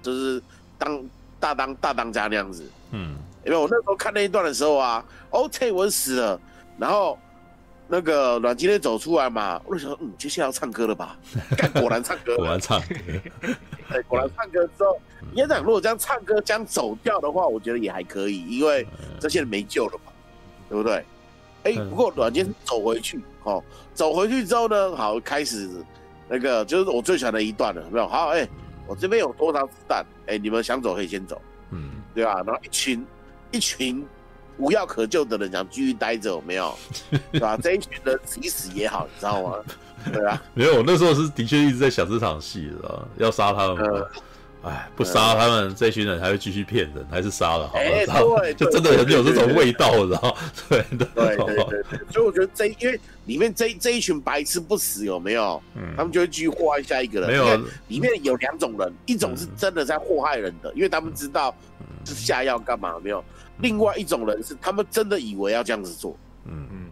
[0.03, 0.43] 就是
[0.77, 1.05] 当
[1.39, 2.69] 大当大当家那样子。
[2.91, 3.17] 嗯，
[3.47, 6.41] 因为我那时候看那一段的时候啊，哦，蔡文死了，
[6.79, 7.17] 然后。
[7.87, 11.17] 那个阮经天走出来嘛，我就想说，嗯，接下来要唱歌了吧？
[11.79, 12.95] 果然唱歌，果然唱歌。
[13.91, 14.99] 对，果然唱歌之后，
[15.35, 18.87] 院长如果这样唱歌这样走掉的话，我觉得也还可以，因为
[19.21, 20.13] 这些人没救了嘛，
[20.69, 20.95] 对不对？
[21.65, 23.63] 哎、欸，不过阮经天走回去，哦，
[23.93, 25.69] 走回去之后呢，好，开始
[26.27, 28.09] 那个就是我最喜欢的一段了，有没有？
[28.09, 28.51] 好，哎、欸，
[28.87, 30.05] 我这边有多少子弹？
[30.27, 31.41] 哎、欸，你们想走可以先走，
[31.71, 32.43] 嗯，对吧？
[32.47, 33.07] 然后一群
[33.51, 34.05] 一群。
[34.59, 36.77] 无药可救的人想继续待着，有没有？
[37.33, 37.57] 是吧？
[37.57, 39.57] 这一群人死一死也好，你知道吗？
[40.13, 40.77] 对啊，没有。
[40.77, 44.05] 我那时候是的确一直在想这场戏，知道要杀他们。
[44.63, 50.37] 哎，不杀他们这群人还会继续骗人，还是杀了好了，哎，对，就真的很有这种味道，知道？
[50.71, 55.63] 对对对对对，所以我觉得这因为里面这这一群白痴不死有没有？
[55.75, 57.29] 嗯，他们就会继续祸害下一个人。
[57.29, 57.57] 没有，
[57.89, 61.55] 里面有两种人，一种是真的在祸害人的，因为他们知道
[62.07, 63.23] 是下药干嘛没有；
[63.59, 66.17] 另外一种人是他们真的以为要这样子做。
[66.47, 66.91] 嗯嗯。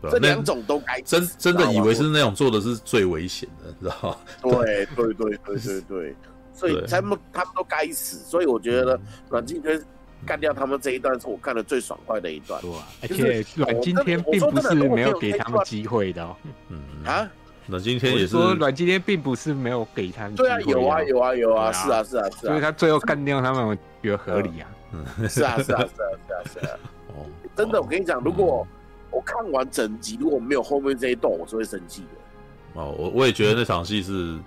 [0.00, 4.16] 这两种都该真真的以为是那种做的是最危险的，知道吗？
[4.42, 6.16] 对对对对对对，
[6.54, 8.18] 所以他们他们都该死。
[8.18, 9.82] 所以我觉得阮经天
[10.24, 12.62] 干掉他们这一段是我看的最爽快的一段。
[12.62, 12.70] 对，
[13.02, 16.36] 而且阮经天并不是没有给他们机会的。
[16.68, 17.28] 嗯啊，
[17.66, 20.48] 阮经天也是说阮经天并不是没有给他们机会。
[20.48, 22.50] 对啊，有啊有啊有啊，是啊是啊是啊。
[22.50, 24.70] 所以他最后干掉他们，我觉得合理啊。
[25.18, 26.78] 嗯，是啊是啊是啊是啊是啊。
[27.08, 28.66] 哦，真的，我跟你讲，如果。
[29.10, 32.80] 我看完整集，如果没有后面这一段，我是会生气的。
[32.80, 34.38] 哦，我我也觉得那场戏是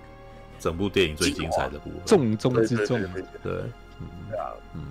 [0.56, 2.96] 整部电影最精彩的部分，重中之重。
[3.42, 3.52] 对，
[4.30, 4.84] 对啊，嗯。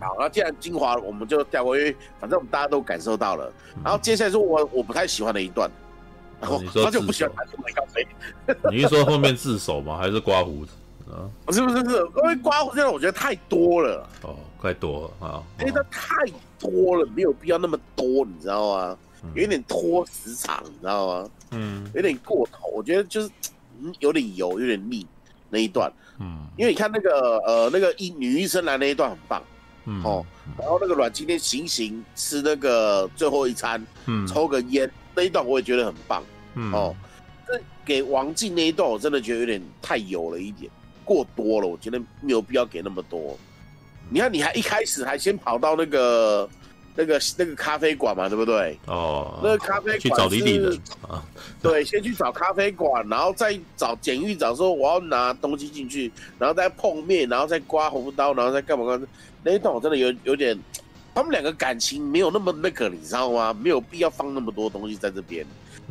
[0.00, 3.52] 好，那既然精华，我们就调过，因为反正我们大家都感受到了。
[3.84, 5.70] 然后接下来是我我不太喜欢的一段，
[6.40, 7.44] 然后他就不喜欢他。
[8.68, 9.96] 你是说后面自首吗？
[9.96, 10.72] 还是刮胡子？
[11.08, 14.08] 啊，不是不是不是，因为刮胡子我觉得太多了。
[14.22, 16.24] 哦，太多了啊，因为它太
[16.58, 18.98] 多了，没有必要那么多，你知道吗？
[19.34, 21.30] 有点拖时长，你知道吗？
[21.50, 23.30] 嗯，有点过头，我觉得就是
[24.00, 25.06] 有点油，有点腻
[25.50, 25.92] 那一段。
[26.20, 29.42] 嗯，因为你看那个呃那个医女医生来那一段很棒，
[29.86, 30.24] 嗯哦，
[30.58, 36.22] 然后那个阮经天行刑吃那个最后一餐，嗯，抽个烟那一段我也觉得很棒，
[36.54, 36.94] 嗯哦，
[37.46, 40.70] 这给王静那一段我真的觉得有点太油了一点。
[41.04, 43.38] 过多了，我觉得没有必要给那么多。
[44.10, 46.48] 你看，你还一开始还先跑到那个、
[46.96, 48.78] 那个、那个咖啡馆嘛，对不对？
[48.86, 50.76] 哦，那个咖啡馆去找李李的
[51.06, 51.22] 啊？
[51.62, 59.06] 对，先去找咖啡馆，然后再找检狱长说我要拿东西进去，然后再碰面，然后再刮胡刀，然后再干嘛干嘛？
[59.42, 60.58] 那一段我真的有有点，
[61.14, 63.52] 他们两个感情没有那么那个，你知道吗？
[63.52, 65.46] 没有必要放那么多东西在这边，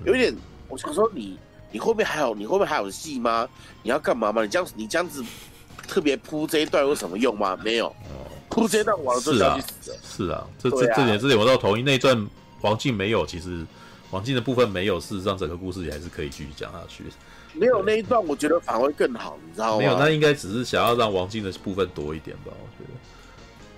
[0.06, 0.34] 有点。
[0.70, 1.38] 我想说你。
[1.70, 3.48] 你后面还有，你后面还有戏吗？
[3.84, 4.42] 你要干嘛吗？
[4.42, 5.22] 你这样，你这样子
[5.88, 7.58] 特别铺这一段有什么用吗？
[7.64, 7.96] 没有，
[8.50, 9.98] 铺这一段完了之后就死了。
[10.04, 11.82] 是啊，这这这点这点我倒同意。
[11.82, 12.28] 那一段
[12.62, 13.66] 王静没有，其实
[14.12, 17.04] 王静的部分没有，事实上整个故事也还是可以继续讲下去。
[17.54, 19.78] 没有那一段，我觉得反而会更好，你知道吗？
[19.80, 22.52] 没有，那应该只是想要让王静的部分多一点吧？
[22.52, 22.94] 我觉得，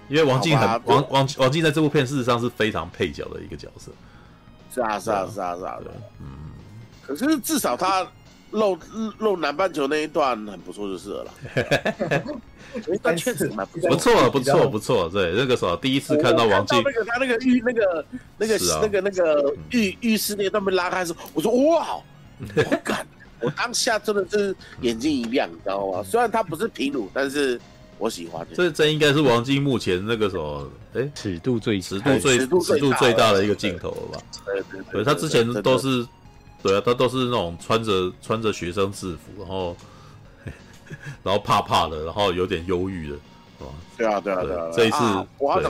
[0.10, 3.92] 因为王静很王王王静在这部片事实上是非常配角的一个角色。
[4.74, 6.28] 是啊，是啊，是啊，是啊，对，嗯。
[7.02, 8.06] 可是至少他
[8.52, 8.78] 露
[9.18, 11.34] 露南半球那一段很不错，就是了。
[13.02, 15.10] 但确实蛮不错，不错，不错不错。
[15.10, 18.06] 对，那个时候第一次看到王静，那个他那个浴那个
[18.38, 21.98] 那个那个那个浴浴室那段被拉开的时候，我说哇，
[22.56, 23.08] 我感！
[23.42, 26.04] 我当下真的是眼睛一亮，你知道吗？
[26.04, 27.60] 虽然他不是平乳，但是
[27.98, 28.46] 我喜欢。
[28.54, 34.24] 这真应该是王晶目前那个什么，哎，尺度最尺度最尺度最大的一个镜头了吧？
[34.46, 36.06] 对对对，他之前都是。
[36.62, 39.76] 对啊，他都是那种穿着穿着学生制服，然后
[41.24, 43.16] 然后怕怕的，然后有点忧郁的，
[43.58, 43.72] 是吧？
[43.98, 44.70] 对啊，对啊，对啊。
[44.74, 45.28] 这一次，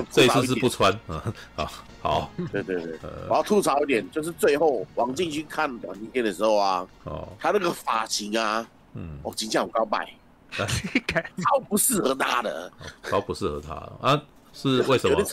[0.10, 1.34] 这一次是不穿啊。
[1.56, 1.72] 好，
[2.02, 3.00] 好，对对对。
[3.30, 10.12] 我要吐槽一点，就是最后王静去看阮经天的时候啊，哦，他那个发型啊，嗯，我金价我告白，
[10.52, 12.72] 超不适合他的，
[13.04, 14.22] 超不适合他啊？
[14.54, 15.24] 是为什么？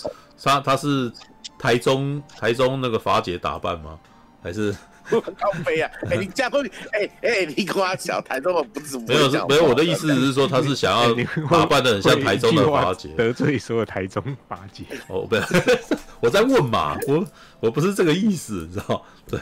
[0.42, 1.10] 他他是
[1.58, 3.98] 台中台中那个法姐打扮吗？
[4.42, 4.76] 还是？
[5.38, 5.90] 高飞啊！
[6.10, 6.60] 哎、欸，你这样会，
[6.92, 11.14] 哎、欸、哎、欸，你跟我讲台中的不是没有是没有，我的意思是说他是想要
[11.50, 14.84] 打扮的很像台中的发姐，得罪所有台中发姐。
[15.08, 17.24] 哦，不是，我在问嘛，我
[17.60, 19.02] 我不是这个意思，你知道？
[19.28, 19.38] 对，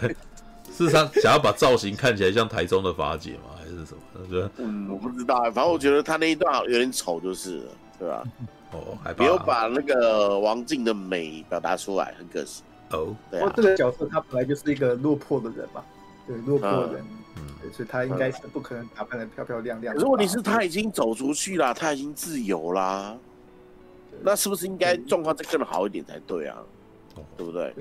[0.73, 3.51] 事实上想要把造型看起来像台中的发姐吗？
[3.59, 3.99] 还是什么？
[4.15, 7.65] 我觉得，嗯，我不知道，反正我觉得他那一段有点丑，就是了，
[7.99, 8.23] 对吧？
[8.73, 12.63] 哦，没有把那个王静的美表达出来，很可惜。
[12.95, 15.83] 哦，对啊，这个角色他本来就是一个落魄的人嘛，
[16.27, 17.05] 对，落魄的人，
[17.37, 19.95] 嗯，所以他应该是不可能打扮的漂漂亮亮。
[19.95, 23.17] 可是问题是，他已经走出去了，他已经自由啦，
[24.23, 26.59] 那是不是应该状况再更好一点才对啊？
[27.37, 27.73] 对不对？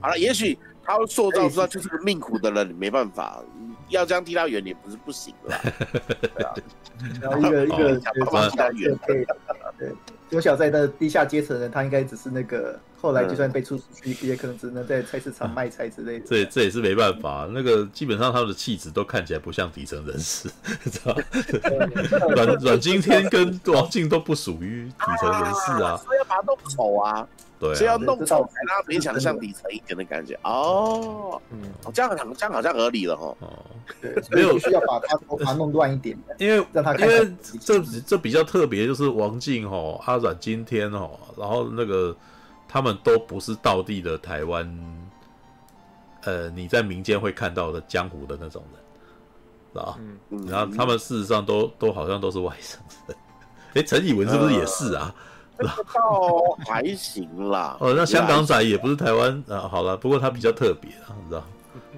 [0.00, 3.42] 好了，也许他会塑造出来就是个命苦的人，你没办法，
[3.90, 5.54] 要这样踢他圆也不是不行的。
[6.34, 6.54] 对啊，
[7.20, 9.26] 然后一个一个替他圆，对，
[10.30, 12.80] 从小在的地下阶层的人，他应该只是那个。
[13.00, 16.26] 后来就算被出去，也可能只能在菜市场卖菜之类的。
[16.26, 20.48] 这这也是没办法，那个基本上他们的气质都看起来不像底层人士，
[20.90, 21.22] 知道吗？
[22.34, 25.96] 阮阮经天跟王静都不属于底层人士啊。
[25.96, 27.26] 所以要把它弄丑啊，
[27.60, 30.38] 对，所以要弄丑才让他联想像底层一点的感觉。
[30.42, 33.36] 哦，嗯，这样好像这样好像合理了哈。
[33.40, 33.64] 哦，
[34.00, 42.16] 对， 没有需要把他头发弄乱一点，因为让他因为这这比较特别，就是王静哈、阿阮经天哈，然后那个
[42.68, 44.68] 他们都不是道地的台湾，
[46.22, 49.82] 呃，你在民间会看到的江湖的那种人。
[49.84, 49.96] 啊，
[50.48, 53.16] 然后他们事实上都都好像都是外省人，
[53.74, 55.14] 哎，陈以文是不是也是啊？
[55.56, 57.76] 这倒还行啦。
[57.80, 59.68] 哦，那香港仔也不是台湾啊。
[59.68, 61.44] 好了，不过他比较特别啊，你知道？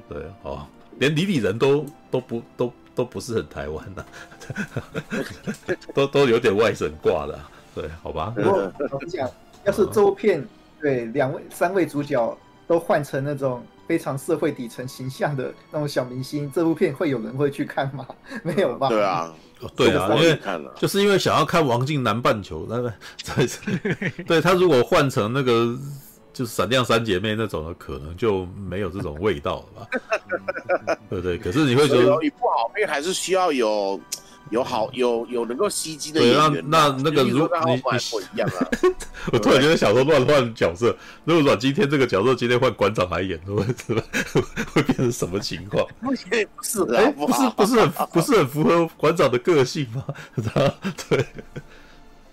[0.09, 0.67] 对，哦，
[0.99, 4.05] 连李李人都都不都都不是很台湾的，
[5.95, 7.39] 都都有点外省挂的。
[7.75, 8.33] 对，好吧。
[8.37, 8.53] 不过
[8.91, 9.31] 我跟你讲，
[9.65, 10.47] 要是这部片
[10.81, 13.63] 对两位三位主角都换成那种。
[13.91, 18.07] 非常社会底层形象的那种小明星，这部片会有人会去看吗？
[18.45, 18.89] 没有吧？
[18.89, 19.35] 对啊，
[19.75, 20.39] 对啊，因为
[20.77, 22.95] 就是因为想要看王静南半球那个，
[24.29, 25.77] 对他如果换成那个
[26.33, 29.81] 就是闪亮三姐妹那种的，可能就没有这种味道了
[30.87, 30.97] 吧？
[31.11, 34.01] 对对，可是你会觉得一部好片还是需要有。
[34.51, 38.67] 有好有有能够吸睛的演员，那那那个如果你你一样啊，
[39.33, 40.95] 我突然觉得想说乱换角色，
[41.25, 43.55] 如果阮今天这个角色今天换馆长来演，会
[44.35, 44.41] 会
[44.75, 45.87] 会变成什么情况？
[46.03, 50.05] 不是哎，不是不是很不是很符合馆长的个性吗？
[51.09, 51.25] 对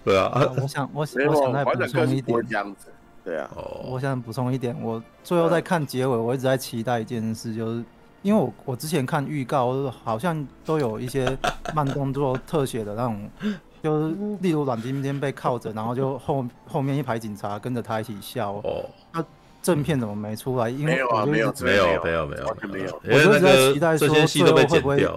[0.04, 2.88] 对啊，我想我想我想再补充一点，这样子
[3.24, 3.50] 对啊，
[3.86, 7.84] 我想补充一点，我最后在看结尾，我一直在期待一件事，就是。
[8.28, 11.26] 因为我我之前看预告，好像都有一些
[11.74, 13.30] 慢动作特写的那种，
[13.82, 18.52] 就是例如阮经天被铐着，然后就后后面一排警察跟着他一起笑。
[18.66, 18.84] 哦，
[19.14, 19.24] 那
[19.62, 20.70] 正片怎么没出来？
[20.70, 25.10] 因为我就没有没有没有没有没有没有，我就一直在期待说最后会不会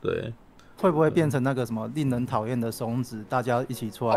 [0.00, 0.32] 对。
[0.80, 3.24] 会不会变成那个什么令人讨厌的松子？
[3.28, 4.16] 大家一起出来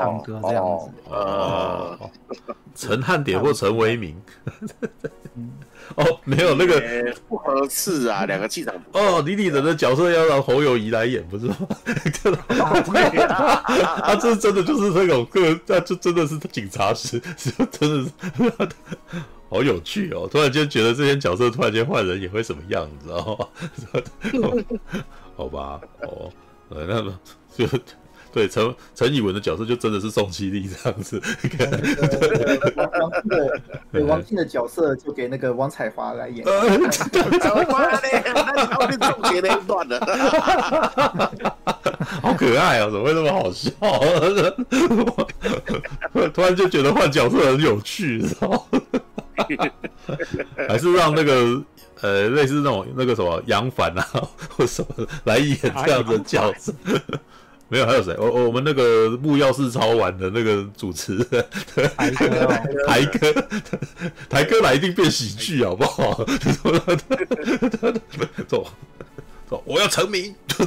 [0.00, 0.90] 唱歌这样子？
[1.10, 1.98] 呃，
[2.74, 4.16] 陈汉典或陈为民？
[5.94, 6.82] 哦，没有那个
[7.28, 8.74] 不合适啊，两个气场。
[8.92, 11.56] 哦，李李仁的角色要让侯友谊来演，不是吗？
[14.02, 17.20] 他这真的就是那种个，那就真的是警察是，
[17.70, 18.10] 真的是
[19.50, 20.28] 好有趣哦！
[20.30, 23.46] 突然间觉得这些角色突然间换人也会什么样，你知道吗？
[25.38, 26.28] 好吧，哦，
[26.70, 27.16] 呃，那么
[27.56, 27.64] 就
[28.32, 31.22] 对陈陈以文的角色就真的是宋七力这样子。
[32.74, 33.60] 王王的
[33.92, 36.44] 对王静的角色就给那个王彩华来演。
[36.44, 38.00] 怎么办呢？
[38.34, 40.00] 那你要去总结那一段了。
[42.20, 42.90] 好可爱啊！
[42.90, 43.70] 怎么会那么好笑？
[46.34, 48.82] 突然就觉得换角色很有趣，知道吗？
[50.68, 51.62] 还是让那个。
[52.00, 54.06] 呃，类似那种那个什么杨凡啊，
[54.56, 56.72] 或什么来演这样的角色，
[57.68, 58.14] 没有还有谁？
[58.18, 61.16] 我我们那个木曜是超玩的那个主持。
[61.16, 61.44] 人
[61.96, 62.28] 台哥，
[62.86, 63.48] 台哥，
[64.28, 66.24] 台哥来一定变喜剧好不好？
[68.46, 68.66] 走
[69.48, 70.64] 走，我要成名，走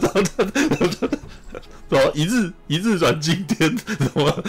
[1.89, 4.43] 走，一日一日转经天，什么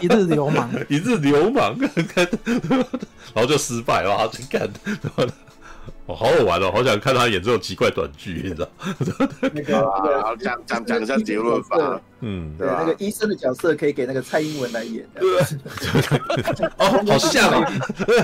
[0.00, 1.76] 一日流氓，一日流氓，
[2.08, 2.28] 看，
[3.34, 4.68] 然后就失败了，去看。
[6.06, 8.68] 哦，好好玩哦，好想看他演这种奇怪短剧，你知道？
[9.40, 12.00] 那个讲讲讲一下结论吧。
[12.20, 15.06] 嗯，对，那个医生的角色可以给那个蔡英文来演。
[15.14, 15.30] 对，
[16.78, 17.64] 哦，好像，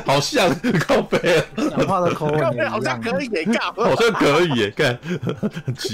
[0.04, 0.50] 好像，
[0.80, 3.42] 靠背，讲话的口吻好像可以耶，
[3.74, 4.98] 好像可以耶，看，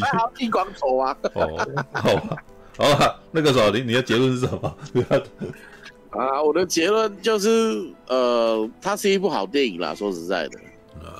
[0.00, 1.14] 还好剃光头啊。
[1.34, 2.36] 哦，好吧，
[2.78, 4.76] 好吧那个时候你你的结论是什么？
[6.18, 10.58] 啊，我的结论就是，呃，它是一部好电影啦，说实在的。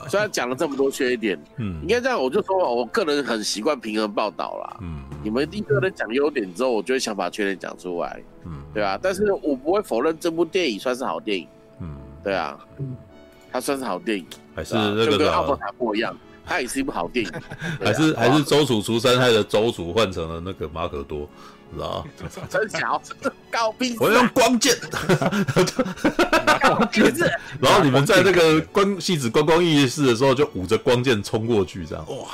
[0.09, 11.49] 虽然讲了这么多缺点，嗯，应该这样，我就说，我个人很习惯平衡报道啦，嗯，你们一个人讲优点之后，我就会想把缺点讲出来，嗯，对啊，但是我不会否认这部电影算是好电影，
[11.81, 12.95] 嗯，对啊，嗯，
[13.51, 16.15] 它算是好电影，还是那个就跟奥本海默一样，
[16.45, 17.33] 它也是一部好电影，
[17.81, 21.29] 还是还是周楚除三害的周楚换成了那个马可多。
[21.75, 22.07] 知道
[22.49, 23.01] 真小，
[23.51, 23.97] 高逼！
[24.01, 24.77] 我用光剑，
[26.61, 27.31] 高鼻子。
[27.61, 32.29] 然后你们在那个观戏子观光夜市的时候，就捂着光剑冲过去，这样哇，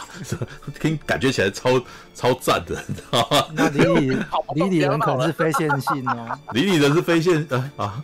[0.80, 1.80] 听感觉起来超
[2.14, 3.46] 超赞的，你知道吗？
[3.54, 4.16] 那李李
[4.54, 8.02] 李李人可是非线性哦，李李人是非线啊啊。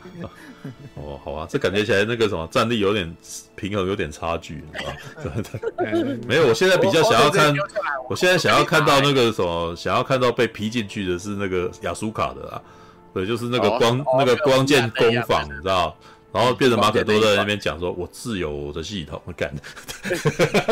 [0.95, 3.17] 哦，好啊，这感觉起来那个什么战力有点
[3.55, 6.17] 平衡，有点差距，你知道吗？
[6.27, 7.55] 没有，我现在比较想要看，
[8.09, 12.63] 我现在想要看到那个什么，想要看到被劈进去的是那个亚苏卡的啊，
[13.15, 15.97] 对，就是那个光那个光剑工坊，你知道？
[16.33, 19.51] 然后变成马可多在那边讲说，我自有我的系统干，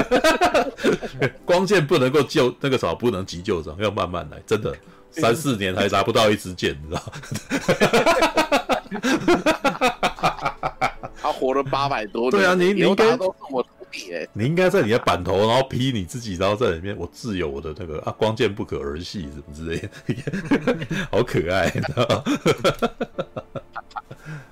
[1.46, 4.76] 光剑不能够救那个什么，不能急救这样，要慢慢来，真的
[5.10, 7.02] 三四年还拿不到一支剑，你知道？
[11.20, 19.88] 他活了八百多年，对啊，你你应该都是我徒弟哎，你应该在你的板头，然后批你自己，然后在里面我自有我的那个啊，光剑不可儿戏什么之类的，
[21.10, 21.70] 好可爱，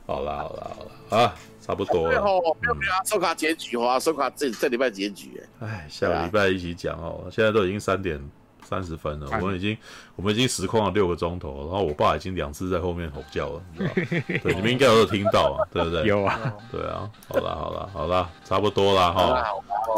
[0.07, 0.91] 好啦好啦好啦
[1.25, 2.11] 啊，差不多了。
[2.11, 8.19] 最后没有没有收卡结局哦，收卡这这礼拜结局哎，哎，下个礼拜一起讲哦，现在都已经三点。
[8.73, 9.77] 三十分了，我们已经
[10.17, 13.93] 我们已经实况了六个钟头，然后我爸已经两次在后面吼叫了，你知道
[14.45, 16.07] 对，你们应该有听到啊， 对不对？
[16.07, 16.41] 有啊，
[16.71, 19.23] 对啊，好啦好啦好啦，差不多啦哈，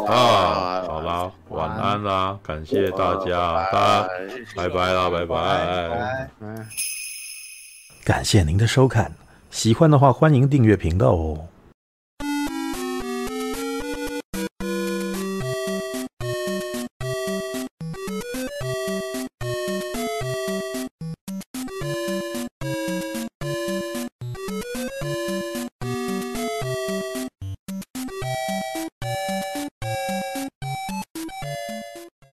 [0.07, 4.09] 啊，好啦，晚安啦，感谢大家，大家
[4.57, 6.27] 拜拜啦，拜拜，
[8.03, 9.09] 感谢您的收看，
[9.51, 11.47] 喜欢的话欢迎订阅频道哦。